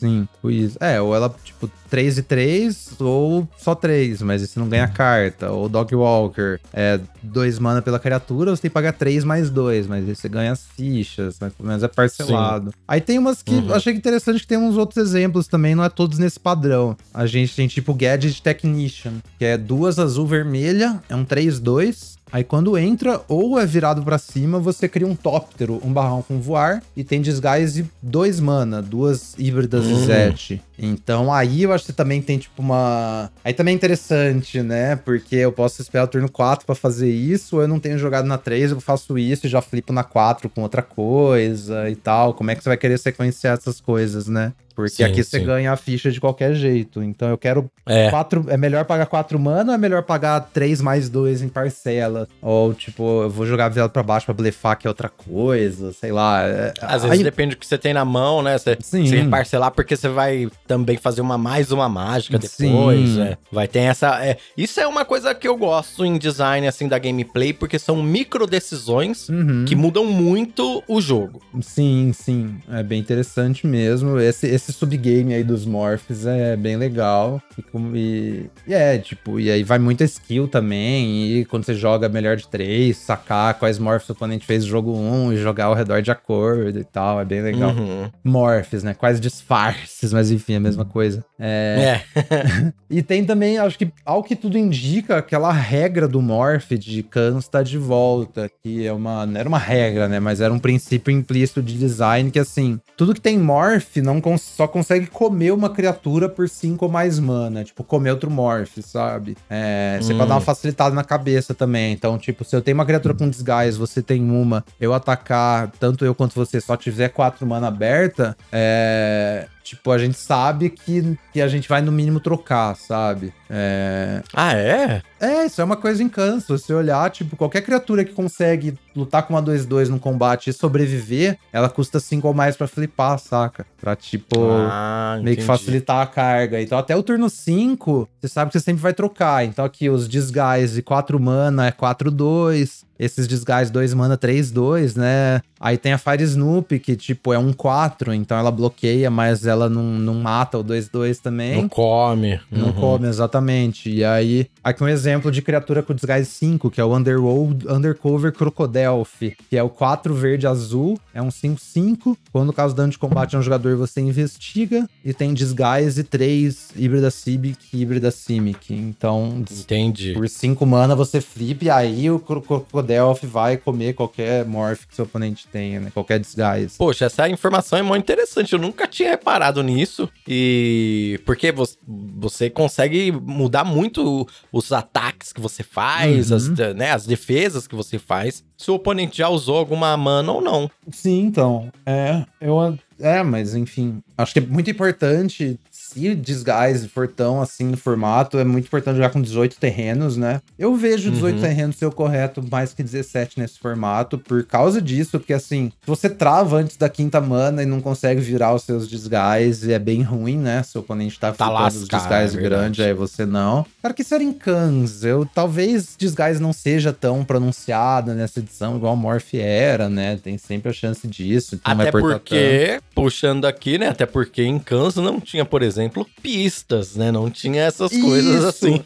Sim, 0.03 0.27
isso. 0.45 0.77
É, 0.81 1.01
ou 1.01 1.15
ela, 1.15 1.33
tipo, 1.45 1.71
3 1.89 2.19
e 2.19 2.23
3, 2.25 2.95
ou 2.99 3.47
só 3.57 3.73
3, 3.75 4.21
mas 4.23 4.43
você 4.43 4.59
não 4.59 4.69
ganha 4.69 4.89
carta. 4.89 5.51
Ou 5.53 5.69
Dog 5.69 5.95
Walker, 5.95 6.59
é 6.73 6.99
2 7.23 7.59
mana 7.61 7.81
pela 7.81 8.01
criatura, 8.01 8.51
você 8.51 8.63
tem 8.63 8.69
que 8.69 8.75
pagar 8.75 8.93
3 8.95 9.23
mais 9.23 9.49
2, 9.49 9.87
mas 9.87 10.09
aí 10.09 10.15
você 10.17 10.29
ganha 10.29 10.51
as 10.51 10.65
fichas, 10.77 11.37
mas 11.41 11.53
pelo 11.53 11.69
menos 11.69 11.85
é 11.85 11.89
parcelado. 11.89 12.73
Aí 12.89 13.01
tem 13.01 13.17
umas 13.19 13.43
que 13.43 13.53
Uhum. 13.55 13.73
achei 13.75 13.95
interessante 13.95 14.41
que 14.41 14.47
tem 14.47 14.59
uns 14.59 14.77
outros 14.77 14.97
exemplos 15.07 15.47
também, 15.47 15.75
não 15.77 15.85
é 15.85 15.89
todos 15.89 16.19
nesse 16.19 16.41
padrão. 16.41 16.97
A 17.15 17.27
gente 17.27 17.55
tem 17.55 17.69
tipo 17.69 17.95
Gadget 17.95 18.43
Technician, 18.43 19.13
que 19.39 19.45
é 19.45 19.57
duas 19.57 19.99
azul 20.01 20.27
vermelha, 20.27 21.01
é 21.09 21.15
um 21.15 21.25
3-2. 21.25 22.17
Aí 22.33 22.43
quando 22.43 22.79
entra 22.79 23.21
ou 23.29 23.59
é 23.61 23.67
virado 23.67 24.03
pra 24.03 24.17
cima, 24.17 24.59
você 24.59 24.89
cria 24.89 25.07
um 25.07 25.15
tóptero, 25.15 25.79
um 25.85 25.93
barrão 25.93 26.23
com 26.23 26.41
voar 26.41 26.83
e 26.97 27.05
tem 27.05 27.21
disguise 27.21 27.85
dois 28.03 28.41
mana, 28.41 28.81
duas 28.81 29.35
híbridas 29.39 29.85
e 29.85 29.93
Hum. 29.93 30.07
Zet. 30.07 30.63
Então 30.85 31.33
aí 31.33 31.63
eu 31.63 31.73
acho 31.73 31.87
que 31.87 31.93
também 31.93 32.21
tem 32.21 32.39
tipo 32.39 32.61
uma. 32.61 33.31
Aí 33.45 33.55
também 33.55 33.73
é 33.73 33.77
interessante, 33.77 34.61
né? 34.63 34.97
Porque 34.97 35.37
eu 35.37 35.53
posso 35.53 35.81
esperar 35.81 36.05
o 36.05 36.09
turno 36.09 36.29
4 36.31 36.67
pra 36.67 36.75
fazer 36.75 37.09
isso, 37.11 37.57
ou 37.57 37.63
eu 37.63 37.69
não 37.69 37.79
tenho 37.79 37.97
jogado 37.99 38.27
na 38.27 38.37
3, 38.37 38.73
eu 38.73 38.81
faço 38.81 39.17
isso 39.17 39.47
e 39.47 39.51
já 39.51 39.63
flipo 39.63 39.93
na 39.93 40.03
4 40.05 40.49
com 40.49 40.63
outra 40.63 40.83
coisa 40.83 41.89
e 41.89 41.95
tal. 41.97 42.35
Como 42.35 42.51
é 42.51 42.55
que 42.57 42.63
você 42.63 42.69
vai 42.71 42.77
querer 42.77 42.99
sequenciar 42.99 43.57
essas 43.57 43.81
coisas, 43.81 44.27
né? 44.27 44.53
Porque 44.75 44.89
Sim, 44.89 45.05
aqui 45.05 45.23
você 45.23 45.39
sim. 45.39 45.45
ganha 45.45 45.71
a 45.71 45.77
ficha 45.77 46.11
de 46.11 46.19
qualquer 46.19 46.55
jeito. 46.55 47.03
Então 47.03 47.29
eu 47.29 47.37
quero 47.37 47.71
É. 47.87 48.09
Quatro, 48.09 48.47
é 48.49 48.57
melhor 48.57 48.87
pagar 48.87 49.05
4 49.05 49.39
mana 49.39 49.73
ou 49.73 49.75
é 49.75 49.79
melhor 49.79 50.03
pagar 50.03 50.41
3 50.41 50.81
mais 50.81 51.11
2 51.11 51.43
em 51.43 51.49
parcela? 51.49 52.27
Ou, 52.41 52.73
tipo, 52.73 53.25
eu 53.25 53.29
vou 53.31 53.45
jogar 53.45 53.69
virado 53.69 53.91
pra 53.91 54.03
baixo 54.03 54.25
pra 54.25 54.35
blefar 54.35 54.79
que 54.79 54.87
é 54.87 54.91
outra 54.91 55.11
coisa, 55.11 55.93
sei 55.93 56.11
lá. 56.11 56.43
é- 56.45 56.73
Às 56.81 57.03
vezes 57.03 57.19
aí- 57.19 57.23
depende 57.25 57.55
do 57.55 57.59
que 57.59 57.67
você 57.67 57.77
tem 57.77 57.93
na 57.93 58.05
mão, 58.05 58.41
né? 58.43 58.57
Você, 58.57 58.79
Sim. 58.81 59.05
você 59.07 59.25
parcelar 59.25 59.73
porque 59.73 59.95
você 59.95 60.09
vai 60.09 60.49
também 60.73 60.97
fazer 60.97 61.21
uma 61.21 61.37
mais 61.37 61.71
uma 61.71 61.87
mágica 61.87 62.39
depois, 62.39 63.17
né? 63.17 63.37
Vai 63.53 63.69
ter 63.69 63.81
essa. 63.81 64.25
é, 64.25 64.39
isso 64.57 64.81
é 64.81 64.87
uma 64.87 65.05
coisa 65.05 65.35
que 65.35 65.47
eu 65.47 65.55
gosto 65.55 66.03
em 66.03 66.17
design 66.17 66.67
assim 66.67 66.89
da 66.89 66.99
gameplay, 66.99 67.53
porque 67.53 67.79
são 67.79 68.03
micro 68.03 68.47
decisões 68.47 69.29
Uhum. 69.29 69.67
que 69.67 69.77
mudam 69.77 70.07
muito 70.07 70.83
o 70.89 70.99
jogo. 71.01 71.43
Sim, 71.61 72.13
sim. 72.15 72.57
É 72.71 72.83
bem 72.83 72.99
interessante 73.01 73.67
mesmo. 73.67 74.19
Esse, 74.19 74.47
esse 74.47 74.73
subgame 74.73 75.35
aí 75.35 75.45
dos 75.45 75.67
morphs 75.67 76.25
é 76.25 76.57
bem 76.57 76.77
legal. 76.77 77.41
E, 77.59 77.63
e, 77.99 78.51
e, 78.69 78.75
é, 78.75 78.97
tipo, 78.99 79.39
e 79.39 79.51
aí 79.51 79.63
vai 79.63 79.79
muita 79.79 80.05
skill 80.05 80.49
também. 80.49 81.27
E 81.27 81.45
quando 81.45 81.65
você 81.65 81.75
joga 81.75 82.09
melhor 82.09 82.37
de 82.37 82.49
três, 82.49 82.97
sacar 82.97 83.55
quais 83.59 83.79
morphs 83.79 84.09
o 84.09 84.13
oponente 84.13 84.47
fez 84.47 84.65
no 84.65 84.71
jogo 84.71 84.93
1 84.97 85.13
um, 85.27 85.33
e 85.33 85.37
jogar 85.37 85.67
ao 85.67 85.75
redor 85.75 86.01
de 86.01 86.11
acordo 86.11 86.79
e 86.79 86.85
tal. 86.85 87.21
É 87.21 87.25
bem 87.27 87.43
legal. 87.43 87.71
Uhum. 87.73 88.11
Morphs, 88.25 88.83
né? 88.83 88.95
Quais 88.95 89.21
disfarces, 89.21 90.13
mas 90.13 90.31
enfim, 90.31 90.52
é 90.55 90.57
a 90.57 90.61
mesma 90.61 90.85
coisa. 90.85 91.25
É. 91.39 92.01
é. 92.15 92.73
e 92.91 93.03
tem 93.03 93.25
também, 93.25 93.59
acho 93.59 93.79
que, 93.79 93.91
ao 94.05 94.23
que 94.23 94.37
tudo 94.37 94.59
indica, 94.59 95.19
aquela 95.19 95.53
regra 95.53 96.07
do 96.07 96.21
morph 96.21 96.73
de 96.73 97.03
Kans 97.03 97.49
tá 97.49 97.63
de 97.63 97.79
volta. 97.79 98.51
Que 98.63 98.87
é 98.87 98.93
uma. 98.93 99.27
Não 99.27 99.41
era 99.41 99.49
uma 99.49 99.59
regra, 99.59 100.09
né? 100.09 100.21
Mas 100.21 100.41
era 100.41 100.53
um 100.53 100.59
princípio 100.59 101.13
implícito 101.13 101.63
de 101.63 101.79
design 101.79 102.31
que, 102.31 102.39
assim, 102.39 102.81
tudo 102.97 103.15
que 103.15 103.21
tem 103.21 103.39
morph 103.39 103.97
não 103.97 104.21
cons 104.21 104.43
só 104.43 104.67
consegue 104.67 105.07
comer 105.07 105.53
uma 105.53 105.71
criatura 105.71 106.29
por 106.29 106.49
5 106.49 106.85
ou 106.85 106.91
mais 106.91 107.19
mana. 107.19 107.65
Tipo, 107.65 107.85
comer 107.85 108.11
outro 108.11 108.31
morph, 108.31 108.79
sabe? 108.83 109.37
É, 109.49 109.99
você 110.01 110.13
hum. 110.13 110.19
pode 110.19 110.29
dar 110.29 110.35
uma 110.35 110.41
hum. 110.41 110.45
facilitada 110.45 110.95
na 110.95 111.05
cabeça 111.05 111.55
também. 111.55 111.93
Então, 111.93 112.19
tipo, 112.19 112.45
se 112.45 112.55
eu 112.55 112.63
tenho 112.63 112.77
uma 112.77 112.87
criatura 112.87 113.15
com 113.15 113.29
desgás, 113.29 113.77
você 113.77 114.03
tem 114.03 114.23
uma, 114.23 114.65
eu 114.81 114.93
atacar, 114.95 115.71
tanto 115.79 116.05
eu 116.05 116.15
quanto 116.15 116.35
você, 116.35 116.61
só 116.61 116.77
tiver 116.77 117.09
4 117.09 117.47
mana 117.47 117.69
aberta, 117.69 118.37
é, 118.51 119.47
Tipo, 119.63 119.93
a 119.93 119.99
gente 119.99 120.19
sabe 120.19 120.71
que, 120.71 121.17
que 121.33 121.41
a 121.41 121.49
gente 121.49 121.69
vai 121.69 121.81
no 121.81 121.93
mínimo 121.93 122.21
trocar, 122.21 122.75
sabe? 122.77 123.33
É... 123.49 124.23
Ah, 124.35 124.55
é? 124.55 125.03
É, 125.23 125.47
isso 125.47 125.61
é 125.61 125.65
uma 125.65 125.77
coisa 125.77 126.03
em 126.03 126.09
canso. 126.09 126.59
Se 126.59 126.65
você 126.65 126.75
olhar, 126.75 127.09
tipo, 127.09 127.37
qualquer 127.37 127.63
criatura 127.63 128.05
que 128.05 128.13
consegue 128.13 128.77
lutar 128.95 129.23
com 129.23 129.35
uma 129.35 129.43
2-2 129.43 129.87
no 129.89 130.01
combate 130.01 130.51
e 130.51 130.53
sobreviver, 130.53 131.39
ela 131.53 131.69
custa 131.69 132.01
5 132.01 132.27
ou 132.27 132.35
mais 132.35 132.57
para 132.57 132.67
flipar, 132.67 133.17
saca? 133.21 133.65
Pra, 133.81 133.95
tipo, 133.95 134.37
ah, 134.41 135.21
meio 135.23 135.37
que 135.37 135.45
facilitar 135.45 136.01
a 136.01 136.07
carga. 136.07 136.61
Então, 136.61 136.77
até 136.77 136.97
o 136.97 137.05
turno 137.05 137.31
5, 137.31 138.09
você 138.21 138.27
sabe 138.27 138.51
que 138.51 138.59
você 138.59 138.65
sempre 138.65 138.83
vai 138.83 138.93
trocar. 138.93 139.45
Então, 139.45 139.65
aqui, 139.65 139.89
os 139.89 140.09
desguys 140.09 140.73
de 140.73 140.83
4 140.83 141.21
mana 141.21 141.69
é 141.69 141.71
4-2 141.71 142.83
esses 143.05 143.27
desgais 143.27 143.69
2 143.71 143.95
mana 143.95 144.17
3, 144.17 144.53
2, 144.53 144.95
né? 144.95 145.43
Aí 145.59 145.77
tem 145.77 145.93
a 145.93 145.99
Fire 145.99 146.23
Snoop, 146.23 146.79
que 146.79 146.95
tipo 146.95 147.33
é 147.33 147.39
um 147.39 147.53
4, 147.53 148.15
então 148.15 148.39
ela 148.39 148.51
bloqueia, 148.51 149.11
mas 149.11 149.45
ela 149.45 149.69
não, 149.69 149.83
não 149.83 150.15
mata 150.15 150.59
o 150.59 150.63
2, 150.63 150.89
2 150.89 151.19
também. 151.19 151.57
Não 151.57 151.69
come. 151.69 152.41
Não 152.51 152.69
uhum. 152.69 152.73
come, 152.73 153.09
exatamente. 153.09 153.91
E 153.91 154.05
aí, 154.05 154.47
aqui 154.63 154.85
um 154.85 154.89
exemplo 154.89 155.12
de 155.21 155.43
criatura 155.43 155.83
com 155.83 155.95
desgais 155.95 156.29
5, 156.29 156.71
que 156.71 156.81
é 156.81 156.85
o 156.85 156.95
Underworld 156.95 157.69
Undercover 157.69 158.33
Crocodelph, 158.33 159.23
que 159.49 159.57
é 159.57 159.63
o 159.63 159.69
4 159.69 160.15
verde 160.15 160.47
azul, 160.47 160.99
é 161.13 161.21
um 161.21 161.29
5-5. 161.29 162.17
Quando 162.33 162.47
no 162.47 162.53
caso 162.53 162.75
dano 162.75 162.91
de 162.91 162.99
combate 162.99 163.37
a 163.37 163.39
um 163.39 163.43
jogador, 163.43 163.77
você 163.77 164.01
investiga. 164.01 164.89
E 165.05 165.13
tem 165.13 165.35
desgais 165.35 166.03
3 166.03 166.71
híbrida 166.77 167.11
Simic 167.11 167.59
e 167.73 167.83
híbrida 167.83 168.11
Simic. 168.11 168.73
Então, 168.75 169.45
Entendi. 169.51 170.13
por 170.15 170.29
5 170.29 170.65
mana 170.67 170.95
você 170.95 171.21
flip, 171.21 171.65
e 171.65 171.71
aí 171.71 172.11
o 172.11 172.19
Crocodelph 172.19 172.93
Delph 172.93 173.25
vai 173.25 173.57
comer 173.57 173.95
qualquer 173.95 174.45
morph 174.45 174.87
que 174.87 174.95
seu 174.95 175.05
oponente 175.05 175.47
tenha, 175.49 175.81
né? 175.81 175.91
Qualquer 175.93 176.21
disguise. 176.21 176.77
Poxa, 176.79 177.07
essa 177.07 177.29
informação 177.29 177.79
é 177.79 177.83
muito 177.83 178.03
interessante. 178.03 178.53
Eu 178.53 178.59
nunca 178.59 178.87
tinha 178.87 179.11
reparado 179.11 179.63
nisso. 179.63 180.09
E 180.27 181.21
porque 181.25 181.53
você 181.87 182.51
consegue 182.51 183.11
mudar 183.13 183.65
muito 183.65 184.27
os 184.53 184.73
ataques 184.73 185.02
que 185.11 185.41
você 185.41 185.63
faz, 185.63 186.31
uhum. 186.31 186.37
as, 186.37 186.49
né, 186.75 186.93
as 186.93 187.07
defesas 187.07 187.67
que 187.67 187.75
você 187.75 187.99
faz, 187.99 188.45
se 188.57 188.71
o 188.71 188.75
oponente 188.75 189.19
já 189.19 189.29
usou 189.29 189.57
alguma 189.57 189.97
mana 189.97 190.31
ou 190.31 190.41
não. 190.41 190.71
Sim, 190.91 191.23
então. 191.23 191.73
É, 191.85 192.25
eu. 192.41 192.79
É, 193.01 193.23
mas 193.23 193.55
enfim. 193.55 194.03
Acho 194.17 194.35
que 194.35 194.39
é 194.39 194.43
muito 194.43 194.71
importante 194.71 195.59
se 195.93 196.15
Disguise 196.15 196.89
for 196.89 197.09
tão 197.09 197.41
assim 197.41 197.65
no 197.65 197.77
formato, 197.77 198.39
é 198.39 198.45
muito 198.45 198.67
importante 198.67 198.97
jogar 198.97 199.11
com 199.11 199.21
18 199.21 199.57
terrenos, 199.57 200.17
né? 200.17 200.41
Eu 200.59 200.75
vejo 200.75 201.11
18 201.11 201.35
uhum. 201.35 201.41
terrenos 201.41 201.77
ser 201.77 201.87
o 201.87 201.93
correto 201.93 202.43
mais 202.51 202.73
que 202.73 202.83
17 202.83 203.39
nesse 203.39 203.59
formato, 203.59 204.19
por 204.19 204.45
causa 204.45 204.81
disso, 204.81 205.19
porque 205.19 205.33
assim, 205.33 205.73
se 205.81 205.87
você 205.87 206.09
trava 206.09 206.57
antes 206.57 206.77
da 206.77 206.89
quinta 206.89 207.21
mana 207.21 207.63
e 207.63 207.67
não 207.67 207.81
consegue 207.81 208.21
virar 208.21 208.55
os 208.55 208.63
seus 208.63 208.89
Disguise, 208.89 209.73
é 209.73 209.79
bem 209.79 210.03
ruim, 210.03 210.39
né? 210.39 210.63
Seu 210.63 210.81
oponente 210.81 211.19
tá, 211.19 211.33
tá 211.33 211.49
lascado, 211.49 211.83
os 211.83 211.89
Disguise 211.89 212.39
é 212.39 212.41
grande, 212.41 212.83
aí 212.83 212.95
você 212.95 213.27
não. 213.27 213.67
Cara, 213.81 213.95
que 213.95 214.03
isso 214.03 214.15
era 214.15 214.23
em 214.23 214.33
Kans. 214.33 215.05
Eu, 215.05 215.27
talvez 215.27 215.95
Disguise 215.99 216.41
não 216.41 216.53
seja 216.53 216.93
tão 216.93 217.25
pronunciado 217.25 218.15
nessa 218.15 218.41
edição, 218.41 218.77
igual 218.77 218.93
a 218.93 218.97
Morph 218.97 219.35
era, 219.35 219.89
né? 219.89 220.19
Tem 220.23 220.39
sempre 220.39 220.71
a 220.71 220.73
chance 220.73 221.07
disso. 221.07 221.61
Até 221.65 221.91
porque, 221.91 222.81
puxando 222.95 223.45
aqui, 223.45 223.79
né? 223.79 223.89
Até 223.89 224.07
porque 224.07 224.43
em 224.43 224.59
Kans 224.59 224.97
não 224.97 225.21
tinha, 225.21 225.45
por 225.45 225.63
exemplo, 225.63 225.82
exemplo, 225.83 226.07
pistas, 226.23 226.97
né? 226.97 227.11
Não 227.11 227.31
tinha 227.31 227.63
essas 227.63 227.93
Isso. 227.93 228.03
coisas 228.03 228.45
assim. 228.45 228.85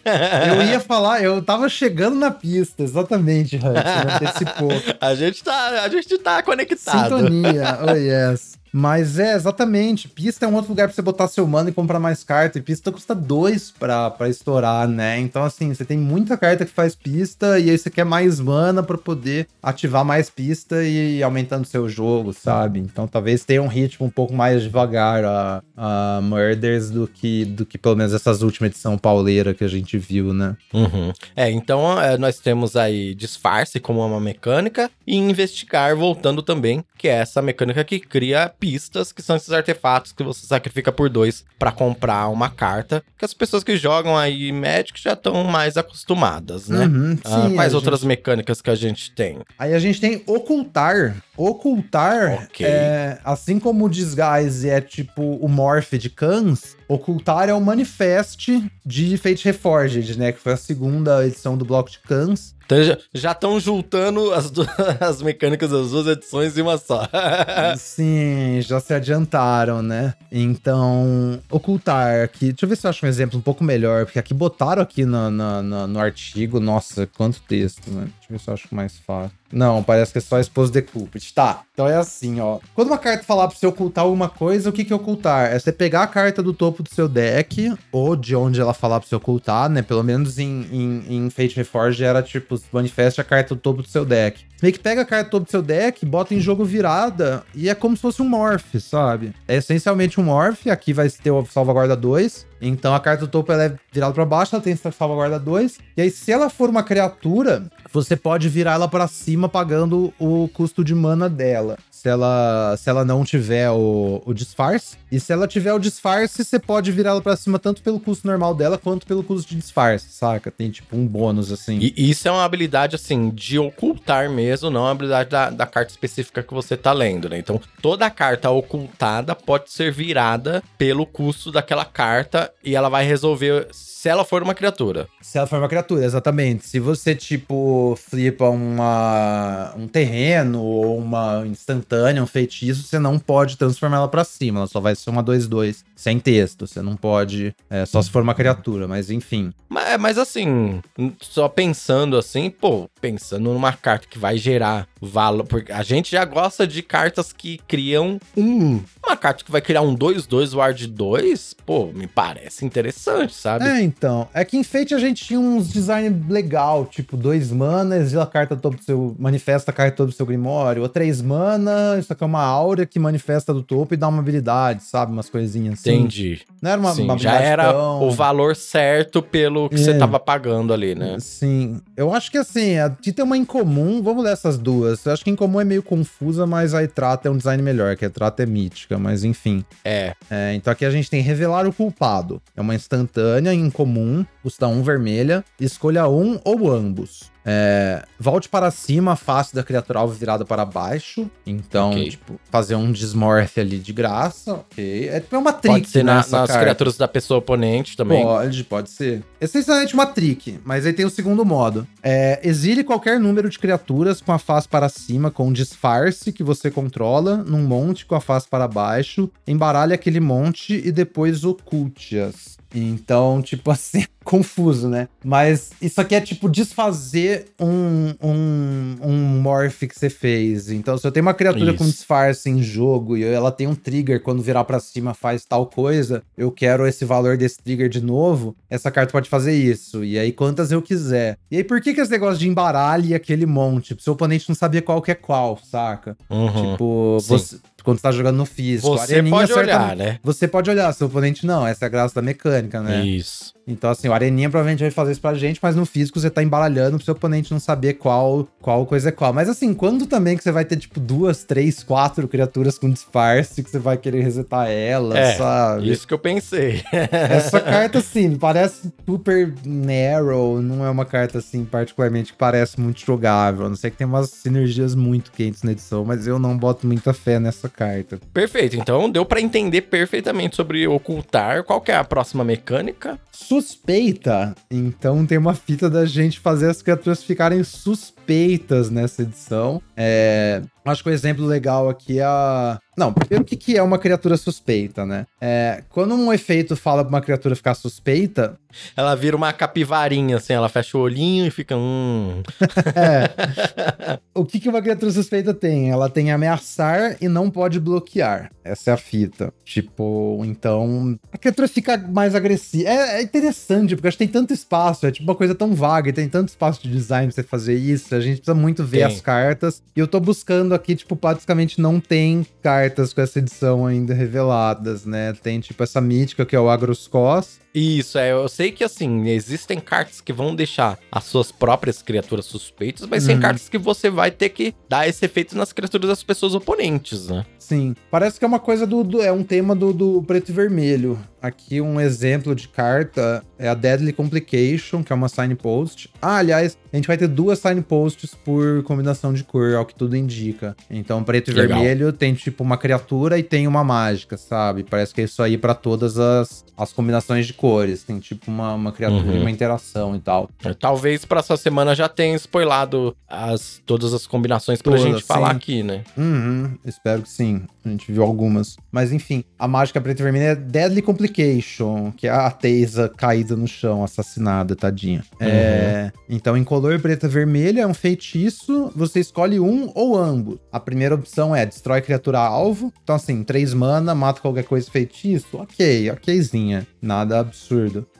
eu 0.48 0.62
ia 0.66 0.80
falar, 0.80 1.22
eu 1.22 1.42
tava 1.42 1.68
chegando 1.68 2.16
na 2.16 2.30
pista, 2.30 2.82
exatamente, 2.82 3.56
Hans, 3.56 4.22
antecipou. 4.22 4.70
a 5.00 5.14
gente 5.14 5.44
tá, 5.44 5.82
a 5.82 5.88
gente 5.88 6.18
tá 6.18 6.42
conectado. 6.42 7.18
Sintonia, 7.18 7.78
oh 7.82 7.94
yes. 7.94 8.56
Mas 8.76 9.18
é, 9.18 9.34
exatamente. 9.34 10.06
Pista 10.06 10.44
é 10.44 10.48
um 10.48 10.54
outro 10.54 10.68
lugar 10.68 10.86
pra 10.86 10.94
você 10.94 11.00
botar 11.00 11.28
seu 11.28 11.46
mano 11.46 11.70
e 11.70 11.72
comprar 11.72 11.98
mais 11.98 12.22
carta. 12.22 12.58
E 12.58 12.62
pista 12.62 12.92
custa 12.92 13.14
dois 13.14 13.70
pra, 13.70 14.10
pra 14.10 14.28
estourar, 14.28 14.86
né? 14.86 15.18
Então, 15.18 15.44
assim, 15.44 15.72
você 15.72 15.82
tem 15.82 15.96
muita 15.96 16.36
carta 16.36 16.66
que 16.66 16.70
faz 16.70 16.94
pista 16.94 17.58
e 17.58 17.70
aí 17.70 17.78
você 17.78 17.88
quer 17.88 18.04
mais 18.04 18.38
mana 18.38 18.82
para 18.82 18.98
poder 18.98 19.48
ativar 19.62 20.04
mais 20.04 20.28
pista 20.28 20.84
e 20.84 21.22
aumentando 21.22 21.64
seu 21.66 21.88
jogo, 21.88 22.34
sabe? 22.34 22.78
Então, 22.78 23.08
talvez 23.08 23.46
tenha 23.46 23.62
um 23.62 23.66
ritmo 23.66 24.06
um 24.06 24.10
pouco 24.10 24.34
mais 24.34 24.62
devagar 24.62 25.24
a, 25.24 25.62
a 25.74 26.20
Murders 26.22 26.90
do 26.90 27.08
que, 27.08 27.46
do 27.46 27.64
que 27.64 27.78
pelo 27.78 27.96
menos 27.96 28.12
essas 28.12 28.42
últimas 28.42 28.66
edição 28.66 28.98
pauleira 28.98 29.54
que 29.54 29.64
a 29.64 29.68
gente 29.68 29.96
viu, 29.96 30.34
né? 30.34 30.54
Uhum. 30.74 31.12
É, 31.34 31.50
então 31.50 32.00
é, 32.00 32.18
nós 32.18 32.38
temos 32.38 32.76
aí 32.76 33.14
disfarce 33.14 33.80
como 33.80 34.04
uma 34.04 34.20
mecânica 34.20 34.90
e 35.06 35.16
investigar 35.16 35.96
voltando 35.96 36.42
também, 36.42 36.84
que 36.98 37.08
é 37.08 37.12
essa 37.12 37.40
mecânica 37.40 37.82
que 37.84 37.98
cria 37.98 38.52
pistas, 38.66 39.12
que 39.12 39.22
são 39.22 39.36
esses 39.36 39.52
artefatos 39.52 40.10
que 40.10 40.24
você 40.24 40.44
sacrifica 40.44 40.90
por 40.90 41.08
dois 41.08 41.44
para 41.56 41.70
comprar 41.70 42.28
uma 42.28 42.50
carta, 42.50 43.00
que 43.16 43.24
as 43.24 43.32
pessoas 43.32 43.62
que 43.62 43.76
jogam 43.76 44.18
aí 44.18 44.50
Magic 44.50 45.00
já 45.00 45.12
estão 45.12 45.44
mais 45.44 45.76
acostumadas, 45.76 46.68
né? 46.68 46.86
Uhum, 46.86 47.16
ah, 47.24 47.48
quais 47.54 47.74
outras 47.74 48.00
gente... 48.00 48.08
mecânicas 48.08 48.60
que 48.60 48.68
a 48.68 48.74
gente 48.74 49.12
tem? 49.12 49.38
Aí 49.56 49.72
a 49.72 49.78
gente 49.78 50.00
tem 50.00 50.20
ocultar. 50.26 51.14
Ocultar, 51.36 52.44
okay. 52.44 52.66
é, 52.66 53.18
assim 53.24 53.60
como 53.60 53.84
o 53.84 53.88
Disguise 53.88 54.68
é 54.68 54.80
tipo 54.80 55.22
o 55.22 55.48
Morph 55.48 55.92
de 55.92 56.10
Cans, 56.10 56.76
Ocultar 56.88 57.48
é 57.48 57.54
o 57.54 57.60
Manifest 57.60 58.62
de 58.84 59.16
Fate 59.16 59.44
Reforged, 59.44 60.16
né? 60.16 60.30
Que 60.30 60.38
foi 60.38 60.52
a 60.52 60.56
segunda 60.56 61.26
edição 61.26 61.56
do 61.56 61.64
bloco 61.64 61.90
de 61.90 61.98
Cans. 61.98 62.54
Então 62.66 62.78
já 63.14 63.32
estão 63.32 63.58
juntando 63.60 64.34
as, 64.34 64.52
as 65.00 65.22
mecânicas 65.22 65.70
das 65.70 65.90
duas 65.90 66.06
edições 66.08 66.58
em 66.58 66.62
uma 66.62 66.76
só. 66.76 67.08
Sim, 67.78 68.60
já 68.60 68.80
se 68.80 68.92
adiantaram, 68.92 69.82
né? 69.82 70.14
Então, 70.30 71.40
ocultar. 71.50 72.28
Deixa 72.40 72.56
eu 72.64 72.68
ver 72.68 72.76
se 72.76 72.86
eu 72.86 72.90
acho 72.90 73.06
um 73.06 73.08
exemplo 73.08 73.38
um 73.38 73.42
pouco 73.42 73.62
melhor, 73.62 74.04
porque 74.04 74.18
aqui 74.18 74.34
botaram 74.34 74.82
aqui 74.82 75.04
no, 75.04 75.30
no, 75.30 75.62
no, 75.62 75.86
no 75.86 76.00
artigo. 76.00 76.58
Nossa, 76.58 77.06
quanto 77.06 77.40
texto, 77.42 77.88
né? 77.90 78.02
Deixa 78.02 78.32
eu 78.32 78.36
ver 78.36 78.38
se 78.40 78.50
eu 78.50 78.54
acho 78.54 78.74
mais 78.74 78.98
fácil. 78.98 79.36
Não, 79.52 79.82
parece 79.82 80.12
que 80.12 80.18
é 80.18 80.20
só 80.20 80.40
expose 80.40 80.72
the 80.72 80.82
culprit. 80.82 81.32
Tá, 81.32 81.62
então 81.72 81.86
é 81.88 81.96
assim, 81.96 82.40
ó. 82.40 82.58
Quando 82.74 82.88
uma 82.88 82.98
carta 82.98 83.24
falar 83.24 83.46
pra 83.48 83.56
você 83.56 83.66
ocultar 83.66 84.04
alguma 84.04 84.28
coisa, 84.28 84.70
o 84.70 84.72
que 84.72 84.84
que 84.84 84.92
é 84.92 84.96
ocultar? 84.96 85.52
É 85.52 85.58
você 85.58 85.70
pegar 85.70 86.02
a 86.02 86.06
carta 86.06 86.42
do 86.42 86.52
topo 86.52 86.82
do 86.82 86.92
seu 86.92 87.08
deck, 87.08 87.72
ou 87.92 88.16
de 88.16 88.34
onde 88.34 88.60
ela 88.60 88.74
falar 88.74 88.98
pra 88.98 89.08
você 89.08 89.14
ocultar, 89.14 89.68
né? 89.68 89.82
Pelo 89.82 90.02
menos 90.02 90.38
em, 90.38 90.66
em, 90.72 91.16
em 91.16 91.30
Fate 91.30 91.56
Reforged 91.56 92.02
era 92.02 92.22
tipo, 92.22 92.55
manifesta 92.72 93.22
a 93.22 93.24
carta 93.24 93.54
do 93.54 93.60
topo 93.60 93.82
do 93.82 93.88
seu 93.88 94.04
deck. 94.04 94.44
Meio 94.62 94.72
que 94.72 94.80
pega 94.80 95.02
a 95.02 95.04
carta 95.04 95.24
do 95.24 95.30
topo 95.30 95.44
do 95.46 95.50
seu 95.50 95.62
deck, 95.62 96.04
bota 96.06 96.34
em 96.34 96.40
jogo 96.40 96.64
virada, 96.64 97.44
e 97.54 97.68
é 97.68 97.74
como 97.74 97.94
se 97.94 98.02
fosse 98.02 98.22
um 98.22 98.28
Morph, 98.28 98.74
sabe? 98.80 99.34
É 99.46 99.56
essencialmente 99.56 100.20
um 100.20 100.24
Morph, 100.24 100.66
aqui 100.68 100.92
vai 100.92 101.08
ter 101.10 101.30
o 101.30 101.44
salvaguarda 101.44 101.94
2, 101.94 102.46
então 102.60 102.94
a 102.94 103.00
carta 103.00 103.26
do 103.26 103.30
topo 103.30 103.52
ela 103.52 103.64
é 103.64 103.74
virada 103.92 104.14
para 104.14 104.24
baixo, 104.24 104.54
ela 104.54 104.64
tem 104.64 104.74
salvaguarda 104.74 105.38
2. 105.38 105.78
E 105.96 106.02
aí, 106.02 106.10
se 106.10 106.32
ela 106.32 106.48
for 106.48 106.70
uma 106.70 106.82
criatura, 106.82 107.66
você 107.92 108.16
pode 108.16 108.48
virar 108.48 108.74
ela 108.74 108.88
para 108.88 109.06
cima 109.06 109.48
pagando 109.48 110.12
o 110.18 110.48
custo 110.48 110.82
de 110.82 110.94
mana 110.94 111.28
dela 111.28 111.76
se 112.06 112.08
ela, 112.08 112.76
se 112.76 112.88
ela 112.88 113.04
não 113.04 113.24
tiver 113.24 113.68
o, 113.70 114.22
o 114.24 114.32
disfarce. 114.32 114.96
E 115.10 115.18
se 115.18 115.32
ela 115.32 115.48
tiver 115.48 115.72
o 115.72 115.78
disfarce, 115.78 116.44
você 116.44 116.56
pode 116.56 116.92
virar 116.92 117.10
ela 117.10 117.20
pra 117.20 117.34
cima 117.34 117.58
tanto 117.58 117.82
pelo 117.82 117.98
custo 117.98 118.26
normal 118.28 118.54
dela 118.54 118.78
quanto 118.78 119.06
pelo 119.06 119.24
custo 119.24 119.50
de 119.50 119.56
disfarce, 119.56 120.10
saca? 120.10 120.50
Tem 120.50 120.70
tipo 120.70 120.96
um 120.96 121.04
bônus 121.04 121.50
assim. 121.50 121.78
E 121.80 122.10
isso 122.10 122.28
é 122.28 122.30
uma 122.30 122.44
habilidade 122.44 122.94
assim 122.94 123.30
de 123.30 123.58
ocultar 123.58 124.30
mesmo, 124.30 124.70
não 124.70 124.82
é 124.82 124.84
uma 124.84 124.90
habilidade 124.92 125.30
da, 125.30 125.50
da 125.50 125.66
carta 125.66 125.90
específica 125.90 126.44
que 126.44 126.54
você 126.54 126.76
tá 126.76 126.92
lendo, 126.92 127.28
né? 127.28 127.38
Então 127.38 127.60
toda 127.82 128.08
carta 128.08 128.50
ocultada 128.50 129.34
pode 129.34 129.72
ser 129.72 129.90
virada 129.90 130.62
pelo 130.78 131.04
custo 131.06 131.50
daquela 131.50 131.84
carta 131.84 132.52
e 132.62 132.76
ela 132.76 132.88
vai 132.88 133.04
resolver 133.04 133.66
se 133.72 134.10
ela 134.10 134.24
for 134.24 134.40
uma 134.40 134.54
criatura. 134.54 135.08
Se 135.20 135.36
ela 135.36 135.48
for 135.48 135.58
uma 135.58 135.68
criatura, 135.68 136.04
exatamente. 136.04 136.64
Se 136.64 136.78
você, 136.78 137.12
tipo, 137.12 137.98
flipa 137.98 138.48
uma, 138.48 139.74
um 139.76 139.88
terreno 139.88 140.62
ou 140.62 140.98
uma 140.98 141.44
instantânea, 141.44 141.95
um 142.22 142.26
feitiço, 142.26 142.82
você 142.82 142.98
não 142.98 143.18
pode 143.18 143.56
transformar 143.56 143.98
ela 143.98 144.08
pra 144.08 144.24
cima. 144.24 144.60
Ela 144.60 144.66
só 144.66 144.80
vai 144.80 144.94
ser 144.94 145.10
uma 145.10 145.22
2-2, 145.22 145.84
sem 145.94 146.18
texto. 146.18 146.66
Você 146.66 146.82
não 146.82 146.96
pode, 146.96 147.54
é, 147.68 147.84
só 147.86 148.00
se 148.02 148.10
for 148.10 148.22
uma 148.22 148.34
criatura, 148.34 148.86
mas 148.86 149.10
enfim. 149.10 149.52
Mas, 149.68 150.00
mas 150.00 150.18
assim, 150.18 150.80
só 151.20 151.48
pensando 151.48 152.16
assim, 152.16 152.50
pô, 152.50 152.88
pensando 153.10 153.52
numa 153.52 153.72
carta 153.72 154.06
que 154.10 154.18
vai 154.18 154.36
gerar 154.36 154.86
valor. 155.00 155.44
Porque 155.46 155.70
a 155.72 155.82
gente 155.82 156.10
já 156.10 156.24
gosta 156.24 156.66
de 156.66 156.82
cartas 156.82 157.32
que 157.32 157.58
criam 157.68 158.18
um. 158.36 158.80
Uma 159.04 159.16
carta 159.16 159.44
que 159.44 159.50
vai 159.52 159.60
criar 159.60 159.82
um 159.82 159.94
2-2 159.96 160.54
Ward 160.56 160.86
2, 160.88 161.54
pô, 161.64 161.86
me 161.94 162.06
parece 162.08 162.64
interessante, 162.64 163.32
sabe? 163.32 163.64
É, 163.64 163.80
então. 163.80 164.28
É 164.34 164.44
que 164.44 164.56
em 164.56 164.64
Fate 164.64 164.94
a 164.94 164.98
gente 164.98 165.24
tinha 165.24 165.38
uns 165.38 165.68
design 165.72 166.24
legal, 166.28 166.84
tipo, 166.86 167.16
dois 167.16 167.52
manas 167.52 168.12
e 168.12 168.18
a 168.18 168.26
carta 168.26 168.56
topo 168.56 168.76
do 168.76 168.82
seu. 168.82 169.14
manifesta 169.18 169.70
a 169.70 169.74
carta 169.74 169.96
topo 169.98 170.10
do 170.10 170.14
seu 170.16 170.26
Grimório. 170.26 170.82
Ou 170.82 170.88
três 170.88 171.22
mana, 171.22 171.96
isso 171.98 172.12
aqui 172.12 172.24
é 172.24 172.26
uma 172.26 172.42
aura 172.42 172.84
que 172.84 172.98
manifesta 172.98 173.54
do 173.54 173.62
topo 173.62 173.94
e 173.94 173.96
dá 173.96 174.08
uma 174.08 174.18
habilidade, 174.18 174.82
sabe? 174.82 175.12
Umas 175.12 175.30
coisinhas 175.30 175.74
assim. 175.78 175.90
Entendi. 175.94 176.40
Não 176.60 176.70
era 176.72 176.80
uma, 176.80 176.92
Sim, 176.94 177.04
uma 177.04 177.16
já 177.18 177.34
era 177.38 177.72
tão- 177.72 178.02
o 178.02 178.10
valor 178.10 178.56
certo 178.56 179.22
pelo 179.22 179.68
que 179.68 179.76
É. 179.76 179.78
você 179.78 179.94
tava 179.98 180.18
pagando 180.18 180.72
ali, 180.72 180.94
né? 180.94 181.16
Sim. 181.20 181.80
Eu 181.96 182.12
acho 182.12 182.30
que 182.30 182.38
assim, 182.38 182.76
a 182.78 182.95
Tita 183.00 183.22
é 183.22 183.24
uma 183.24 183.36
incomum. 183.36 184.02
Vamos 184.02 184.24
ler 184.24 184.32
essas 184.32 184.58
duas. 184.58 185.04
Eu 185.04 185.12
acho 185.12 185.24
que 185.24 185.30
incomum 185.30 185.60
é 185.60 185.64
meio 185.64 185.82
confusa, 185.82 186.46
mas 186.46 186.74
a 186.74 186.82
Etrata 186.82 187.28
é 187.28 187.30
um 187.30 187.36
design 187.36 187.62
melhor, 187.62 187.96
que 187.96 188.04
a 188.04 188.08
Etrata 188.08 188.42
é 188.42 188.46
mítica, 188.46 188.98
mas 188.98 189.24
enfim. 189.24 189.64
É. 189.84 190.14
É, 190.30 190.54
então 190.54 190.72
aqui 190.72 190.84
a 190.84 190.90
gente 190.90 191.10
tem 191.10 191.20
Revelar 191.20 191.66
o 191.66 191.72
Culpado. 191.72 192.40
É 192.56 192.60
uma 192.60 192.74
instantânea 192.74 193.52
incomum, 193.52 194.24
custa 194.42 194.66
um 194.66 194.82
vermelha, 194.82 195.44
escolha 195.60 196.08
um 196.08 196.40
ou 196.44 196.70
ambos. 196.70 197.30
É, 197.48 198.04
volte 198.18 198.48
para 198.48 198.70
cima 198.72 199.12
a 199.12 199.16
face 199.16 199.54
da 199.54 199.62
criatura 199.62 200.00
alvo 200.00 200.12
virada 200.14 200.44
para 200.44 200.64
baixo. 200.64 201.30
Então, 201.46 201.90
Ok. 201.90 202.10
tipo, 202.10 202.40
fazer 202.50 202.74
um 202.74 202.90
desmorph 202.90 203.56
ali 203.58 203.78
de 203.78 203.92
graça. 203.92 204.54
Ok. 204.54 205.08
É 205.08 205.20
tipo 205.20 205.36
é 205.36 205.38
uma 205.38 205.52
trick, 205.52 205.74
Pode 205.80 205.88
ser 205.88 205.98
né, 206.04 206.10
na- 206.12 206.16
nas 206.16 206.28
carta. 206.30 206.58
criaturas 206.58 206.96
da 206.96 207.06
pessoa 207.06 207.38
oponente 207.38 207.96
também. 207.96 208.20
Pode, 208.22 208.64
pode 208.64 208.90
ser. 208.90 209.22
Essencialmente 209.40 209.94
uma 209.94 210.06
trick, 210.06 210.58
mas 210.64 210.84
aí 210.84 210.92
tem 210.92 211.06
o 211.06 211.10
segundo 211.10 211.44
modo. 211.44 211.86
É, 212.02 212.40
exile 212.42 212.82
qualquer 212.82 213.20
número 213.20 213.48
de 213.48 213.58
criaturas 213.60 214.20
com 214.20 214.32
a 214.32 214.38
face 214.38 214.66
para 214.68 214.88
cima, 214.88 215.30
com 215.30 215.52
disfarce 215.52 216.32
que 216.32 216.42
você 216.42 216.68
controla, 216.70 217.36
num 217.46 217.62
monte 217.62 218.06
com 218.06 218.16
a 218.16 218.20
face 218.20 218.48
para 218.48 218.66
baixo, 218.66 219.30
embaralhe 219.46 219.94
aquele 219.94 220.18
monte 220.18 220.74
e 220.84 220.90
depois 220.90 221.44
oculte-as. 221.44 222.56
Então, 222.80 223.42
tipo 223.42 223.70
assim, 223.70 224.04
confuso, 224.24 224.88
né? 224.88 225.08
Mas 225.24 225.70
isso 225.80 226.00
aqui 226.00 226.14
é 226.14 226.20
tipo 226.20 226.48
desfazer 226.48 227.46
um, 227.60 228.12
um, 228.20 228.96
um 229.00 229.16
morph 229.40 229.84
que 229.84 229.96
você 229.98 230.10
fez. 230.10 230.68
Então, 230.68 230.98
se 230.98 231.06
eu 231.06 231.12
tenho 231.12 231.24
uma 231.24 231.34
criatura 231.34 231.72
com 231.72 231.84
Isso. 231.84 231.92
disfarce 231.92 232.50
em 232.50 232.60
jogo 232.60 233.16
e 233.16 233.24
ela 233.24 233.52
tem 233.52 233.68
um 233.68 233.74
trigger 233.74 234.20
quando 234.20 234.42
virar 234.42 234.64
pra 234.64 234.80
cima 234.80 235.14
faz 235.14 235.44
tal 235.44 235.66
coisa, 235.66 236.22
eu 236.36 236.50
quero 236.50 236.86
esse 236.86 237.04
valor 237.04 237.36
desse 237.36 237.58
trigger 237.62 237.88
de 237.88 238.00
novo, 238.00 238.56
essa 238.68 238.90
carta 238.90 239.12
pode 239.12 239.28
fazer 239.28 239.54
isso. 239.54 240.04
E 240.04 240.18
aí, 240.18 240.32
quantas 240.32 240.72
eu 240.72 240.82
quiser. 240.82 241.38
E 241.50 241.58
aí, 241.58 241.64
por 241.64 241.80
que 241.80 241.94
que 241.94 242.00
esse 242.00 242.10
negócio 242.10 242.38
de 242.38 242.48
embaralhe 242.48 243.14
aquele 243.14 243.46
monte? 243.46 243.88
Tipo, 243.88 244.02
seu 244.02 244.14
oponente 244.14 244.48
não 244.48 244.56
sabia 244.56 244.82
qual 244.82 245.00
que 245.00 245.12
é 245.12 245.14
qual, 245.14 245.58
saca? 245.62 246.16
Uhum. 246.28 246.72
Tipo, 246.72 247.18
Sim. 247.20 247.28
você, 247.28 247.56
quando 247.86 247.98
você 247.98 248.02
tá 248.02 248.10
jogando 248.10 248.36
no 248.36 248.44
físico. 248.44 248.98
Você 248.98 249.22
pode 249.22 249.52
acerta- 249.52 249.60
olhar, 249.60 249.96
né? 249.96 250.18
Você 250.22 250.48
pode 250.48 250.68
olhar, 250.68 250.92
seu 250.92 251.06
oponente 251.06 251.46
não. 251.46 251.64
Essa 251.64 251.84
é 251.84 251.86
a 251.86 251.88
graça 251.88 252.16
da 252.16 252.20
mecânica, 252.20 252.82
né? 252.82 253.06
Isso. 253.06 253.54
Então, 253.66 253.90
assim, 253.90 254.08
o 254.08 254.12
Areninha 254.12 254.48
provavelmente 254.48 254.80
vai 254.80 254.90
fazer 254.90 255.12
isso 255.12 255.20
pra 255.20 255.34
gente, 255.34 255.58
mas 255.60 255.74
no 255.74 255.84
físico 255.84 256.20
você 256.20 256.30
tá 256.30 256.42
embaralhando 256.42 256.96
pro 256.96 257.04
seu 257.04 257.12
oponente 257.12 257.50
não 257.50 257.58
saber 257.58 257.94
qual, 257.94 258.46
qual 258.60 258.86
coisa 258.86 259.08
é 259.08 259.12
qual. 259.12 259.32
Mas 259.32 259.48
assim, 259.48 259.74
quando 259.74 260.06
também 260.06 260.36
que 260.36 260.42
você 260.42 260.52
vai 260.52 260.64
ter, 260.64 260.76
tipo, 260.76 261.00
duas, 261.00 261.44
três, 261.44 261.82
quatro 261.82 262.28
criaturas 262.28 262.78
com 262.78 262.88
disfarce 262.88 263.62
que 263.62 263.70
você 263.70 263.78
vai 263.78 263.96
querer 263.96 264.22
resetar 264.22 264.68
elas, 264.68 265.18
É, 265.18 265.32
sabe? 265.34 265.90
Isso 265.90 266.06
que 266.06 266.14
eu 266.14 266.18
pensei. 266.18 266.82
Essa 267.10 267.60
carta, 267.60 267.98
assim, 267.98 268.36
parece 268.36 268.92
super 269.04 269.52
narrow, 269.64 270.60
não 270.62 270.84
é 270.84 270.90
uma 270.90 271.04
carta, 271.04 271.38
assim, 271.38 271.64
particularmente 271.64 272.32
que 272.32 272.38
parece 272.38 272.80
muito 272.80 273.04
jogável. 273.04 273.66
A 273.66 273.68
não 273.68 273.76
sei 273.76 273.90
que 273.90 273.96
tem 273.96 274.06
umas 274.06 274.30
sinergias 274.30 274.94
muito 274.94 275.32
quentes 275.32 275.62
na 275.62 275.72
edição, 275.72 276.04
mas 276.04 276.26
eu 276.26 276.38
não 276.38 276.56
boto 276.56 276.86
muita 276.86 277.12
fé 277.12 277.40
nessa 277.40 277.68
carta. 277.68 278.18
Perfeito. 278.32 278.76
Então 278.76 279.10
deu 279.10 279.24
pra 279.24 279.40
entender 279.40 279.82
perfeitamente 279.82 280.54
sobre 280.56 280.86
ocultar. 280.86 281.64
Qual 281.64 281.80
que 281.80 281.90
é 281.90 281.96
a 281.96 282.04
próxima 282.04 282.44
mecânica? 282.44 283.18
Suspeita. 283.60 284.54
Então 284.70 285.24
tem 285.24 285.38
uma 285.38 285.54
fita 285.54 285.88
da 285.88 286.04
gente 286.04 286.40
fazer 286.40 286.70
as 286.70 286.82
criaturas 286.82 287.22
ficarem 287.22 287.62
suspeitas 287.64 288.90
nessa 288.90 289.22
edição. 289.22 289.80
É, 289.96 290.62
acho 290.90 291.02
que 291.02 291.08
o 291.08 291.12
exemplo 291.12 291.44
legal 291.44 291.88
aqui 291.88 292.18
é 292.18 292.24
a. 292.24 292.78
Não, 292.96 293.12
primeiro 293.12 293.42
o 293.42 293.46
que, 293.46 293.56
que 293.56 293.76
é 293.76 293.82
uma 293.82 293.98
criatura 293.98 294.36
suspeita, 294.36 295.04
né? 295.04 295.26
É, 295.40 295.82
quando 295.90 296.14
um 296.14 296.32
efeito 296.32 296.74
fala 296.76 297.04
pra 297.04 297.10
uma 297.10 297.20
criatura 297.20 297.54
ficar 297.54 297.74
suspeita, 297.74 298.58
Ela 298.96 299.14
vira 299.14 299.36
uma 299.36 299.52
capivarinha, 299.52 300.36
assim, 300.36 300.52
ela 300.52 300.68
fecha 300.68 300.96
o 300.96 301.00
olhinho 301.00 301.46
e 301.46 301.50
fica. 301.50 301.76
Hum. 301.76 302.42
é. 302.94 304.18
o 304.34 304.44
que, 304.44 304.60
que 304.60 304.68
uma 304.68 304.82
criatura 304.82 305.10
suspeita 305.10 305.54
tem? 305.54 305.90
Ela 305.90 306.08
tem 306.08 306.30
ameaçar 306.30 307.16
e 307.20 307.28
não 307.28 307.50
pode 307.50 307.78
bloquear. 307.80 308.50
Essa 308.64 308.90
é 308.90 308.94
a 308.94 308.96
fita. 308.96 309.52
Tipo, 309.64 310.42
então. 310.44 311.18
A 311.32 311.38
criatura 311.38 311.68
fica 311.68 311.96
mais 311.96 312.34
agressiva. 312.34 312.88
É, 312.88 313.18
é 313.18 313.22
interessante, 313.22 313.94
porque 313.94 314.08
acho 314.08 314.18
que 314.18 314.24
tem 314.24 314.32
tanto 314.32 314.52
espaço. 314.52 315.06
É 315.06 315.10
tipo 315.10 315.28
uma 315.28 315.36
coisa 315.36 315.54
tão 315.54 315.74
vaga 315.74 316.10
e 316.10 316.12
tem 316.12 316.28
tanto 316.28 316.48
espaço 316.48 316.82
de 316.82 316.90
design 316.90 317.28
pra 317.28 317.34
você 317.34 317.42
fazer 317.42 317.74
isso. 317.74 318.14
A 318.14 318.20
gente 318.20 318.38
precisa 318.38 318.54
muito 318.54 318.84
ver 318.84 319.04
as 319.04 319.20
cartas. 319.20 319.82
E 319.94 320.00
eu 320.00 320.06
tô 320.06 320.20
buscando 320.20 320.74
aqui, 320.76 320.94
tipo, 320.94 321.16
praticamente 321.16 321.80
não 321.80 322.00
tem 322.00 322.46
cartas 322.62 323.12
com 323.12 323.20
essa 323.20 323.38
edição 323.38 323.86
ainda 323.86 324.14
reveladas, 324.14 325.04
né? 325.04 325.32
Tem, 325.42 325.60
tipo, 325.60 325.82
essa 325.82 326.00
mítica 326.00 326.46
que 326.46 326.54
é 326.54 326.60
o 326.60 326.70
Agroscos. 326.70 327.58
Isso, 327.78 328.16
é. 328.18 328.32
Eu 328.32 328.48
sei 328.48 328.72
que, 328.72 328.82
assim, 328.82 329.28
existem 329.28 329.78
cartas 329.78 330.20
que 330.22 330.32
vão 330.32 330.54
deixar 330.54 330.98
as 331.12 331.24
suas 331.24 331.52
próprias 331.52 332.00
criaturas 332.00 332.46
suspeitas, 332.46 333.06
mas 333.06 333.26
tem 333.26 333.34
Uhum. 333.36 333.42
cartas 333.42 333.68
que 333.68 333.76
você 333.76 334.08
vai 334.08 334.30
ter 334.30 334.48
que 334.48 334.74
dar 334.88 335.06
esse 335.06 335.24
efeito 335.26 335.56
nas 335.56 335.72
criaturas 335.74 336.08
das 336.08 336.22
pessoas 336.22 336.54
oponentes, 336.54 337.28
né? 337.28 337.44
Sim, 337.58 337.94
parece 338.10 338.38
que 338.38 338.44
é 338.44 338.48
uma 338.48 338.60
coisa 338.60 338.86
do. 338.86 339.02
do- 339.04 339.20
é 339.20 339.30
um 339.32 339.42
tema 339.42 339.74
do, 339.74 339.92
do 339.92 340.22
preto 340.22 340.50
e 340.50 340.52
vermelho. 340.52 341.18
Aqui 341.42 341.80
um 341.80 342.00
exemplo 342.00 342.54
de 342.54 342.66
carta 342.68 343.44
é 343.58 343.68
a 343.68 343.74
Deadly 343.74 344.12
Complication, 344.12 345.02
que 345.02 345.12
é 345.12 345.16
uma 345.16 345.28
signpost. 345.28 346.08
Ah, 346.22 346.36
aliás, 346.38 346.78
a 346.92 346.96
gente 346.96 347.06
vai 347.06 347.16
ter 347.16 347.28
duas 347.28 347.58
signposts 347.58 348.34
por 348.34 348.82
combinação 348.84 349.32
de 349.34 349.44
cor, 349.44 349.74
ao 349.74 349.84
que 349.84 349.94
tudo 349.94 350.16
indica. 350.16 350.76
Então, 350.90 351.22
preto 351.22 351.50
e 351.50 351.54
Legal. 351.54 351.80
vermelho 351.80 352.12
tem 352.12 352.34
tipo 352.34 352.64
uma 352.64 352.76
criatura 352.78 353.38
e 353.38 353.42
tem 353.42 353.66
uma 353.68 353.84
mágica, 353.84 354.36
sabe? 354.36 354.84
Parece 354.88 355.12
que 355.14 355.20
é 355.20 355.24
isso 355.24 355.42
aí 355.42 355.58
pra 355.58 355.74
todas 355.74 356.18
as, 356.18 356.64
as 356.76 356.92
combinações 356.92 357.46
de 357.46 357.52
cores. 357.66 358.02
Tem 358.04 358.18
tipo 358.20 358.50
uma, 358.50 358.74
uma 358.74 358.92
criatura 358.92 359.26
Uhum. 359.26 359.36
e 359.36 359.40
uma 359.40 359.50
interação 359.50 360.14
e 360.14 360.20
tal. 360.20 360.48
Talvez 360.78 361.24
pra 361.24 361.40
essa 361.40 361.56
semana 361.56 361.94
já 361.94 362.08
tenha 362.08 362.36
spoilado 362.36 363.16
as, 363.28 363.80
todas 363.84 364.12
as 364.14 364.26
combinações 364.26 364.80
pra 364.80 364.92
Todas, 364.96 365.04
gente 365.06 365.24
falar 365.24 365.50
sim. 365.50 365.56
aqui, 365.56 365.82
né? 365.82 366.02
Uhum, 366.16 366.76
espero 366.84 367.22
que 367.22 367.30
sim. 367.30 367.62
A 367.84 367.88
gente 367.88 368.10
viu 368.12 368.22
algumas. 368.22 368.76
Mas 368.90 369.12
enfim, 369.12 369.44
a 369.58 369.66
mágica 369.68 370.00
preta 370.00 370.20
e 370.20 370.24
vermelha 370.24 370.44
é 370.50 370.54
Deadly 370.54 371.02
Complication, 371.02 372.12
que 372.16 372.26
é 372.26 372.30
a 372.30 372.50
Teisa 372.50 373.08
caída 373.08 373.54
no 373.56 373.66
chão, 373.68 374.02
assassinada, 374.04 374.74
tadinha. 374.74 375.24
É, 375.40 376.10
então, 376.28 376.56
em 376.56 376.64
color 376.64 377.00
preta 377.00 377.26
e 377.26 377.28
vermelha 377.30 377.82
é 377.82 377.86
um 377.86 377.94
feitiço, 377.94 378.90
você 378.94 379.20
escolhe 379.20 379.60
um 379.60 379.90
ou 379.94 380.16
ambos. 380.18 380.58
A 380.72 380.80
primeira 380.80 381.14
opção 381.14 381.54
é 381.54 381.64
destrói 381.64 382.00
criatura 382.02 382.40
alvo. 382.40 382.92
Então, 383.02 383.14
assim, 383.16 383.42
três 383.44 383.72
mana, 383.72 384.14
mata 384.14 384.40
qualquer 384.40 384.64
coisa 384.64 384.90
feitiço. 384.90 385.46
Ok, 385.56 386.10
okzinha. 386.10 386.86
Nada 387.00 387.38
absurdo. 387.40 387.55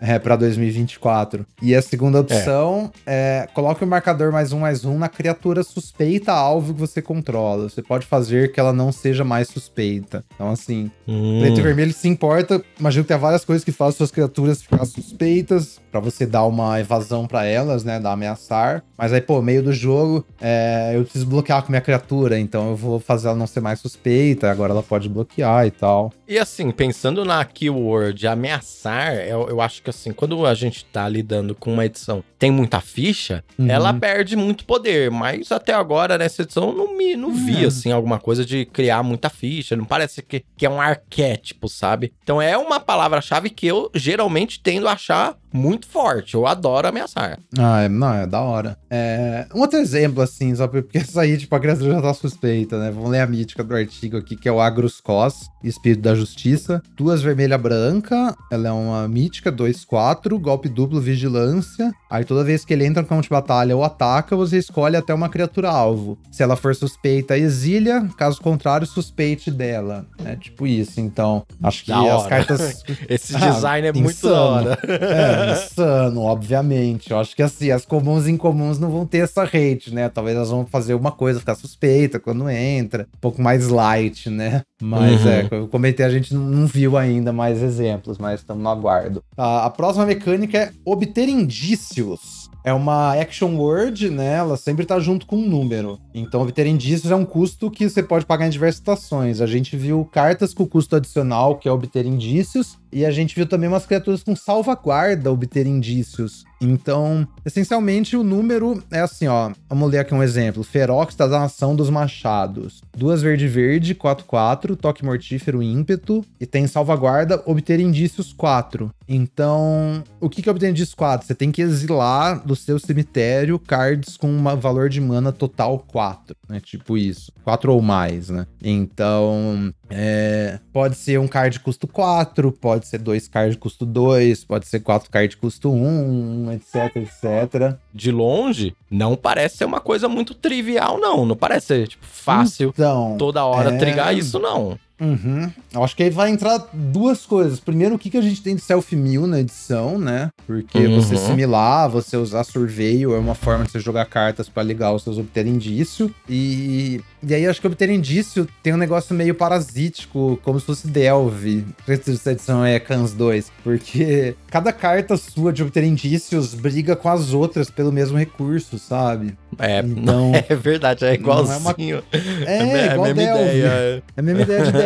É 0.01 0.18
pra 0.18 0.37
2024. 0.37 1.47
E 1.62 1.74
a 1.74 1.82
segunda 1.82 2.20
opção 2.20 2.91
é, 3.07 3.49
coloque 3.55 3.84
o 3.84 3.87
marcador 3.87 4.32
mais 4.32 4.53
um 4.53 4.61
mais 4.61 4.84
um 4.84 4.99
na 4.99 5.09
criatura 5.09 5.62
suspeita 5.62 6.32
alvo 6.32 6.74
que 6.74 6.80
você 6.80 7.01
controla. 7.03 7.68
Você 7.68 7.82
pode 7.82 8.07
fazer 8.07 8.53
que 8.53 8.61
ela 8.61 8.72
não 8.72 8.91
seja 8.93 9.24
mais 9.24 9.49
suspeita. 9.49 10.24
Então, 10.34 10.51
assim, 10.51 10.91
Hum, 11.09 11.41
preto 11.41 11.61
e 11.61 11.62
vermelho 11.62 11.93
se 11.93 12.09
importa. 12.09 12.62
Imagino 12.78 13.05
que 13.05 13.09
tem 13.09 13.18
várias 13.18 13.45
coisas 13.45 13.64
que 13.64 13.72
fazem 13.72 13.97
suas 13.97 14.11
criaturas 14.11 14.62
ficar 14.62 14.84
suspeitas 14.84 15.80
pra 15.91 16.01
você 16.01 16.26
dar 16.26 16.45
uma 16.45 16.80
evasão 16.80 17.26
pra 17.26 17.45
elas, 17.45 17.84
né? 17.84 17.99
Dar 18.01 18.12
ameaçar. 18.12 18.82
Mas 18.99 19.12
aí, 19.12 19.20
pô, 19.20 19.41
meio 19.41 19.62
do 19.62 19.72
jogo, 19.72 20.24
é, 20.41 20.93
eu 20.95 21.03
preciso 21.03 21.26
bloquear 21.26 21.62
com 21.62 21.70
minha 21.70 21.80
criatura, 21.80 22.39
então 22.39 22.70
eu 22.70 22.76
vou 22.76 22.99
fazer 22.99 23.28
ela 23.28 23.37
não 23.37 23.47
ser 23.47 23.61
mais 23.61 23.78
suspeita. 23.80 24.51
Agora 24.51 24.72
ela 24.72 24.82
pode 24.82 25.09
bloquear 25.09 25.66
e 25.66 25.70
tal. 25.70 26.12
E 26.26 26.39
assim, 26.39 26.70
pensando 26.70 27.24
na 27.24 27.45
keyword 27.45 28.26
ameaçar, 28.26 29.14
é, 29.27 29.33
eu, 29.33 29.49
eu 29.49 29.61
acho 29.61 29.83
que 29.83 29.91
assim, 29.91 30.12
quando 30.12 30.45
a 30.47 30.55
gente 30.55 30.85
tá 30.87 31.09
lidando 31.09 31.55
com 31.55 31.72
uma 31.72 31.85
edição 31.85 32.22
tem 32.39 32.51
muita 32.51 32.81
ficha, 32.81 33.43
Uhum. 33.59 33.70
ela 33.70 33.93
perde 33.95 34.37
muito 34.37 34.64
poder. 34.66 35.11
Mas 35.11 35.51
até 35.51 35.72
agora, 35.72 36.18
nessa 36.18 36.43
edição, 36.43 36.68
eu 36.68 36.74
não, 36.74 36.97
me, 36.97 37.16
não 37.16 37.33
vi, 37.33 37.64
É. 37.64 37.66
assim, 37.66 37.91
alguma 37.93 38.18
coisa 38.18 38.45
de 38.45 38.66
criar 38.66 39.03
muita 39.03 39.31
ficha. 39.31 39.74
Não 39.74 39.85
parece 39.87 40.22
que, 40.22 40.45
que 40.57 40.66
é 40.66 40.70
um 40.70 40.81
arquétipo, 40.81 41.68
sabe? 41.68 42.12
Então 42.22 42.41
é 42.41 42.57
uma 42.57 42.79
palavra-chave 42.81 43.49
que 43.51 43.66
eu 43.66 43.91
geralmente 43.95 44.61
tendo 44.61 44.87
a 44.89 44.93
achar 44.93 45.37
muito 45.57 45.86
forte. 45.88 46.34
Eu 46.34 46.46
adoro 46.46 46.86
ameaçar. 46.88 47.38
Ah, 47.59 47.82
é, 47.82 47.88
não, 47.88 48.12
é 48.14 48.26
da 48.26 48.40
hora. 48.40 48.76
É, 48.90 49.46
um 49.54 49.61
outro 49.61 49.78
exemplo, 49.78 50.22
assim, 50.22 50.54
só 50.54 50.68
porque 50.68 50.98
isso 50.98 51.18
aí, 51.18 51.36
tipo, 51.38 51.54
a 51.54 51.61
criatura 51.61 51.94
já 51.94 52.02
tá 52.02 52.14
suspeita, 52.14 52.78
né? 52.78 52.90
Vamos 52.90 53.11
ler 53.11 53.20
a 53.20 53.26
mítica 53.26 53.64
do 53.64 53.74
artigo 53.74 54.16
aqui, 54.16 54.36
que 54.36 54.48
é 54.48 54.52
o 54.52 54.61
Agrus 54.61 55.00
Cos, 55.00 55.48
Espírito 55.64 56.02
da 56.02 56.14
Justiça. 56.14 56.82
Duas 56.96 57.22
vermelha 57.22 57.59
branca, 57.59 58.36
ela 58.50 58.68
é 58.68 58.72
uma 58.72 59.09
mítica, 59.09 59.50
2-4, 59.50 60.38
golpe 60.38 60.68
duplo, 60.68 61.00
vigilância. 61.00 61.92
Aí 62.11 62.24
toda 62.24 62.44
vez 62.44 62.64
que 62.64 62.72
ele 62.72 62.84
entra 62.86 63.02
no 63.02 63.09
campo 63.09 63.22
de 63.22 63.28
batalha 63.28 63.76
ou 63.76 63.82
ataca, 63.84 64.36
você 64.36 64.59
escolhe 64.59 64.96
até 64.96 65.12
uma 65.14 65.28
criatura 65.28 65.70
alvo. 65.70 66.18
Se 66.30 66.42
ela 66.42 66.57
for 66.57 66.74
suspeita, 66.74 67.36
exilia, 67.36 68.09
caso 68.16 68.40
contrário, 68.40 68.86
suspeite 68.86 69.50
dela. 69.50 70.07
É 70.24 70.36
tipo 70.36 70.66
isso, 70.66 71.00
então. 71.00 71.44
Acho 71.62 71.84
que 71.84 71.90
Da 71.90 71.98
as 72.00 72.22
hora. 72.22 72.28
cartas 72.28 72.84
Esse 73.09 73.34
Ah, 73.46 73.50
design 73.50 73.86
é 73.88 73.92
muito 73.92 74.11
insano. 74.11 74.34
da 74.34 74.40
hora. 74.70 74.78
é, 74.84 75.45
insano, 75.53 76.20
obviamente. 76.22 77.11
Eu 77.11 77.18
acho 77.18 77.34
que 77.36 77.42
assim, 77.42 77.70
as 77.70 77.84
comuns 77.84 78.26
e 78.26 78.30
incomuns 78.30 78.78
não 78.78 78.90
vão 78.90 79.07
ter 79.07 79.18
essa 79.18 79.44
rate, 79.44 79.92
né? 79.92 80.09
Talvez 80.09 80.36
elas 80.36 80.51
vão 80.51 80.66
fazer 80.66 80.94
uma 80.94 81.12
coisa, 81.12 81.40
ficar 81.40 81.55
suspeita 81.55 82.18
quando 82.20 82.49
entra. 82.49 83.07
Um 83.16 83.20
pouco 83.20 83.40
mais 83.42 83.68
light, 83.68 84.28
né? 84.30 84.62
Mas 84.80 85.24
Uhum. 85.24 85.30
é, 85.30 85.42
como 85.49 85.62
eu 85.62 85.68
comentei, 85.68 86.05
a 86.05 86.11
gente 86.11 86.34
não- 86.34 86.42
não 86.44 86.66
viu 86.66 86.97
ainda 86.97 87.32
mais 87.32 87.62
exemplos, 87.62 88.18
mas 88.18 88.40
estamos 88.40 88.62
no 88.62 88.68
aguardo. 88.68 89.22
A, 89.36 89.66
a 89.66 89.70
próxima 89.70 90.05
mecânica 90.07 90.59
é 90.59 90.70
obter 90.84 91.28
indícios. 91.28 92.36
É 92.67 92.73
uma 92.73 93.14
action 93.14 93.57
word, 93.57 94.11
né? 94.11 94.35
Ela 94.35 94.57
sempre 94.57 94.85
tá 94.85 94.99
junto 94.99 95.25
com 95.25 95.37
um 95.37 95.49
número. 95.49 96.01
Então, 96.12 96.43
obter 96.43 96.67
indícios 96.67 97.12
é 97.12 97.14
um 97.14 97.25
custo 97.25 97.71
que 97.71 97.89
você 97.89 98.03
pode 98.03 98.27
pagar 98.27 98.49
em 98.49 98.51
diversas 98.51 98.79
situações. 98.79 99.41
A 99.41 99.47
gente 99.47 99.77
viu 99.77 100.05
cartas 100.05 100.53
com 100.53 100.67
custo 100.67 100.97
adicional, 100.97 101.59
que 101.59 101.69
é 101.69 101.71
obter 101.71 102.05
indícios, 102.05 102.77
e 102.93 103.07
a 103.07 103.12
gente 103.12 103.37
viu 103.37 103.47
também 103.47 103.69
umas 103.69 103.87
criaturas 103.87 104.25
com 104.25 104.35
salvaguarda 104.35 105.31
obter 105.31 105.64
indícios. 105.64 106.45
Então, 106.61 107.26
essencialmente, 107.44 108.16
o 108.16 108.22
número 108.22 108.82
é 108.90 109.00
assim, 109.00 109.26
ó. 109.26 109.52
Vamos 109.68 109.90
ler 109.90 109.98
aqui 109.98 110.14
um 110.14 110.22
exemplo. 110.22 110.62
Ferox 110.62 111.14
da 111.14 111.28
Nação 111.28 111.76
dos 111.76 111.90
Machados. 111.90 112.82
Duas 112.96 113.22
verde-verde, 113.22 113.94
4-4, 113.94 114.76
toque 114.76 115.04
mortífero, 115.04 115.62
ímpeto. 115.62 116.24
E 116.40 116.46
tem 116.46 116.66
salvaguarda, 116.66 117.42
obter 117.46 117.80
indícios 117.80 118.32
4. 118.32 118.90
Então, 119.09 120.02
o 120.20 120.28
que 120.28 120.42
que 120.42 120.48
é 120.48 120.52
obter 120.52 120.70
indícios 120.70 120.94
4? 120.94 121.26
Você 121.26 121.34
tem 121.34 121.52
que 121.52 121.62
exilar 121.62 122.44
do 122.44 122.57
seu 122.57 122.78
cemitério 122.78 123.59
cards 123.59 124.16
com 124.16 124.28
um 124.28 124.57
valor 124.57 124.88
de 124.88 125.00
mana 125.00 125.32
total 125.32 125.78
4, 125.78 126.34
né? 126.48 126.61
Tipo 126.61 126.96
isso. 126.96 127.30
4 127.44 127.72
ou 127.72 127.80
mais, 127.82 128.28
né? 128.30 128.46
Então, 128.62 129.72
é, 129.88 130.59
pode 130.72 130.96
ser 130.96 131.20
um 131.20 131.28
card 131.28 131.61
custo 131.61 131.86
4, 131.86 132.50
pode 132.52 132.86
ser 132.88 132.98
dois 132.98 133.28
cards 133.28 133.57
custo 133.57 133.86
2, 133.86 134.44
pode 134.44 134.66
ser 134.66 134.80
quatro 134.80 135.11
cards 135.11 135.36
custo 135.36 135.70
1, 135.70 136.45
etc, 136.53 136.97
etc. 136.97 137.76
De 137.92 138.11
longe, 138.11 138.74
não 138.90 139.16
parece 139.16 139.59
ser 139.59 139.64
uma 139.64 139.80
coisa 139.80 140.09
muito 140.09 140.34
trivial, 140.34 140.99
não. 140.99 141.24
Não 141.26 141.36
parece 141.36 141.66
ser, 141.66 141.88
tipo, 141.88 142.05
fácil 142.07 142.70
Então, 142.74 143.16
toda 143.18 143.44
hora 143.44 143.74
é- 143.74 143.78
trigar 143.78 144.14
isso, 144.16 144.38
não. 144.38 144.78
Uhum. 145.01 145.51
Eu 145.72 145.84
acho 145.84 145.94
que 145.94 146.03
aí 146.03 146.11
vai 146.11 146.30
entrar 146.30 146.68
duas 146.72 147.26
coisas. 147.26 147.61
Primeiro, 147.61 147.94
o 147.94 147.99
que, 147.99 148.09
que 148.11 148.16
a 148.16 148.22
gente 148.22 148.42
tem 148.42 148.55
de 148.57 148.62
self-mill 148.62 149.26
na 149.26 149.40
edição, 149.40 149.99
né? 149.99 150.30
Porque 150.47 150.78
Uhum. 150.78 151.01
você 151.01 151.16
similar, 151.16 151.88
você 151.88 152.16
usar 152.16 152.44
surveio 152.44 153.14
é 153.14 153.18
uma 153.18 153.34
forma 153.34 153.64
de 153.64 153.70
você 153.72 153.80
jogar 153.80 154.07
cartas 154.07 154.49
pra 154.49 154.62
ligar 154.62 154.92
os 154.92 155.03
seus 155.03 155.18
obter 155.18 155.47
indício. 155.47 156.12
E, 156.28 157.01
e 157.22 157.34
aí 157.34 157.47
acho 157.47 157.61
que 157.61 157.66
obter 157.66 157.90
indício 157.90 158.49
tem 158.62 158.72
um 158.72 158.78
negócio 158.78 159.14
meio 159.14 159.34
parasítico, 159.34 160.38
como 160.42 160.59
se 160.61 160.66
fosse 160.66 160.86
Delve. 160.88 161.64
Essa 161.86 162.32
edição 162.32 162.64
é 162.64 162.78
Cans 162.80 163.12
2. 163.12 163.53
Porque 163.62 164.34
cada 164.51 164.72
carta 164.72 165.16
sua 165.16 165.53
de 165.53 165.62
obter 165.62 165.84
indícios 165.84 166.55
briga 166.55 166.97
com 166.97 167.09
as 167.09 167.32
outras 167.34 167.68
pelo 167.70 167.92
mesmo 167.92 168.16
recurso, 168.16 168.78
sabe? 168.78 169.36
É, 169.59 169.80
Então- 169.80 170.32
é 170.49 170.55
verdade, 170.55 171.05
é 171.05 171.18
Não 171.18 171.30
é 171.30 171.32
uma- 171.42 171.70
igualzinho. 171.70 172.03
É, 172.47 172.62
me- 172.64 172.92
igual 172.94 173.05
a 173.11 173.14
mesma 173.14 173.34
Delve. 173.34 173.42
ideia. 173.59 174.03
É 174.16 174.20
a 174.20 174.22
mesma 174.22 174.42
ideia 174.42 174.64
de 174.64 174.72
Delve. 174.72 174.86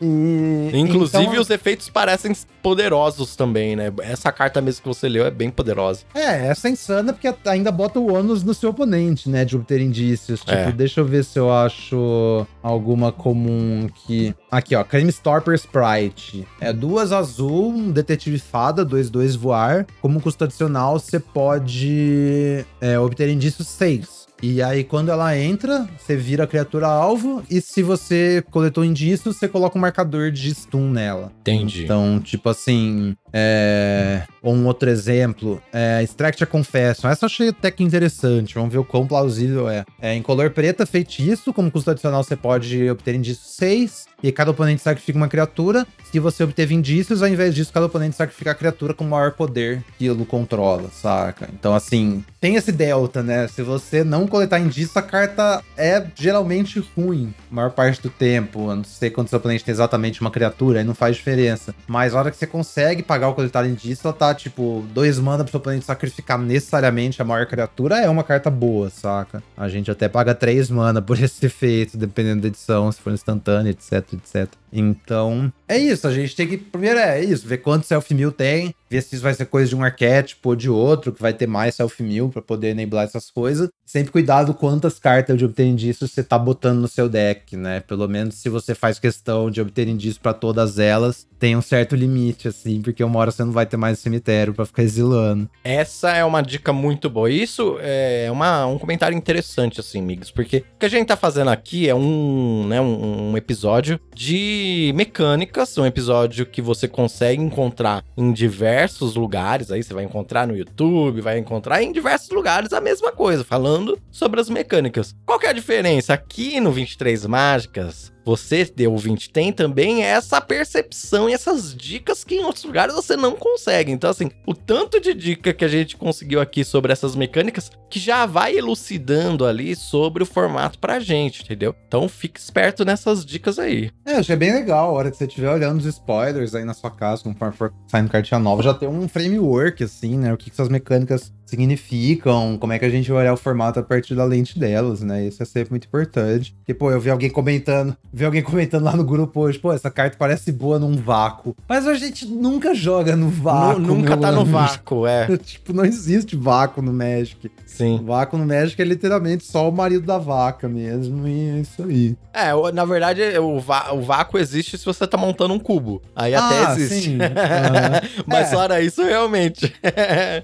E, 0.00 0.70
Inclusive, 0.74 1.24
então- 1.24 1.40
os 1.40 1.48
efeitos 1.50 1.88
parecem 1.88 2.32
poderosos 2.62 3.34
também, 3.36 3.74
né? 3.76 3.92
Essa 4.02 4.30
carta 4.30 4.60
mesmo 4.60 4.82
que 4.82 4.88
você 4.88 5.08
leu 5.08 5.24
é 5.24 5.30
bem 5.30 5.50
poderosa. 5.50 6.02
É, 6.14 6.48
essa 6.48 6.68
é 6.68 6.72
insana 6.72 7.12
porque 7.12 7.32
ainda 7.46 7.70
bota 7.72 7.98
o 7.98 8.12
ônus 8.12 8.42
no 8.42 8.52
seu 8.52 8.70
oponente, 8.70 9.28
né? 9.30 9.44
De 9.44 9.56
obter 9.56 9.80
indícios. 9.80 10.40
Tipo, 10.40 10.52
É. 10.52 10.72
deixa 10.72 11.00
eu 11.00 11.04
ver 11.04 11.24
se 11.24 11.38
eu 11.38 11.50
acho 11.52 12.46
alguma 12.62 13.10
comum 13.12 13.86
aqui. 13.88 14.34
Aqui, 14.50 14.74
ó. 14.76 14.84
Crime 14.84 15.10
Storper 15.10 15.54
Sprite. 15.54 16.46
É 16.60 16.72
duas 16.72 17.12
azul, 17.12 17.70
um 17.70 17.90
detetive 17.90 18.38
fada, 18.38 18.84
2-2 18.84 19.34
voar. 19.34 19.86
Como 20.02 20.20
custo 20.20 20.44
adicional, 20.44 20.98
você 20.98 21.18
pode 21.18 22.64
é, 22.80 22.98
obter 22.98 23.28
indícios 23.28 23.66
6. 23.68 24.26
E 24.42 24.62
aí, 24.62 24.84
quando 24.84 25.10
ela 25.10 25.36
entra, 25.36 25.88
você 25.98 26.16
vira 26.16 26.44
a 26.44 26.46
criatura 26.46 26.86
alvo. 26.86 27.42
E 27.50 27.60
se 27.60 27.82
você 27.82 28.44
coletou 28.50 28.84
indícios, 28.84 29.36
você 29.36 29.48
coloca 29.48 29.78
um 29.78 29.80
marcador 29.80 30.30
de 30.30 30.54
stun 30.54 30.90
nela. 30.90 31.32
Entendi. 31.40 31.84
Então, 31.84 32.20
tipo 32.20 32.48
assim, 32.48 33.16
é... 33.32 34.22
um 34.42 34.66
outro 34.66 34.90
exemplo, 34.90 35.60
é 35.72 36.02
Extract 36.02 36.44
a 36.44 36.46
Confession. 36.46 37.08
Essa 37.08 37.24
eu 37.24 37.26
achei 37.26 37.48
até 37.48 37.70
que 37.70 37.82
interessante, 37.82 38.54
vamos 38.54 38.72
ver 38.72 38.78
o 38.78 38.84
quão 38.84 39.06
plausível 39.06 39.68
é. 39.68 39.84
é. 40.00 40.14
Em 40.14 40.22
color 40.22 40.50
preta, 40.50 40.86
feitiço, 40.86 41.52
como 41.52 41.70
custo 41.70 41.90
adicional 41.90 42.22
você 42.22 42.36
pode 42.36 42.88
obter 42.90 43.14
indício 43.14 43.44
6, 43.44 44.06
e 44.22 44.32
cada 44.32 44.50
oponente 44.50 44.82
sacrifica 44.82 45.18
uma 45.18 45.28
criatura. 45.28 45.86
Se 46.10 46.18
você 46.18 46.42
obteve 46.42 46.74
indícios, 46.74 47.22
ao 47.22 47.28
invés 47.28 47.54
disso, 47.54 47.72
cada 47.72 47.86
oponente 47.86 48.16
sacrifica 48.16 48.52
a 48.52 48.54
criatura 48.54 48.94
com 48.94 49.04
maior 49.04 49.32
poder 49.32 49.84
que 49.98 50.06
ele 50.06 50.24
controla, 50.24 50.88
saca? 50.90 51.48
Então, 51.52 51.74
assim, 51.74 52.24
tem 52.40 52.56
esse 52.56 52.72
delta, 52.72 53.22
né? 53.22 53.46
Se 53.48 53.62
você 53.62 54.02
não 54.02 54.26
coletar 54.36 54.58
indício, 54.58 54.98
a 54.98 55.02
carta 55.02 55.62
é 55.76 56.04
geralmente 56.14 56.84
ruim, 56.94 57.32
a 57.50 57.54
maior 57.54 57.70
parte 57.70 58.02
do 58.02 58.10
tempo. 58.10 58.70
Eu 58.70 58.76
não 58.76 58.84
sei 58.84 59.08
quando 59.08 59.28
seu 59.28 59.38
oponente 59.38 59.64
tem 59.64 59.72
exatamente 59.72 60.20
uma 60.20 60.30
criatura, 60.30 60.80
aí 60.80 60.84
não 60.84 60.94
faz 60.94 61.16
diferença. 61.16 61.74
Mas 61.86 62.14
a 62.14 62.18
hora 62.18 62.30
que 62.30 62.36
você 62.36 62.46
consegue 62.46 63.02
pagar 63.02 63.28
o 63.28 63.34
coletar 63.34 63.66
indício, 63.66 64.06
ela 64.06 64.12
tá, 64.12 64.34
tipo, 64.34 64.84
dois 64.92 65.18
mana 65.18 65.42
pro 65.42 65.50
seu 65.50 65.58
oponente 65.58 65.86
sacrificar 65.86 66.38
necessariamente 66.38 67.22
a 67.22 67.24
maior 67.24 67.46
criatura, 67.46 67.98
é 67.98 68.08
uma 68.10 68.22
carta 68.22 68.50
boa, 68.50 68.90
saca? 68.90 69.42
A 69.56 69.68
gente 69.68 69.90
até 69.90 70.06
paga 70.06 70.34
três 70.34 70.68
mana 70.70 71.00
por 71.00 71.16
esse 71.22 71.46
efeito, 71.46 71.96
dependendo 71.96 72.42
da 72.42 72.48
edição, 72.48 72.92
se 72.92 73.00
for 73.00 73.12
instantâneo, 73.12 73.70
etc, 73.70 74.12
etc. 74.12 74.48
Então, 74.78 75.50
é 75.66 75.78
isso. 75.78 76.06
A 76.06 76.12
gente 76.12 76.36
tem 76.36 76.46
que. 76.46 76.58
Primeiro 76.58 76.98
é 76.98 77.24
isso, 77.24 77.48
ver 77.48 77.58
quanto 77.58 77.86
self-mill 77.86 78.30
tem, 78.30 78.74
ver 78.90 79.02
se 79.02 79.14
isso 79.14 79.24
vai 79.24 79.32
ser 79.32 79.46
coisa 79.46 79.70
de 79.70 79.74
um 79.74 79.82
arquétipo 79.82 80.50
ou 80.50 80.56
de 80.56 80.68
outro, 80.68 81.12
que 81.12 81.22
vai 81.22 81.32
ter 81.32 81.46
mais 81.46 81.74
self-mill 81.74 82.28
pra 82.28 82.42
poder 82.42 82.68
enablar 82.68 83.04
essas 83.04 83.30
coisas. 83.30 83.70
Sempre 83.86 84.12
cuidado 84.12 84.52
quantas 84.52 84.98
cartas 84.98 85.38
de 85.38 85.46
obter 85.46 85.64
indícios 85.64 86.10
você 86.10 86.22
tá 86.22 86.38
botando 86.38 86.80
no 86.80 86.88
seu 86.88 87.08
deck, 87.08 87.56
né? 87.56 87.80
Pelo 87.80 88.06
menos 88.06 88.34
se 88.34 88.50
você 88.50 88.74
faz 88.74 88.98
questão 88.98 89.50
de 89.50 89.62
obter 89.62 89.88
indícios 89.88 90.18
pra 90.18 90.34
todas 90.34 90.78
elas, 90.78 91.26
tem 91.38 91.56
um 91.56 91.62
certo 91.62 91.94
limite, 91.94 92.48
assim, 92.48 92.80
porque 92.80 93.02
uma 93.02 93.18
hora 93.18 93.30
você 93.30 93.44
não 93.44 93.52
vai 93.52 93.66
ter 93.66 93.76
mais 93.76 93.98
cemitério 93.98 94.54
pra 94.54 94.66
ficar 94.66 94.82
exilando. 94.82 95.48
Essa 95.62 96.10
é 96.10 96.24
uma 96.24 96.42
dica 96.42 96.72
muito 96.72 97.08
boa. 97.10 97.30
Isso 97.30 97.78
é 97.80 98.28
uma, 98.30 98.66
um 98.66 98.78
comentário 98.78 99.16
interessante, 99.16 99.80
assim, 99.80 100.00
amigos, 100.00 100.30
porque 100.30 100.58
o 100.58 100.78
que 100.78 100.86
a 100.86 100.88
gente 100.88 101.08
tá 101.08 101.16
fazendo 101.16 101.50
aqui 101.50 101.88
é 101.88 101.94
um, 101.94 102.66
né, 102.66 102.80
um, 102.80 103.30
um 103.30 103.36
episódio 103.36 104.00
de 104.14 104.92
mecânicas, 104.94 105.76
um 105.78 105.86
episódio 105.86 106.46
que 106.46 106.62
você 106.62 106.88
consegue 106.88 107.42
encontrar 107.42 108.04
em 108.16 108.32
diversos 108.32 109.14
lugares. 109.14 109.70
Aí 109.70 109.82
você 109.82 109.92
vai 109.92 110.04
encontrar 110.04 110.46
no 110.46 110.56
YouTube, 110.56 111.20
vai 111.20 111.38
encontrar 111.38 111.82
em 111.82 111.92
diversos 111.92 112.30
lugares 112.30 112.72
a 112.72 112.80
mesma 112.80 113.12
coisa, 113.12 113.44
falando 113.44 113.98
sobre 114.10 114.40
as 114.40 114.48
mecânicas. 114.48 115.14
Qual 115.24 115.38
que 115.38 115.46
é 115.46 115.50
a 115.50 115.54
diferença? 115.54 116.14
Aqui 116.14 116.60
no 116.60 116.72
23 116.72 117.26
Mágicas, 117.26 118.12
você, 118.26 118.64
de 118.64 118.88
ouvinte, 118.88 119.30
tem 119.30 119.52
também 119.52 120.02
essa 120.02 120.40
percepção 120.40 121.30
e 121.30 121.32
essas 121.32 121.72
dicas 121.72 122.24
que 122.24 122.34
em 122.34 122.44
outros 122.44 122.64
lugares 122.64 122.92
você 122.92 123.16
não 123.16 123.36
consegue. 123.36 123.92
Então, 123.92 124.10
assim, 124.10 124.28
o 124.44 124.52
tanto 124.52 125.00
de 125.00 125.14
dica 125.14 125.54
que 125.54 125.64
a 125.64 125.68
gente 125.68 125.96
conseguiu 125.96 126.40
aqui 126.40 126.64
sobre 126.64 126.92
essas 126.92 127.14
mecânicas 127.14 127.70
que 127.88 128.00
já 128.00 128.26
vai 128.26 128.56
elucidando 128.56 129.46
ali 129.46 129.76
sobre 129.76 130.24
o 130.24 130.26
formato 130.26 130.76
pra 130.80 130.98
gente, 130.98 131.44
entendeu? 131.44 131.72
Então, 131.86 132.08
fique 132.08 132.40
esperto 132.40 132.84
nessas 132.84 133.24
dicas 133.24 133.60
aí. 133.60 133.92
É, 134.04 134.14
achei 134.14 134.34
bem 134.34 134.52
legal. 134.52 134.90
A 134.90 134.92
hora 134.92 135.10
que 135.12 135.16
você 135.16 135.26
estiver 135.26 135.52
olhando 135.52 135.78
os 135.78 135.86
spoilers 135.86 136.52
aí 136.56 136.64
na 136.64 136.74
sua 136.74 136.90
casa, 136.90 137.22
conforme 137.22 137.54
for 137.54 137.72
saindo 137.86 138.10
cartinha 138.10 138.40
nova, 138.40 138.60
já 138.60 138.74
tem 138.74 138.88
um 138.88 139.08
framework, 139.08 139.84
assim, 139.84 140.18
né? 140.18 140.32
O 140.32 140.36
que, 140.36 140.50
que 140.50 140.56
essas 140.56 140.68
mecânicas 140.68 141.32
significam, 141.46 142.56
como 142.58 142.72
é 142.72 142.78
que 142.78 142.84
a 142.84 142.90
gente 142.90 143.10
vai 143.10 143.22
olhar 143.22 143.32
o 143.32 143.36
formato 143.36 143.78
a 143.78 143.82
partir 143.82 144.14
da 144.14 144.24
lente 144.24 144.58
delas, 144.58 145.00
né? 145.00 145.26
Isso 145.26 145.42
é 145.42 145.46
sempre 145.46 145.70
muito 145.70 145.86
importante. 145.86 146.54
Porque, 146.58 146.74
pô, 146.74 146.90
eu 146.90 147.00
vi 147.00 147.10
alguém 147.10 147.30
comentando, 147.30 147.96
vi 148.12 148.24
alguém 148.24 148.42
comentando 148.42 148.84
lá 148.84 148.94
no 148.96 149.04
grupo 149.04 149.40
hoje, 149.40 149.58
pô, 149.58 149.72
essa 149.72 149.90
carta 149.90 150.16
parece 150.18 150.50
boa 150.52 150.78
num 150.78 150.96
vácuo. 150.96 151.56
Mas 151.68 151.86
a 151.86 151.94
gente 151.94 152.26
nunca 152.26 152.74
joga 152.74 153.14
no 153.16 153.28
vácuo. 153.28 153.80
nunca 153.80 154.16
tá 154.16 154.30
no 154.32 154.44
vácuo, 154.44 155.06
é. 155.06 155.26
tipo, 155.38 155.72
não 155.72 155.84
existe 155.84 156.36
vácuo 156.36 156.82
no 156.82 156.92
Magic. 156.92 157.50
Sim. 157.64 158.00
Vácuo 158.04 158.38
no 158.38 158.46
Magic 158.46 158.80
é 158.80 158.84
literalmente 158.84 159.44
só 159.44 159.68
o 159.68 159.72
marido 159.72 160.06
da 160.06 160.18
vaca 160.18 160.68
mesmo, 160.68 161.26
e 161.28 161.50
é 161.50 161.60
isso 161.60 161.82
aí. 161.82 162.16
É, 162.32 162.54
o- 162.54 162.70
na 162.72 162.84
verdade, 162.84 163.22
o, 163.38 163.56
o 163.56 164.00
vácuo 164.02 164.38
existe 164.38 164.76
se 164.76 164.84
você 164.84 165.06
tá 165.06 165.16
montando 165.16 165.54
um 165.54 165.58
cubo. 165.58 166.02
Aí 166.14 166.34
até 166.34 166.66
Ah, 166.66 166.72
existe. 166.74 167.02
sim. 167.10 167.18
Aham. 167.20 168.00
Mas 168.26 168.48
É. 168.48 168.54
fora 168.54 168.80
isso, 168.80 169.02
realmente. 169.02 169.72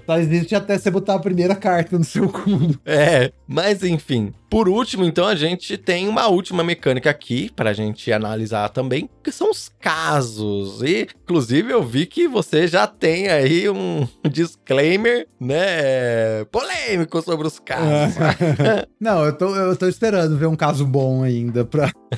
Só 0.05 0.17
existe 0.17 0.55
até 0.55 0.77
você 0.77 0.89
botar 0.93 1.15
a 1.15 1.19
primeira 1.19 1.55
carta 1.55 1.97
no 1.97 2.03
seu 2.03 2.29
cubo. 2.31 2.79
É, 2.85 3.31
mas 3.47 3.83
enfim. 3.83 4.33
Por 4.53 4.69
último, 4.69 5.03
então, 5.03 5.25
a 5.25 5.33
gente 5.33 5.79
tem 5.79 6.07
uma 6.07 6.27
última 6.27 6.63
mecânica 6.63 7.09
aqui 7.09 7.49
pra 7.55 7.73
gente 7.73 8.13
analisar 8.13 8.69
também, 8.69 9.09
que 9.23 9.31
são 9.31 9.49
os 9.49 9.71
casos. 9.79 10.83
E, 10.83 11.07
inclusive, 11.23 11.73
eu 11.73 11.81
vi 11.81 12.05
que 12.05 12.27
você 12.27 12.67
já 12.67 12.85
tem 12.85 13.29
aí 13.29 13.67
um 13.67 14.07
disclaimer, 14.29 15.27
né, 15.39 16.45
polêmico 16.51 17.19
sobre 17.23 17.47
os 17.47 17.57
casos. 17.57 18.15
Não, 19.01 19.25
eu 19.25 19.35
tô, 19.35 19.55
eu 19.55 19.75
tô 19.75 19.87
esperando 19.87 20.37
ver 20.37 20.45
um 20.45 20.55
caso 20.55 20.85
bom 20.85 21.23
ainda 21.23 21.65
pra. 21.65 21.87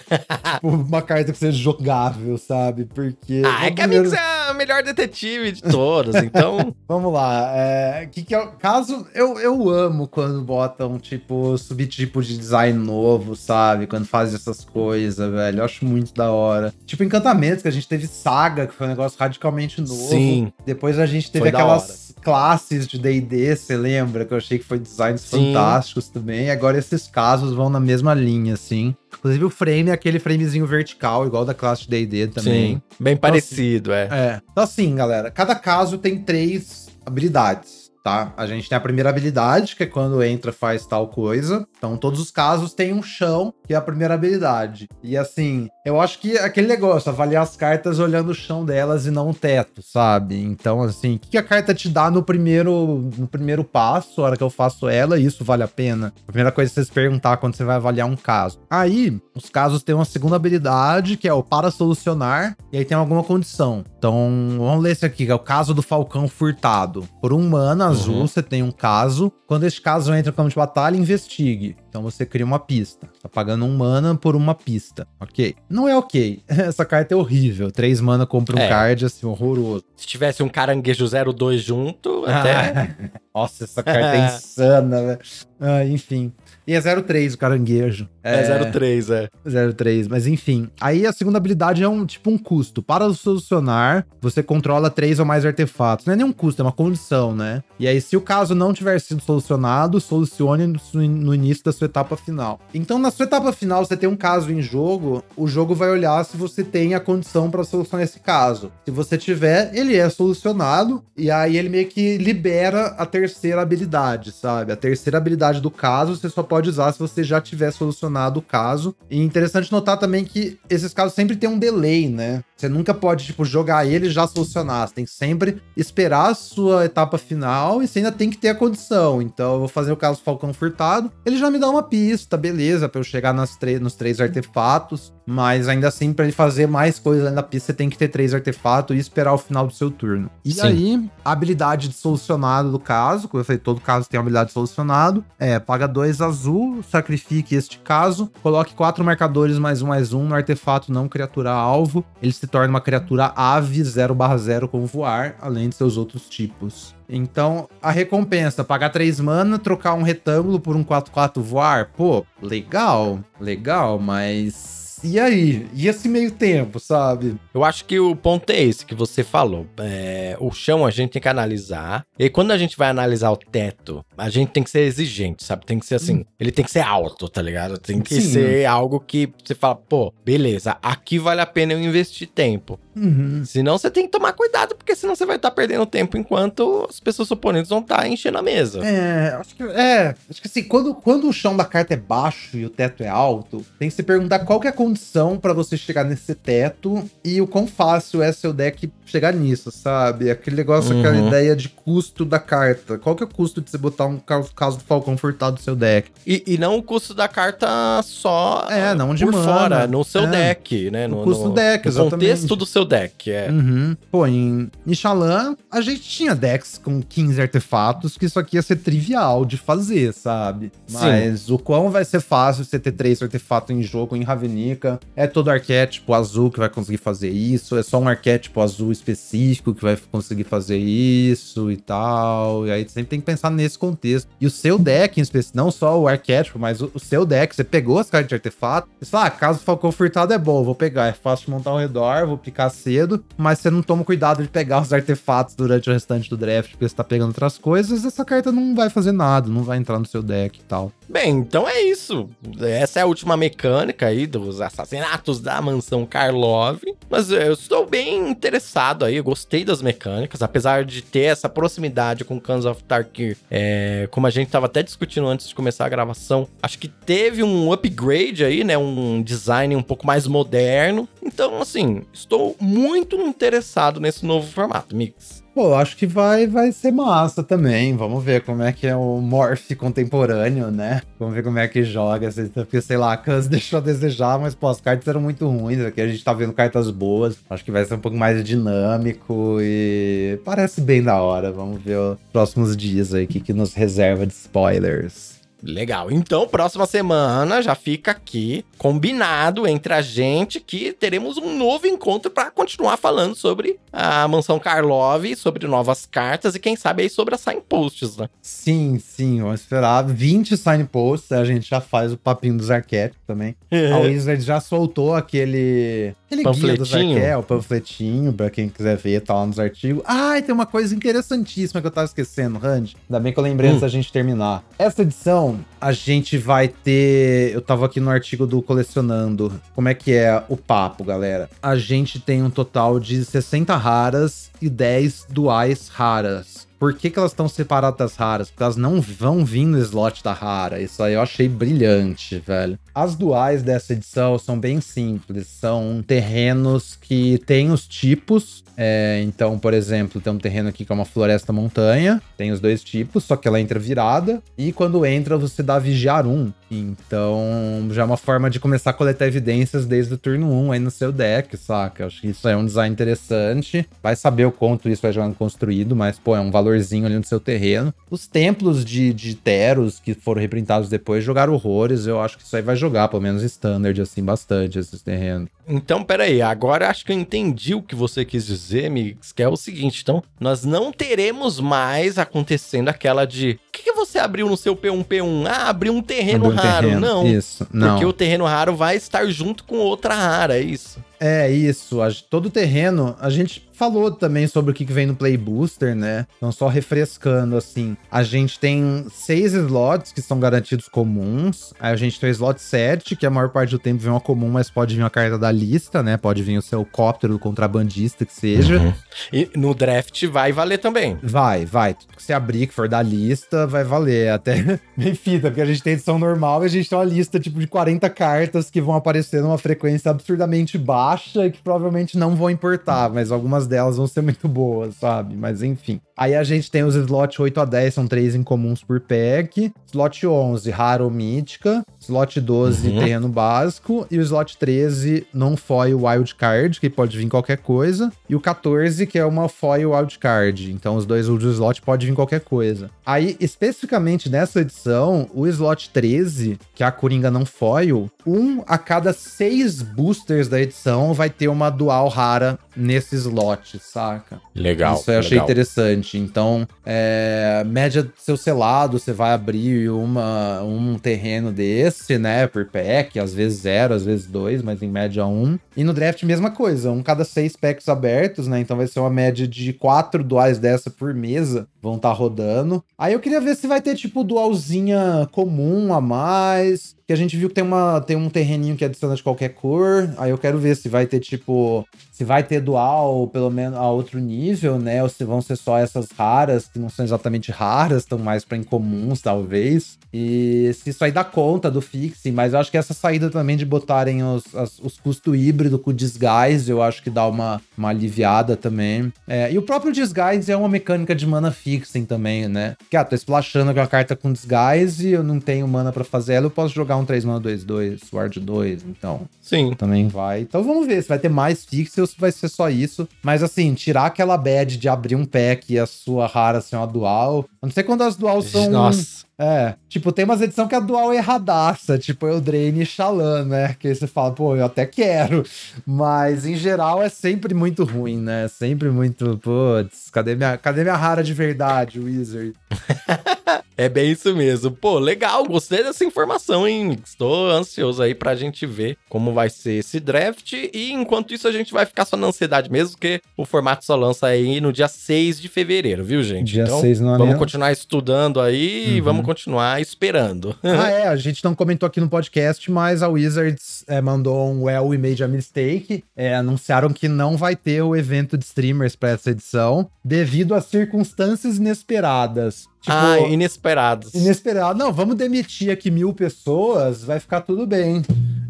tipo, 0.55 0.67
uma 0.67 1.01
carta 1.01 1.31
que 1.31 1.37
seja 1.37 1.57
jogável, 1.57 2.37
sabe? 2.37 2.83
Porque. 2.83 3.43
ah, 3.45 3.67
é 3.67 3.71
que 3.71 3.81
a 3.81 3.87
Mix 3.87 4.11
é 4.11 4.49
a 4.49 4.53
melhor 4.53 4.83
detetive 4.83 5.53
de 5.53 5.61
todas, 5.61 6.15
então... 6.21 6.75
Vamos 6.85 7.13
lá. 7.13 7.49
É, 7.55 8.07
que 8.11 8.23
que 8.23 8.35
é 8.35 8.39
o 8.39 8.51
caso? 8.57 9.07
Eu, 9.13 9.39
eu 9.39 9.69
amo 9.69 10.05
quando 10.05 10.41
botam, 10.41 10.99
tipo, 10.99 11.57
subtipo 11.57 12.24
de 12.25 12.37
design 12.37 12.77
novo, 12.77 13.35
sabe? 13.35 13.87
Quando 13.87 14.05
fazem 14.05 14.35
essas 14.35 14.63
coisas, 14.63 15.31
velho. 15.31 15.59
Eu 15.59 15.65
acho 15.65 15.85
muito 15.85 16.13
da 16.13 16.31
hora. 16.31 16.73
Tipo, 16.85 17.03
encantamentos, 17.03 17.61
que 17.61 17.67
a 17.67 17.71
gente 17.71 17.87
teve 17.87 18.07
saga, 18.07 18.67
que 18.67 18.73
foi 18.73 18.87
um 18.87 18.89
negócio 18.89 19.17
radicalmente 19.19 19.81
novo. 19.81 20.09
Sim. 20.09 20.51
Depois 20.65 20.99
a 20.99 21.05
gente 21.05 21.31
teve 21.31 21.49
aquelas 21.49 22.13
classes 22.21 22.87
de 22.87 22.97
DD, 22.97 23.55
você 23.55 23.77
lembra? 23.77 24.25
Que 24.25 24.33
eu 24.33 24.37
achei 24.37 24.57
que 24.57 24.65
foi 24.65 24.79
designs 24.79 25.21
Sim. 25.21 25.53
fantásticos 25.53 26.09
também. 26.09 26.45
E 26.47 26.49
agora 26.49 26.77
esses 26.77 27.07
casos 27.07 27.53
vão 27.53 27.69
na 27.69 27.79
mesma 27.79 28.13
linha, 28.13 28.55
assim. 28.55 28.95
Inclusive 29.17 29.45
o 29.45 29.49
frame 29.49 29.89
é 29.89 29.93
aquele 29.93 30.19
framezinho 30.19 30.65
vertical, 30.65 31.25
igual 31.25 31.45
da 31.45 31.53
classe 31.53 31.83
de 31.83 31.89
DD 31.89 32.27
também. 32.27 32.75
Sim, 32.75 32.81
bem 32.99 33.15
parecido, 33.15 33.91
é. 33.91 34.07
É. 34.11 34.41
Então, 34.51 34.63
assim, 34.63 34.93
galera, 34.95 35.31
cada 35.31 35.55
caso 35.55 35.97
tem 35.97 36.19
três 36.19 36.87
habilidades, 37.05 37.84
tá? 38.05 38.31
A 38.37 38.45
gente 38.45 38.69
tem 38.69 38.77
a 38.77 38.81
primeira 38.81 39.09
habilidade, 39.09 39.75
que 39.75 39.81
é 39.81 39.87
quando 39.87 40.23
entra, 40.23 40.53
faz 40.53 40.85
tal 40.85 41.07
coisa. 41.07 41.67
Então, 41.75 41.97
todos 41.97 42.19
os 42.19 42.29
casos 42.29 42.71
têm 42.71 42.93
um 42.93 43.01
chão, 43.01 43.51
que 43.65 43.73
é 43.73 43.75
a 43.75 43.81
primeira 43.81 44.13
habilidade. 44.13 44.87
E, 45.01 45.17
assim, 45.17 45.67
eu 45.85 46.01
acho 46.01 46.19
que 46.19 46.37
aquele 46.37 46.67
negócio, 46.67 47.09
avaliar 47.09 47.43
as 47.43 47.55
cartas 47.55 47.99
olhando 47.99 48.29
o 48.31 48.33
chão 48.35 48.65
delas 48.65 49.05
e 49.05 49.11
não 49.11 49.29
o 49.29 49.33
teto, 49.33 49.81
sabe? 49.83 50.41
Então, 50.41 50.81
assim, 50.81 51.15
o 51.15 51.19
que 51.19 51.29
que 51.29 51.37
a 51.37 51.43
carta 51.43 51.73
te 51.73 51.87
dá 51.87 52.09
no 52.11 52.23
primeiro, 52.23 53.09
no 53.17 53.27
primeiro 53.27 53.63
passo, 53.63 54.21
a 54.21 54.25
hora 54.25 54.37
que 54.37 54.43
eu 54.43 54.49
faço 54.49 54.87
ela, 54.89 55.19
isso 55.19 55.43
vale 55.43 55.63
a 55.63 55.67
pena? 55.67 56.13
A 56.27 56.31
primeira 56.31 56.51
coisa 56.51 56.71
é 56.71 56.73
você 56.73 56.85
se 56.85 56.91
perguntar 56.91 57.37
quando 57.37 57.55
você 57.55 57.63
vai 57.63 57.75
avaliar 57.75 58.07
um 58.07 58.15
caso. 58.15 58.59
Aí, 58.69 59.17
os 59.35 59.47
casos 59.49 59.83
têm 59.83 59.93
uma 59.95 60.05
segunda 60.05 60.35
habilidade, 60.35 61.17
que 61.17 61.27
é 61.27 61.33
o 61.33 61.43
para 61.43 61.69
solucionar, 61.71 62.57
e 62.71 62.77
aí 62.77 62.85
tem 62.85 62.97
alguma 62.97 63.23
condição. 63.23 63.83
Então, 63.97 64.29
vamos 64.57 64.83
ler 64.83 64.91
esse 64.91 65.05
aqui, 65.05 65.25
que 65.25 65.31
é 65.31 65.35
o 65.35 65.39
caso 65.39 65.73
do 65.73 65.81
Falcão 65.81 66.27
Furtado. 66.27 67.07
Por 67.21 67.31
um 67.33 67.47
mana 67.47 67.87
azul, 67.87 68.15
Uhum. 68.15 68.27
você 68.27 68.41
tem 68.41 68.63
um 68.63 68.71
caso. 68.71 69.31
Quando 69.47 69.65
esse 69.65 69.79
caso 69.79 70.13
entra 70.13 70.31
no 70.31 70.35
campo 70.35 70.49
de 70.49 70.55
batalha, 70.55 70.95
investigue. 70.97 71.75
Então 71.95 72.03
você 72.03 72.25
cria 72.25 72.45
uma 72.45 72.59
pista. 72.59 73.07
Tá 73.23 73.29
pagando 73.29 73.63
um 73.63 73.73
mana 73.73 74.15
por 74.15 74.35
uma 74.35 74.53
pista. 74.53 75.07
Ok. 75.17 75.55
Não 75.69 75.87
é 75.87 75.95
ok. 75.95 76.43
Essa 76.45 76.83
carta 76.83 77.13
é 77.13 77.17
horrível. 77.17 77.71
Três 77.71 78.01
mana 78.01 78.25
compra 78.25 78.57
um 78.57 78.59
É. 78.59 78.67
card, 78.67 79.05
assim, 79.05 79.25
horroroso. 79.25 79.85
Se 79.95 80.05
tivesse 80.05 80.43
um 80.43 80.49
caranguejo 80.49 81.05
02 81.07 81.61
junto, 81.61 82.25
até... 82.27 82.97
Nossa, 83.33 83.63
essa 83.63 83.81
carta 83.81 84.13
é 84.13 84.25
insana, 84.35 85.03
velho. 85.03 85.19
Ah, 85.57 85.85
enfim. 85.85 86.33
E 86.67 86.73
é 86.73 86.81
03 86.81 87.33
o 87.33 87.37
caranguejo. 87.37 88.09
É, 88.23 88.71
03, 88.71 89.09
é. 89.11 89.29
03, 89.75 90.07
mas 90.07 90.25
enfim. 90.25 90.67
Aí 90.81 91.05
a 91.05 91.13
segunda 91.13 91.37
habilidade 91.37 91.83
é 91.83 91.87
um 91.87 92.05
tipo 92.05 92.31
um 92.31 92.37
custo. 92.37 92.81
Para 92.81 93.13
solucionar, 93.13 94.05
você 94.19 94.41
controla 94.41 94.89
três 94.89 95.19
ou 95.19 95.25
mais 95.25 95.45
artefatos. 95.45 96.05
Não 96.05 96.13
é 96.13 96.17
nem 96.17 96.25
um 96.25 96.31
custo, 96.31 96.61
é 96.61 96.65
uma 96.65 96.71
condição, 96.71 97.35
né? 97.35 97.63
E 97.79 97.87
aí, 97.87 98.01
se 98.01 98.17
o 98.17 98.21
caso 98.21 98.55
não 98.55 98.73
tiver 98.73 98.99
sido 98.99 99.21
solucionado, 99.21 100.01
solucione 100.01 100.75
no 100.93 101.35
início 101.35 101.63
da 101.63 101.71
sua 101.71 101.85
etapa 101.85 102.17
final. 102.17 102.59
Então, 102.73 102.97
na 102.97 103.11
sua 103.11 103.25
etapa 103.25 103.51
final, 103.51 103.85
você 103.85 103.95
tem 103.95 104.09
um 104.09 104.15
caso 104.15 104.51
em 104.51 104.61
jogo, 104.61 105.23
o 105.37 105.47
jogo 105.47 105.75
vai 105.75 105.89
olhar 105.89 106.23
se 106.25 106.35
você 106.35 106.63
tem 106.63 106.95
a 106.95 106.99
condição 106.99 107.51
para 107.51 107.63
solucionar 107.63 108.03
esse 108.03 108.19
caso. 108.19 108.71
Se 108.85 108.91
você 108.91 109.17
tiver, 109.17 109.71
ele 109.75 109.95
é 109.95 110.09
solucionado, 110.09 111.03
e 111.15 111.29
aí 111.29 111.57
ele 111.57 111.69
meio 111.69 111.87
que 111.87 112.17
libera 112.17 112.87
a 112.97 113.05
terceira 113.05 113.61
habilidade, 113.61 114.31
sabe? 114.31 114.71
A 114.71 114.75
terceira 114.75 115.17
habilidade 115.17 115.61
do 115.61 115.69
caso 115.69 116.15
você 116.15 116.29
só 116.29 116.41
pode 116.41 116.54
usar 116.69 116.91
se 116.91 116.99
você 116.99 117.23
já 117.23 117.39
tiver 117.41 117.71
solucionado 117.71 118.39
o 118.39 118.43
caso. 118.43 118.95
E 119.09 119.21
interessante 119.21 119.71
notar 119.71 119.97
também 119.97 120.23
que 120.23 120.59
esses 120.69 120.93
casos 120.93 121.13
sempre 121.13 121.35
tem 121.35 121.49
um 121.49 121.59
delay, 121.59 122.09
né? 122.09 122.43
Você 122.55 122.69
nunca 122.69 122.93
pode, 122.93 123.25
tipo, 123.25 123.43
jogar 123.43 123.85
ele 123.85 124.07
e 124.07 124.09
já 124.09 124.25
solucionar. 124.25 124.87
Você 124.87 124.93
tem 124.95 125.05
que 125.05 125.11
sempre 125.11 125.61
esperar 125.75 126.31
a 126.31 126.35
sua 126.35 126.85
etapa 126.85 127.17
final 127.17 127.83
e 127.83 127.87
você 127.87 127.99
ainda 127.99 128.11
tem 128.11 128.29
que 128.29 128.37
ter 128.37 128.49
a 128.49 128.55
condição. 128.55 129.21
Então, 129.21 129.53
eu 129.53 129.59
vou 129.59 129.67
fazer 129.67 129.91
o 129.91 129.97
caso 129.97 130.21
Falcão 130.23 130.53
Furtado. 130.53 131.11
Ele 131.25 131.37
já 131.37 131.51
me 131.51 131.59
dá 131.59 131.69
uma 131.69 131.83
pista, 131.83 132.37
beleza, 132.37 132.87
pra 132.87 132.99
eu 132.99 133.03
chegar 133.03 133.33
nas 133.33 133.57
nos 133.81 133.95
três 133.95 134.21
artefatos. 134.21 135.13
Mas 135.27 135.67
ainda 135.67 135.87
assim, 135.87 136.13
pra 136.13 136.23
ele 136.23 136.31
fazer 136.31 136.67
mais 136.67 136.99
coisas 136.99 137.33
da 137.33 137.41
pista, 137.41 137.67
você 137.67 137.73
tem 137.73 137.89
que 137.89 137.97
ter 137.97 138.07
três 138.07 138.33
artefatos 138.33 138.95
e 138.95 138.99
esperar 138.99 139.33
o 139.33 139.37
final 139.37 139.65
do 139.65 139.73
seu 139.73 139.89
turno. 139.89 140.29
E 140.43 140.53
Sim. 140.53 140.61
aí, 140.61 141.09
a 141.23 141.31
habilidade 141.31 141.89
de 141.89 141.95
solucionado 141.95 142.71
do 142.71 142.79
caso, 142.79 143.27
como 143.27 143.41
eu 143.41 143.45
falei, 143.45 143.59
todo 143.59 143.81
caso 143.81 144.07
tem 144.07 144.19
habilidade 144.19 144.49
de 144.49 144.53
solucionado. 144.53 145.25
É, 145.39 145.57
paga 145.59 145.87
dois 145.87 146.21
azul, 146.21 146.83
sacrifique 146.89 147.55
este 147.55 147.79
caso, 147.79 148.31
coloque 148.43 148.75
quatro 148.75 149.03
marcadores 149.03 149.57
mais 149.57 149.81
um 149.81 149.87
mais 149.87 150.13
um 150.13 150.25
no 150.25 150.35
artefato 150.35 150.91
não 150.91 151.09
criatura 151.09 151.51
alvo. 151.51 152.05
Ele 152.21 152.31
se 152.31 152.44
torna 152.47 152.69
uma 152.69 152.81
criatura 152.81 153.31
ave 153.35 153.81
0/0 153.81 154.67
com 154.67 154.85
voar, 154.85 155.35
além 155.41 155.69
de 155.69 155.75
seus 155.75 155.97
outros 155.97 156.27
tipos. 156.29 156.95
Então, 157.07 157.69
a 157.81 157.91
recompensa, 157.91 158.63
pagar 158.63 158.89
3 158.89 159.19
mana, 159.19 159.59
trocar 159.59 159.93
um 159.93 160.03
retângulo 160.03 160.59
por 160.59 160.75
um 160.75 160.83
4-4 160.83 161.41
voar. 161.41 161.91
Pô, 161.95 162.25
legal, 162.41 163.19
legal, 163.39 163.99
mas. 163.99 164.84
E 165.05 165.19
aí? 165.19 165.67
E 165.73 165.87
esse 165.87 166.07
meio 166.07 166.31
tempo, 166.31 166.79
sabe? 166.79 167.37
Eu 167.53 167.63
acho 167.63 167.85
que 167.85 167.99
o 167.99 168.15
ponto 168.15 168.49
é 168.49 168.61
esse 168.61 168.85
que 168.85 168.95
você 168.95 169.23
falou. 169.23 169.67
É, 169.77 170.35
o 170.39 170.51
chão 170.51 170.85
a 170.85 170.91
gente 170.91 171.11
tem 171.11 171.21
que 171.21 171.29
analisar. 171.29 172.05
E 172.17 172.29
quando 172.29 172.51
a 172.51 172.57
gente 172.57 172.77
vai 172.77 172.89
analisar 172.89 173.31
o 173.31 173.37
teto, 173.37 174.03
a 174.17 174.29
gente 174.29 174.49
tem 174.49 174.63
que 174.63 174.69
ser 174.69 174.81
exigente, 174.81 175.43
sabe? 175.43 175.65
Tem 175.65 175.79
que 175.79 175.85
ser 175.85 175.95
assim. 175.95 176.25
Ele 176.39 176.51
tem 176.51 176.65
que 176.65 176.71
ser 176.71 176.81
alto, 176.81 177.29
tá 177.29 177.41
ligado? 177.41 177.77
Tem 177.77 178.01
que 178.01 178.15
Sim. 178.15 178.31
ser 178.31 178.65
algo 178.65 178.99
que 178.99 179.31
você 179.43 179.53
fala, 179.53 179.75
pô, 179.75 180.13
beleza, 180.25 180.77
aqui 180.81 181.19
vale 181.19 181.41
a 181.41 181.45
pena 181.45 181.73
eu 181.73 181.81
investir 181.81 182.27
tempo. 182.27 182.79
Uhum. 182.95 183.43
Senão 183.45 183.77
você 183.77 183.91
tem 183.91 184.05
que 184.05 184.11
tomar 184.11 184.33
cuidado, 184.33 184.75
porque 184.75 184.95
senão 184.95 185.15
você 185.15 185.25
vai 185.25 185.35
estar 185.35 185.51
perdendo 185.51 185.85
tempo 185.85 186.17
enquanto 186.17 186.87
as 186.89 186.99
pessoas 186.99 187.29
oponentes 187.29 187.69
vão 187.69 187.79
estar 187.79 188.07
enchendo 188.07 188.37
a 188.37 188.41
mesa. 188.41 188.85
É, 188.85 189.35
acho 189.35 189.55
que 189.55 189.63
é, 189.63 190.15
acho 190.29 190.41
que 190.41 190.47
assim, 190.47 190.63
quando, 190.63 190.95
quando 190.95 191.27
o 191.27 191.33
chão 191.33 191.55
da 191.55 191.65
carta 191.65 191.93
é 191.93 191.97
baixo 191.97 192.57
e 192.57 192.65
o 192.65 192.69
teto 192.69 193.03
é 193.03 193.07
alto, 193.07 193.65
tem 193.77 193.89
que 193.89 193.95
se 193.95 194.03
perguntar 194.03 194.39
qual 194.39 194.59
que 194.59 194.67
é 194.67 194.69
a 194.69 194.73
condição 194.73 194.94
pra 195.41 195.53
você 195.53 195.77
chegar 195.77 196.03
nesse 196.03 196.33
teto 196.35 197.03
e 197.23 197.41
o 197.41 197.47
quão 197.47 197.67
fácil 197.67 198.21
é 198.21 198.31
seu 198.31 198.51
deck 198.53 198.91
chegar 199.05 199.33
nisso, 199.33 199.71
sabe? 199.71 200.29
Aquele 200.29 200.55
negócio, 200.55 200.97
aquela 200.97 201.15
Uhum. 201.15 201.27
ideia 201.27 201.55
de 201.55 201.69
custo 201.69 202.25
da 202.25 202.39
carta. 202.39 202.97
Qual 202.97 203.15
que 203.15 203.23
é 203.23 203.25
o 203.25 203.29
custo 203.29 203.61
de 203.61 203.69
você 203.69 203.77
botar 203.77 204.05
um 204.05 204.17
ca- 204.17 204.43
caso 204.55 204.77
do 204.77 204.83
Falcão 204.83 205.17
furtado 205.17 205.57
no 205.57 205.61
seu 205.61 205.75
deck? 205.75 206.09
E, 206.25 206.43
e 206.47 206.57
não 206.57 206.77
o 206.77 206.83
custo 206.83 207.13
da 207.13 207.27
carta 207.27 207.67
só 208.03 208.67
É, 208.69 208.93
não 208.93 209.13
de 209.13 209.23
por 209.25 209.33
mana. 209.33 209.45
fora, 209.45 209.87
no 209.87 210.03
seu 210.03 210.23
É. 210.23 210.27
deck, 210.31 210.89
né? 210.91 211.07
No 211.07 211.23
custo 211.23 211.45
do 211.49 211.53
deck, 211.53 211.85
no 211.85 211.91
exatamente. 211.91 212.11
contexto 212.11 212.55
do 212.55 212.65
seu 212.65 212.83
deck, 212.85 213.31
é. 213.31 213.49
Uhum. 213.49 213.95
Pô, 214.11 214.25
em 214.25 214.69
Nishalan, 214.85 215.55
a 215.71 215.81
gente 215.81 216.01
tinha 216.01 216.33
decks 216.35 216.77
com 216.83 217.01
15 217.01 217.41
artefatos, 217.41 218.17
que 218.17 218.25
isso 218.25 218.39
aqui 218.39 218.55
ia 218.57 218.61
ser 218.61 218.77
trivial 218.77 219.45
de 219.45 219.57
fazer, 219.57 220.13
sabe? 220.13 220.71
Sim. 220.87 220.97
Mas 220.97 221.49
o 221.49 221.57
quão 221.57 221.89
vai 221.89 222.03
ser 222.05 222.19
fácil 222.21 222.63
você 222.65 222.79
ter 222.79 222.91
três 222.91 223.21
artefatos 223.21 223.75
em 223.75 223.81
jogo 223.81 224.15
em 224.15 224.23
Ravnica 224.23 224.84
É 225.15 225.27
todo 225.27 225.49
arquétipo 225.49 226.13
azul 226.13 226.51
que 226.51 226.59
vai 226.59 226.69
conseguir 226.69 226.97
fazer 226.97 227.29
isso. 227.29 227.77
É 227.77 227.83
só 227.83 227.99
um 227.99 228.07
arquétipo 228.07 228.61
azul 228.61 228.91
específico 228.91 229.73
que 229.73 229.81
vai 229.81 229.97
conseguir 230.11 230.43
fazer 230.43 230.77
isso 230.77 231.71
e 231.71 231.77
tal. 231.77 232.67
E 232.67 232.71
aí 232.71 232.87
sempre 232.87 233.09
tem 233.09 233.19
que 233.19 233.25
pensar 233.25 233.49
nesse 233.49 233.77
contexto. 233.77 234.29
E 234.39 234.45
o 234.45 234.51
seu 234.51 234.77
deck, 234.77 235.19
em 235.19 235.23
específico, 235.23 235.57
não 235.57 235.71
só 235.71 235.99
o 235.99 236.07
arquétipo, 236.07 236.59
mas 236.59 236.81
o, 236.81 236.91
o 236.93 236.99
seu 236.99 237.25
deck, 237.25 237.55
você 237.55 237.63
pegou 237.63 237.99
as 237.99 238.09
cartas 238.09 238.29
de 238.29 238.35
artefato. 238.35 238.87
Você 238.99 239.09
fala, 239.09 239.25
ah, 239.25 239.31
caso 239.31 239.59
Falcão 239.59 239.91
Furtado 239.91 240.33
é 240.33 240.37
bom, 240.37 240.63
vou 240.63 240.75
pegar. 240.75 241.07
É 241.07 241.13
fácil 241.13 241.45
de 241.45 241.51
montar 241.51 241.71
ao 241.71 241.79
redor, 241.79 242.27
vou 242.27 242.37
picar 242.37 242.69
cedo. 242.69 243.23
Mas 243.37 243.59
você 243.59 243.69
não 243.69 243.81
toma 243.81 244.03
cuidado 244.03 244.41
de 244.41 244.49
pegar 244.49 244.81
os 244.81 244.93
artefatos 244.93 245.55
durante 245.55 245.89
o 245.89 245.93
restante 245.93 246.29
do 246.29 246.37
draft, 246.37 246.71
porque 246.71 246.87
você 246.87 246.95
tá 246.95 247.03
pegando 247.03 247.29
outras 247.29 247.57
coisas. 247.57 248.05
Essa 248.05 248.25
carta 248.25 248.51
não 248.51 248.75
vai 248.75 248.89
fazer 248.89 249.11
nada, 249.11 249.49
não 249.49 249.63
vai 249.63 249.77
entrar 249.77 249.99
no 249.99 250.05
seu 250.05 250.21
deck 250.21 250.59
e 250.59 250.63
tal. 250.63 250.91
Bem, 251.07 251.31
então 251.37 251.67
é 251.67 251.81
isso. 251.81 252.29
Essa 252.59 252.99
é 252.99 253.03
a 253.03 253.05
última 253.05 253.37
mecânica 253.37 254.07
aí 254.07 254.25
dos 254.25 254.61
assassinatos 254.65 255.39
da 255.39 255.61
mansão 255.61 256.05
Karlov. 256.05 256.81
Mas 257.09 257.29
eu 257.29 257.53
estou 257.53 257.85
bem 257.85 258.29
interessado 258.29 259.05
aí, 259.05 259.15
eu 259.17 259.23
gostei 259.23 259.63
das 259.63 259.81
mecânicas, 259.81 260.41
apesar 260.41 260.83
de 260.83 261.01
ter 261.01 261.25
essa 261.25 261.47
proximidade 261.47 262.25
com 262.25 262.39
Cans 262.39 262.65
of 262.65 262.83
Tarkir. 262.83 263.37
É, 263.49 264.07
como 264.11 264.27
a 264.27 264.29
gente 264.29 264.47
estava 264.47 264.65
até 264.65 264.83
discutindo 264.83 265.27
antes 265.27 265.47
de 265.47 265.55
começar 265.55 265.85
a 265.85 265.89
gravação, 265.89 266.47
acho 266.61 266.79
que 266.79 266.87
teve 266.87 267.43
um 267.43 267.71
upgrade 267.71 268.43
aí, 268.43 268.63
né? 268.63 268.77
Um 268.77 269.21
design 269.21 269.75
um 269.75 269.83
pouco 269.83 270.05
mais 270.05 270.27
moderno. 270.27 271.07
Então, 271.23 271.61
assim, 271.61 272.03
estou 272.13 272.55
muito 272.59 273.15
interessado 273.15 273.99
nesse 273.99 274.25
novo 274.25 274.51
formato, 274.51 274.95
Mix. 274.95 275.44
Pô, 275.55 275.73
acho 275.73 275.95
que 275.95 276.05
vai, 276.05 276.47
vai 276.47 276.69
ser 276.73 276.91
massa 276.91 277.41
também. 277.41 277.95
Vamos 277.95 278.21
ver 278.21 278.41
como 278.41 278.61
é 278.61 278.73
que 278.73 278.85
é 278.85 278.93
o 278.93 279.21
Morph 279.21 279.71
contemporâneo, 279.77 280.69
né? 280.69 281.01
Vamos 281.17 281.33
ver 281.33 281.43
como 281.43 281.57
é 281.57 281.65
que 281.65 281.81
joga. 281.81 282.29
Porque, 282.53 282.81
sei 282.81 282.97
lá, 282.97 283.13
a 283.13 283.17
Kans 283.17 283.47
deixou 283.47 283.77
a 283.77 283.81
desejar, 283.81 284.37
mas, 284.37 284.53
pô, 284.53 284.67
as 284.67 284.81
cartas 284.81 285.07
eram 285.07 285.21
muito 285.21 285.47
ruins. 285.47 285.79
Aqui 285.79 286.01
a 286.01 286.07
gente 286.07 286.21
tá 286.21 286.33
vendo 286.33 286.51
cartas 286.51 286.91
boas. 286.91 287.37
Acho 287.49 287.63
que 287.63 287.71
vai 287.71 287.85
ser 287.85 287.93
um 287.93 287.99
pouco 287.99 288.17
mais 288.17 288.43
dinâmico 288.43 289.57
e 289.61 290.37
parece 290.43 290.81
bem 290.81 291.01
da 291.01 291.21
hora. 291.21 291.53
Vamos 291.53 291.81
ver 291.81 291.99
os 291.99 292.17
próximos 292.33 292.75
dias 292.75 293.13
aí, 293.13 293.23
o 293.23 293.27
que, 293.27 293.39
que 293.39 293.53
nos 293.53 293.73
reserva 293.73 294.27
de 294.27 294.33
spoilers. 294.33 295.34
Legal. 295.65 296.11
Então, 296.11 296.47
próxima 296.47 296.85
semana 296.85 297.61
já 297.61 297.73
fica 297.73 298.11
aqui 298.11 298.63
combinado 298.77 299.67
entre 299.67 299.93
a 299.93 300.01
gente 300.01 300.59
que 300.59 300.93
teremos 300.93 301.37
um 301.37 301.57
novo 301.57 301.87
encontro 301.87 302.29
para 302.29 302.51
continuar 302.51 302.97
falando 302.97 303.35
sobre 303.35 303.79
a 303.91 304.27
mansão 304.27 304.59
Karlov, 304.59 305.35
sobre 305.35 305.67
novas 305.67 306.05
cartas 306.05 306.55
e 306.55 306.59
quem 306.59 306.75
sabe 306.75 307.03
aí 307.03 307.09
sobre 307.09 307.33
as 307.35 307.41
signposts, 307.41 308.17
né? 308.17 308.29
Sim, 308.41 308.99
sim. 308.99 309.41
Vamos 309.41 309.61
esperar 309.61 310.03
20 310.03 310.55
signposts. 310.55 311.31
A 311.31 311.43
gente 311.43 311.67
já 311.67 311.81
faz 311.81 312.13
o 312.13 312.17
papinho 312.17 312.57
dos 312.57 312.69
arquétipos 312.69 313.25
também. 313.25 313.55
a 313.93 313.97
Wizard 313.99 314.41
já 314.43 314.59
soltou 314.59 315.15
aquele 315.15 316.13
Aquele 316.25 316.43
panfletinho. 316.43 317.19
guia 317.19 317.37
o 317.37 317.43
panfletinho, 317.43 318.33
pra 318.33 318.49
quem 318.49 318.67
quiser 318.67 318.97
ver, 318.97 319.21
tá 319.21 319.33
lá 319.33 319.45
nos 319.45 319.59
artigos. 319.59 320.03
Ah, 320.05 320.37
e 320.37 320.41
tem 320.41 320.53
uma 320.53 320.65
coisa 320.65 320.93
interessantíssima 320.93 321.81
que 321.81 321.87
eu 321.87 321.91
tava 321.91 322.05
esquecendo, 322.05 322.57
Rand. 322.57 322.89
Ainda 323.09 323.19
bem 323.19 323.31
que 323.31 323.39
eu 323.39 323.43
lembrei 323.43 323.69
hum. 323.69 323.73
antes 323.73 323.81
da 323.81 323.87
gente 323.87 324.11
terminar. 324.11 324.63
Essa 324.77 325.03
edição, 325.03 325.54
a 325.79 325.91
gente 325.91 326.37
vai 326.37 326.67
ter. 326.67 327.51
Eu 327.53 327.61
tava 327.61 327.85
aqui 327.85 327.99
no 327.99 328.09
artigo 328.09 328.45
do 328.45 328.61
Colecionando. 328.61 329.61
Como 329.73 329.87
é 329.87 329.93
que 329.93 330.13
é 330.13 330.43
o 330.49 330.57
papo, 330.57 331.03
galera? 331.03 331.49
A 331.61 331.75
gente 331.75 332.19
tem 332.19 332.41
um 332.43 332.49
total 332.49 332.99
de 332.99 333.23
60 333.23 333.75
raras 333.75 334.49
e 334.61 334.69
10 334.69 335.27
duais 335.29 335.87
raras. 335.87 336.64
Por 336.79 336.93
que, 336.93 337.09
que 337.09 337.17
elas 337.17 337.31
estão 337.31 337.47
separadas 337.47 337.97
das 337.97 338.15
raras? 338.15 338.49
Porque 338.49 338.63
elas 338.63 338.75
não 338.75 339.01
vão 339.01 339.45
vir 339.45 339.65
no 339.65 339.79
slot 339.79 340.23
da 340.23 340.33
rara. 340.33 340.81
Isso 340.81 341.01
aí 341.01 341.13
eu 341.13 341.21
achei 341.21 341.47
brilhante, 341.47 342.37
velho. 342.39 342.77
As 342.93 343.15
duais 343.15 343.63
dessa 343.63 343.93
edição 343.93 344.37
são 344.37 344.59
bem 344.59 344.81
simples. 344.81 345.47
São 345.47 346.03
terrenos 346.05 346.97
que 347.01 347.39
têm 347.45 347.71
os 347.71 347.87
tipos 347.87 348.65
é, 348.77 349.21
então, 349.23 349.57
por 349.57 349.73
exemplo, 349.73 350.19
tem 350.19 350.33
um 350.33 350.37
terreno 350.37 350.69
aqui 350.69 350.83
que 350.83 350.91
é 350.91 350.95
uma 350.95 351.05
floresta 351.05 351.53
montanha, 351.53 352.21
tem 352.37 352.51
os 352.51 352.59
dois 352.59 352.83
tipos, 352.83 353.23
só 353.23 353.35
que 353.35 353.47
ela 353.47 353.59
entra 353.59 353.79
virada, 353.79 354.41
e 354.57 354.71
quando 354.71 355.05
entra 355.05 355.37
você 355.37 355.63
dá 355.63 355.79
vigiar 355.79 356.27
um. 356.27 356.51
Então, 356.69 357.87
já 357.91 358.01
é 358.01 358.05
uma 358.05 358.17
forma 358.17 358.49
de 358.49 358.59
começar 358.59 358.89
a 358.89 358.93
coletar 358.93 359.27
evidências 359.27 359.85
desde 359.85 360.13
o 360.13 360.17
turno 360.17 360.51
1 360.51 360.71
aí 360.71 360.79
no 360.79 360.91
seu 360.91 361.11
deck, 361.11 361.55
saca? 361.57 362.05
Acho 362.05 362.21
que 362.21 362.27
isso 362.29 362.47
é 362.47 362.57
um 362.57 362.65
design 362.65 362.91
interessante. 362.91 363.87
Vai 364.01 364.15
saber 364.15 364.45
o 364.45 364.51
quanto 364.51 364.89
isso 364.89 365.01
vai 365.01 365.13
jogar 365.13 365.31
construído, 365.35 365.95
mas, 365.95 366.17
pô, 366.17 366.35
é 366.35 366.39
um 366.39 366.51
valorzinho 366.51 367.05
ali 367.05 367.17
no 367.17 367.23
seu 367.23 367.39
terreno. 367.39 367.93
Os 368.09 368.27
templos 368.27 368.83
de, 368.83 369.13
de 369.13 369.35
Teros 369.35 369.99
que 369.99 370.13
foram 370.13 370.41
reprintados 370.41 370.89
depois 370.89 371.23
jogaram 371.23 371.53
horrores. 371.53 372.07
Eu 372.07 372.19
acho 372.21 372.37
que 372.37 372.43
isso 372.43 372.55
aí 372.55 372.61
vai 372.61 372.75
jogar, 372.75 373.07
pelo 373.07 373.21
menos 373.21 373.43
standard, 373.43 374.01
assim, 374.01 374.23
bastante, 374.23 374.79
esses 374.79 375.01
terrenos. 375.01 375.49
Então, 375.67 376.03
peraí, 376.03 376.41
agora 376.41 376.89
acho 376.89 377.05
que 377.05 377.11
eu 377.11 377.17
entendi 377.17 377.73
o 377.73 377.81
que 377.81 377.95
você 377.95 378.23
quis 378.23 378.45
dizer, 378.45 378.89
Mix, 378.89 379.31
que 379.31 379.41
é 379.41 379.49
o 379.49 379.57
seguinte: 379.57 380.01
então, 380.01 380.23
nós 380.39 380.63
não 380.63 380.91
teremos 380.91 381.59
mais 381.59 382.17
acontecendo 382.17 382.89
aquela 382.89 383.25
de. 383.25 383.59
O 383.67 383.71
que, 383.71 383.83
que 383.83 383.91
você 383.93 384.19
abriu 384.19 384.47
no 384.47 384.57
seu 384.57 384.75
P1P1? 384.75 385.47
Ah, 385.47 385.69
abriu 385.69 385.93
um 385.93 386.01
terreno 386.01 386.45
abriu 386.45 386.59
um 386.59 386.63
raro. 386.63 386.87
Terreno. 386.87 387.01
Não. 387.01 387.27
Isso, 387.27 387.67
não. 387.71 387.89
Porque 387.91 388.05
o 388.05 388.13
terreno 388.13 388.45
raro 388.45 388.75
vai 388.75 388.95
estar 388.95 389.25
junto 389.27 389.63
com 389.63 389.77
outra 389.77 390.13
rara, 390.13 390.57
é 390.57 390.61
isso. 390.61 391.03
É, 391.19 391.49
isso. 391.49 391.97
Todo 392.29 392.49
terreno, 392.49 393.15
a 393.19 393.29
gente 393.29 393.67
falou 393.73 394.09
também 394.11 394.47
sobre 394.47 394.71
o 394.71 394.73
que 394.73 394.85
vem 394.85 395.05
no 395.05 395.15
Play 395.15 395.37
Booster, 395.37 395.95
né? 395.95 396.25
Então, 396.37 396.51
só 396.51 396.67
refrescando, 396.67 397.57
assim. 397.57 397.97
A 398.09 398.23
gente 398.23 398.59
tem 398.59 399.05
seis 399.13 399.53
slots 399.53 400.11
que 400.11 400.21
são 400.21 400.39
garantidos 400.39 400.87
comuns. 400.87 401.73
Aí 401.79 401.91
a 401.91 401.95
gente 401.95 402.19
tem 402.19 402.29
o 402.29 402.31
slot 402.31 402.61
7, 402.61 403.15
que 403.15 403.25
a 403.25 403.29
maior 403.29 403.49
parte 403.49 403.71
do 403.71 403.79
tempo 403.79 404.01
vem 404.01 404.11
uma 404.11 404.21
comum, 404.21 404.49
mas 404.49 404.69
pode 404.69 404.95
vir 404.95 405.01
uma 405.01 405.09
carta 405.09 405.37
da 405.37 405.51
lista, 405.51 406.01
né? 406.01 406.17
Pode 406.17 406.41
vir 406.41 406.57
o 406.57 406.61
seu 406.61 406.85
cóptero 406.85 407.33
do 407.33 407.39
contrabandista, 407.39 408.25
que 408.25 408.33
seja. 408.33 408.79
Uhum. 408.79 408.93
E 409.31 409.49
no 409.55 409.73
draft 409.73 410.25
vai 410.27 410.51
valer 410.51 410.77
também. 410.77 411.17
Vai, 411.21 411.65
vai. 411.65 411.93
Tudo 411.93 412.15
que 412.15 412.23
você 412.23 412.33
abrir, 412.33 412.67
que 412.67 412.73
for 412.73 412.87
da 412.87 413.01
lista, 413.01 413.67
vai 413.67 413.83
valer. 413.83 414.31
Até 414.31 414.79
bem 414.95 415.13
fita, 415.13 415.49
porque 415.49 415.61
a 415.61 415.65
gente 415.65 415.83
tem 415.83 415.93
edição 415.93 416.17
normal 416.17 416.63
e 416.63 416.65
a 416.65 416.69
gente 416.69 416.89
tem 416.89 416.97
uma 416.97 417.05
lista, 417.05 417.39
tipo, 417.39 417.59
de 417.59 417.67
40 417.67 418.09
cartas 418.09 418.69
que 418.69 418.79
vão 418.79 418.95
aparecer 418.95 419.41
numa 419.41 419.57
frequência 419.57 420.11
absurdamente 420.11 420.77
baixa 420.77 421.04
e 421.45 421.51
que 421.51 421.61
provavelmente 421.61 422.17
não 422.17 422.35
vão 422.35 422.49
importar, 422.49 423.09
mas 423.09 423.31
algumas 423.31 423.67
delas 423.67 423.97
vão 423.97 424.07
ser 424.07 424.21
muito 424.21 424.47
boas, 424.47 424.95
sabe? 424.95 425.35
Mas 425.35 425.61
enfim. 425.61 426.01
Aí 426.17 426.33
a 426.33 426.43
gente 426.43 426.71
tem 426.71 426.83
os 426.83 426.95
slots 426.95 427.37
8 427.37 427.59
a 427.59 427.65
10, 427.65 427.93
são 427.93 428.07
três 428.07 428.35
incomuns 428.35 428.81
por 428.81 429.01
pack. 429.01 429.71
Slot 429.87 430.25
11, 430.25 430.71
raro 430.71 431.11
mítica. 431.11 431.83
Slot 431.99 432.39
12, 432.39 432.87
uhum. 432.87 432.99
terreno 432.99 433.27
básico. 433.27 434.07
E 434.09 434.17
o 434.17 434.21
slot 434.21 434.57
13, 434.57 435.27
não 435.33 435.57
foil 435.57 436.05
wild 436.05 436.33
card, 436.35 436.79
que 436.79 436.89
pode 436.89 437.17
vir 437.17 437.27
qualquer 437.27 437.57
coisa. 437.57 438.11
E 438.29 438.35
o 438.35 438.39
14, 438.39 439.05
que 439.05 439.19
é 439.19 439.25
uma 439.25 439.49
foil 439.49 439.91
wild 439.91 440.17
card. 440.17 440.71
Então 440.71 440.95
os 440.95 441.05
dois 441.05 441.27
últimos 441.27 441.55
slots 441.55 441.81
pode 441.81 442.05
vir 442.05 442.13
qualquer 442.13 442.39
coisa. 442.39 442.89
Aí, 443.05 443.35
especificamente 443.39 444.29
nessa 444.29 444.61
edição, 444.61 445.29
o 445.33 445.45
slot 445.47 445.89
13, 445.89 446.57
que 446.73 446.83
é 446.83 446.85
a 446.85 446.91
Coringa 446.91 447.29
não 447.29 447.45
foil, 447.45 448.09
um 448.25 448.63
a 448.65 448.77
cada 448.77 449.11
seis 449.13 449.81
boosters 449.81 450.47
da 450.47 450.61
edição 450.61 451.13
vai 451.13 451.29
ter 451.29 451.47
uma 451.47 451.69
dual 451.69 452.07
rara 452.07 452.57
nesse 452.75 453.15
slot, 453.15 453.79
saca? 453.79 454.41
Legal. 454.53 454.95
Isso 454.95 455.11
eu 455.11 455.19
achei 455.19 455.31
legal. 455.31 455.45
interessante. 455.45 456.17
Então, 456.17 456.67
é, 456.85 457.63
média 457.65 458.07
seu 458.17 458.37
selado, 458.37 458.99
você 458.99 459.13
vai 459.13 459.33
abrir 459.33 459.89
uma, 459.89 460.61
um 460.63 460.97
terreno 460.97 461.51
desse, 461.51 462.17
né? 462.17 462.47
Por 462.47 462.65
pack, 462.65 463.19
às 463.19 463.33
vezes 463.33 463.61
zero, 463.61 463.93
às 463.93 464.03
vezes 464.05 464.25
dois, 464.25 464.61
mas 464.61 464.81
em 464.81 464.89
média 464.89 465.25
um. 465.25 465.57
E 465.75 465.83
no 465.83 465.93
draft, 465.93 466.23
mesma 466.23 466.51
coisa, 466.51 466.91
um 466.91 467.03
cada 467.03 467.23
seis 467.23 467.55
packs 467.55 467.87
abertos, 467.89 468.47
né? 468.47 468.59
Então 468.59 468.77
vai 468.77 468.87
ser 468.87 468.99
uma 468.99 469.09
média 469.09 469.47
de 469.47 469.73
quatro 469.73 470.23
duais 470.23 470.59
dessa 470.59 470.89
por 470.89 471.13
mesa 471.13 471.67
vão 471.85 471.97
estar 471.97 472.09
tá 472.09 472.15
rodando. 472.15 472.83
Aí 472.97 473.13
eu 473.13 473.19
queria 473.19 473.39
ver 473.39 473.55
se 473.55 473.67
vai 473.67 473.79
ter, 473.79 473.95
tipo, 473.95 474.23
dualzinha 474.23 475.27
comum 475.31 475.93
a 475.93 476.01
mais. 476.01 476.95
Que 477.07 477.13
a 477.13 477.15
gente 477.15 477.37
viu 477.37 477.49
que 477.49 477.55
tem, 477.55 477.63
uma, 477.63 478.01
tem 478.01 478.15
um 478.15 478.29
terreninho 478.29 478.75
que 478.75 478.83
adiciona 478.83 479.15
de 479.15 479.21
qualquer 479.21 479.49
cor. 479.49 480.09
Aí 480.17 480.31
eu 480.31 480.37
quero 480.37 480.57
ver 480.57 480.75
se 480.75 480.89
vai 480.89 481.05
ter, 481.05 481.19
tipo, 481.19 481.87
se 482.11 482.23
vai 482.23 482.43
ter 482.43 482.59
dual, 482.59 483.27
pelo 483.27 483.51
menos 483.51 483.77
a 483.77 483.87
outro 483.89 484.19
nível, 484.19 484.79
né? 484.79 485.03
Ou 485.03 485.09
se 485.09 485.23
vão 485.23 485.41
ser 485.41 485.55
só 485.55 485.77
essas 485.77 486.09
raras, 486.17 486.67
que 486.67 486.79
não 486.79 486.89
são 486.89 487.05
exatamente 487.05 487.51
raras, 487.51 488.03
estão 488.03 488.17
mais 488.17 488.43
para 488.43 488.57
incomuns, 488.57 489.21
talvez. 489.21 489.99
E 490.11 490.71
se 490.73 490.91
isso 490.91 491.03
aí 491.03 491.11
dá 491.11 491.25
conta 491.25 491.69
do 491.69 491.81
fixing, 491.81 492.31
mas 492.31 492.53
eu 492.53 492.59
acho 492.59 492.71
que 492.71 492.77
essa 492.77 492.93
saída 492.93 493.29
também 493.29 493.57
de 493.57 493.65
botarem 493.65 494.23
os, 494.23 494.55
as, 494.55 494.79
os 494.79 494.97
custos 494.97 495.37
híbrido 495.37 495.77
com 495.77 495.91
o 495.91 495.93
disguise, 495.93 496.71
eu 496.71 496.81
acho 496.81 497.03
que 497.03 497.09
dá 497.09 497.27
uma, 497.27 497.61
uma 497.77 497.89
aliviada 497.89 498.55
também. 498.55 499.11
É, 499.27 499.51
e 499.51 499.57
o 499.57 499.61
próprio 499.61 499.91
disguise 499.91 500.49
é 500.49 500.55
uma 500.55 500.69
mecânica 500.69 501.13
de 501.13 501.27
mana 501.27 501.51
fixing 501.51 502.05
também, 502.05 502.47
né? 502.47 502.77
Que, 502.89 502.95
ah, 502.95 503.03
tô 503.03 503.13
splashando 503.13 503.73
com 503.73 503.79
a 503.81 503.87
carta 503.87 504.15
com 504.15 504.31
disguise, 504.31 505.09
eu 505.09 505.21
não 505.21 505.39
tenho 505.39 505.67
mana 505.67 505.91
para 505.91 506.05
fazer 506.05 506.35
ela, 506.35 506.45
eu 506.45 506.51
posso 506.51 506.73
jogar 506.73 506.94
um 506.97 507.05
3 507.05 507.25
mana 507.25 507.41
2-2, 507.41 507.99
Sword 508.05 508.39
2, 508.39 508.83
então. 508.83 509.21
Sim. 509.41 509.73
Também 509.73 510.07
vai. 510.07 510.41
Então 510.41 510.63
vamos 510.63 510.87
ver 510.87 511.01
se 511.01 511.09
vai 511.09 511.19
ter 511.19 511.29
mais 511.29 511.65
fixing 511.65 512.01
ou 512.01 512.07
se 512.07 512.15
vai 512.19 512.31
ser 512.31 512.49
só 512.49 512.69
isso. 512.69 513.07
Mas 513.21 513.43
assim, 513.43 513.73
tirar 513.73 514.05
aquela 514.05 514.37
bad 514.37 514.77
de 514.77 514.89
abrir 514.89 515.15
um 515.15 515.25
pack 515.25 515.73
e 515.73 515.79
a 515.79 515.85
sua 515.85 516.27
rara 516.27 516.61
ser 516.61 516.75
uma 516.75 516.87
dual. 516.87 517.45
Eu 517.61 517.67
não 517.67 517.71
sei 517.71 517.83
quando 517.83 518.03
as 518.03 518.15
dual 518.15 518.41
são. 518.41 518.69
Nossa 518.69 519.24
É, 519.37 519.75
tipo, 519.89 520.11
tem 520.13 520.23
umas 520.23 520.41
edições 520.41 520.69
que 520.69 520.75
é 520.75 520.79
dual 520.81 521.13
erradaça, 521.13 521.97
tipo 521.97 522.25
Eldraine 522.25 522.81
e 522.83 522.85
Xalan, 522.85 523.43
né? 523.45 523.75
Que 523.77 523.89
aí 523.89 523.95
você 523.95 524.07
fala, 524.07 524.31
pô, 524.31 524.55
eu 524.55 524.63
até 524.65 524.85
quero. 524.85 525.43
Mas, 525.85 526.45
em 526.45 526.55
geral, 526.55 527.03
é 527.03 527.09
sempre 527.09 527.53
muito 527.53 527.83
ruim, 527.83 528.17
né? 528.17 528.47
Sempre 528.47 528.89
muito, 528.89 529.37
putz, 529.43 530.09
cadê 530.09 530.35
minha, 530.35 530.57
cadê 530.57 530.83
minha 530.83 530.95
rara 530.95 531.21
de 531.23 531.33
verdade, 531.33 531.99
Wizard? 531.99 532.53
É 533.77 533.89
bem 533.89 534.09
isso 534.11 534.33
mesmo. 534.33 534.71
Pô, 534.71 534.97
legal, 534.99 535.43
gostei 535.45 535.83
dessa 535.83 536.05
informação, 536.05 536.65
hein? 536.65 536.97
Estou 537.05 537.49
ansioso 537.51 538.01
aí 538.01 538.15
pra 538.15 538.33
gente 538.33 538.65
ver 538.65 538.97
como 539.09 539.33
vai 539.33 539.49
ser 539.49 539.73
esse 539.73 539.99
draft. 539.99 540.53
E 540.53 540.93
enquanto 540.93 541.33
isso, 541.33 541.45
a 541.45 541.51
gente 541.51 541.73
vai 541.73 541.85
ficar 541.85 542.05
só 542.05 542.15
na 542.15 542.27
ansiedade 542.27 542.71
mesmo, 542.71 542.91
porque 542.91 543.19
o 543.35 543.43
formato 543.43 543.83
só 543.83 543.97
lança 543.97 544.27
aí 544.27 544.61
no 544.61 544.71
dia 544.71 544.87
6 544.87 545.41
de 545.41 545.49
fevereiro, 545.49 546.05
viu, 546.05 546.23
gente? 546.23 546.53
Dia 546.53 546.63
então, 546.63 546.79
6 546.79 547.01
não 547.01 547.09
é 547.09 547.17
vamos 547.17 547.27
mesmo? 547.33 547.39
continuar 547.39 547.71
estudando 547.73 548.39
aí 548.39 548.95
e 548.95 548.99
Uhum. 548.99 549.03
vamos 549.03 549.24
continuar 549.25 549.81
esperando. 549.81 550.55
Ah, 550.63 550.89
é, 550.89 551.07
a 551.07 551.15
gente 551.15 551.43
não 551.43 551.55
comentou 551.55 551.87
aqui 551.87 551.99
no 551.99 552.09
podcast, 552.09 552.69
mas 552.71 553.01
a 553.01 553.07
Wizards 553.07 553.83
é, 553.87 553.99
mandou 554.01 554.49
um 554.51 554.63
well 554.63 554.87
we 554.87 554.97
made 554.97 555.23
a 555.23 555.27
mistake. 555.27 556.03
É, 556.15 556.35
anunciaram 556.35 556.89
que 556.89 557.07
não 557.07 557.35
vai 557.37 557.55
ter 557.55 557.81
o 557.81 557.95
evento 557.95 558.37
de 558.37 558.45
streamers 558.45 558.95
para 558.95 559.09
essa 559.09 559.31
edição, 559.31 559.89
devido 560.03 560.53
a 560.53 560.61
circunstâncias 560.61 561.57
inesperadas. 561.57 562.67
Tipo, 562.81 562.95
ah, 562.95 563.19
inesperados. 563.19 564.13
inesperado. 564.13 564.77
Não, 564.77 564.93
vamos 564.93 565.15
demitir 565.15 565.71
aqui 565.71 565.89
mil 565.89 566.13
pessoas, 566.13 567.03
vai 567.03 567.19
ficar 567.19 567.41
tudo 567.41 567.65
bem. 567.65 568.03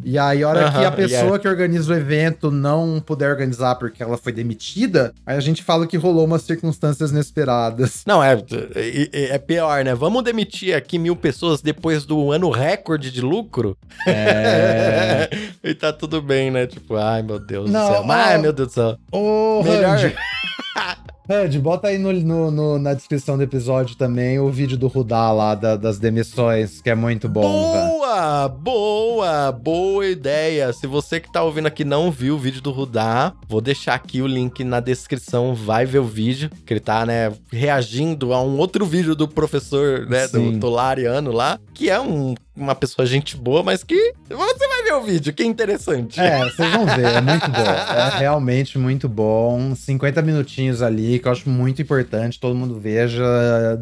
E 0.06 0.20
aí, 0.20 0.43
a 0.43 0.47
hora 0.47 0.72
que 0.72 0.78
Aham, 0.78 0.88
a 0.88 0.91
pessoa 0.91 1.22
yeah. 1.22 1.39
que 1.39 1.47
organiza 1.47 1.91
o 1.91 1.97
evento 1.97 2.51
não 2.51 3.01
puder 3.03 3.28
organizar 3.28 3.74
porque 3.74 4.03
ela 4.03 4.18
foi 4.18 4.32
demitida, 4.32 5.12
aí 5.26 5.36
a 5.36 5.39
gente 5.39 5.64
fala 5.64 5.88
que 5.88 5.97
rolou 5.97 6.26
umas 6.26 6.43
circunstâncias 6.43 7.10
inesperadas. 7.10 8.03
Não, 8.06 8.24
é, 8.24 8.34
é, 8.76 9.34
é 9.34 9.38
pior, 9.39 9.84
né? 9.84 9.95
Vamos 9.95 10.24
demitir 10.24 10.76
aqui 10.76 10.99
mil 10.99 11.16
pessoas 11.16 11.60
depois 11.60 12.06
do 12.06 12.32
ano 12.32 12.51
recorde 12.51 13.10
de 13.10 13.20
lucro? 13.20 13.76
É. 14.06 15.28
e 15.64 15.74
tá 15.74 15.91
tudo 15.91 16.22
bem, 16.22 16.51
né? 16.51 16.68
Tipo, 16.68 16.97
ai 16.97 17.24
meu 17.24 17.39
Deus 17.39 17.72
Não, 17.72 17.88
do 17.88 17.93
céu. 17.93 18.12
Ai 18.12 18.38
meu 18.38 18.53
Deus 18.53 18.68
do 18.68 18.74
céu. 18.76 18.97
Ô, 19.12 19.64
Melhor. 19.64 19.97
Randy, 21.28 21.58
bota 21.60 21.88
aí 21.88 21.98
no, 21.98 22.14
no- 22.14 22.52
no- 22.52 22.78
na 22.80 22.94
descrição 22.94 23.36
do 23.36 23.44
episódio 23.44 23.96
também 23.96 24.38
o 24.40 24.50
vídeo 24.50 24.78
do 24.78 24.88
Rudá 24.88 25.32
lá 25.32 25.56
da- 25.56 25.76
das 25.76 25.98
demissões, 25.98 26.82
que 26.82 26.90
é 26.90 26.96
muito 26.96 27.28
bom. 27.28 27.42
Boa, 27.42 28.48
boa, 28.48 29.52
boa 29.52 30.06
ideia. 30.06 30.72
Se 30.72 30.86
você 30.86 31.20
que 31.20 31.32
tá 31.32 31.42
ouvindo 31.42 31.66
aqui 31.68 31.84
não 31.84 32.12
viu 32.12 32.36
o 32.36 32.40
vídeo 32.40 32.62
do 32.62 32.72
Rudá, 32.72 33.34
vou 33.50 33.60
deixar 33.60 33.96
aqui 33.96 34.22
o 34.22 34.28
link 34.28 34.64
na 34.64 34.80
descrição, 34.80 35.56
vai 35.56 35.86
ver 35.86 36.00
o 36.00 36.04
vídeo, 36.06 36.50
que 36.66 36.74
ele 36.74 36.80
tá, 36.80 37.06
né, 37.06 37.32
reagindo 37.52 38.32
a 38.32 38.42
um 38.44 38.58
outro 38.60 38.86
vídeo 38.86 39.16
do 39.16 39.28
professor, 39.28 40.06
né, 40.08 40.28
Sim. 40.28 40.52
do 40.54 40.60
Tolariano 40.60 41.32
lá, 41.32 41.60
que 41.74 41.90
é 41.90 42.00
um- 42.00 42.36
uma 42.56 42.76
pessoa 42.76 43.06
gente 43.06 43.36
boa, 43.36 43.62
mas 43.62 43.84
que 43.84 44.14
você 44.30 44.68
vai 44.68 44.84
ver 44.84 44.93
o 44.93 45.03
vídeo, 45.03 45.34
que 45.34 45.43
interessante. 45.43 46.20
É, 46.20 46.39
vocês 46.39 46.72
vão 46.72 46.86
ver, 46.86 47.06
é 47.06 47.22
muito 47.22 47.49
bom. 47.51 47.62
É 47.62 48.18
realmente 48.18 48.78
muito 48.78 49.10
bom. 49.10 49.76
50 49.76 50.22
minutinhos 50.22 50.82
ali, 50.82 51.20
que 51.20 51.28
eu 51.28 51.32
acho 51.32 51.49
muito 51.49 51.82
importante. 51.82 52.39
Todo 52.39 52.56
mundo 52.56 52.80
veja 52.80 53.24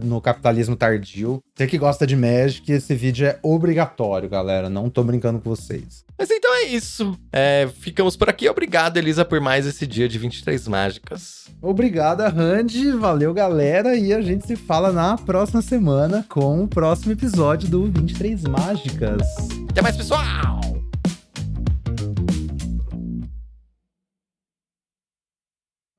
no 0.04 0.20
capitalismo 0.20 0.76
tardio. 0.76 1.42
Você 1.56 1.68
que 1.68 1.78
gosta 1.78 2.08
de 2.08 2.16
Magic, 2.16 2.72
esse 2.72 2.96
vídeo 2.96 3.28
é 3.28 3.38
obrigatório, 3.44 4.28
galera. 4.28 4.70
Não 4.70 4.90
tô 4.90 5.04
brincando 5.04 5.40
com 5.40 5.50
vocês. 5.50 6.04
Mas 6.18 6.30
então 6.30 6.54
é 6.56 6.64
isso. 6.64 7.18
É, 7.32 7.70
ficamos 7.80 8.16
por 8.16 8.30
aqui. 8.30 8.48
Obrigado, 8.50 8.98
Elisa, 8.98 9.26
por 9.26 9.40
mais 9.40 9.66
esse 9.66 9.86
dia 9.86 10.08
de 10.08 10.18
23 10.18 10.68
mágicas. 10.68 11.44
Obrigada, 11.62 12.28
Randy. 12.30 12.92
Valeu, 12.92 13.34
galera. 13.34 13.96
E 13.96 14.14
a 14.14 14.22
gente 14.22 14.46
se 14.46 14.56
fala 14.56 14.92
na 14.92 15.18
próxima 15.18 15.62
semana 15.62 16.26
com 16.28 16.64
o 16.64 16.68
próximo 16.68 17.12
episódio 17.14 17.70
do 17.70 17.86
23 17.86 18.44
Mágicas. 18.44 18.63
Até 18.64 19.82
mais, 19.82 19.98
pessoal! 19.98 20.62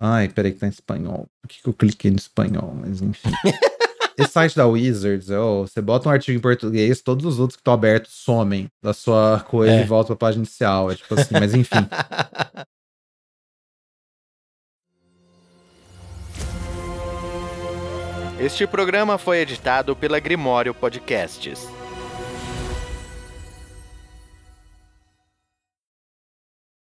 Ai, 0.00 0.28
peraí 0.28 0.52
que 0.52 0.58
tá 0.60 0.66
em 0.66 0.70
espanhol. 0.70 1.26
Por 1.42 1.48
que, 1.48 1.62
que 1.62 1.68
eu 1.68 1.74
cliquei 1.74 2.10
no 2.10 2.16
espanhol? 2.16 2.74
Mas 2.74 3.00
enfim. 3.00 3.30
Esse 4.18 4.30
site 4.30 4.54
da 4.56 4.66
Wizards, 4.66 5.28
ó, 5.30 5.62
você 5.62 5.82
bota 5.82 6.08
um 6.08 6.12
artigo 6.12 6.38
em 6.38 6.40
português, 6.40 7.02
todos 7.02 7.24
os 7.26 7.40
outros 7.40 7.56
que 7.56 7.60
estão 7.60 7.74
abertos 7.74 8.12
somem 8.12 8.68
da 8.82 8.92
sua 8.94 9.40
coisa 9.40 9.74
É. 9.74 9.82
e 9.82 9.84
volta 9.84 10.08
pra 10.14 10.28
página 10.28 10.44
inicial. 10.44 10.90
É 10.90 10.94
tipo 10.94 11.14
assim, 11.18 11.34
mas 11.34 11.52
enfim. 11.54 11.74
Este 18.38 18.66
programa 18.66 19.16
foi 19.16 19.38
editado 19.38 19.94
pela 19.96 20.18
Grimório 20.18 20.74
Podcasts. 20.74 21.66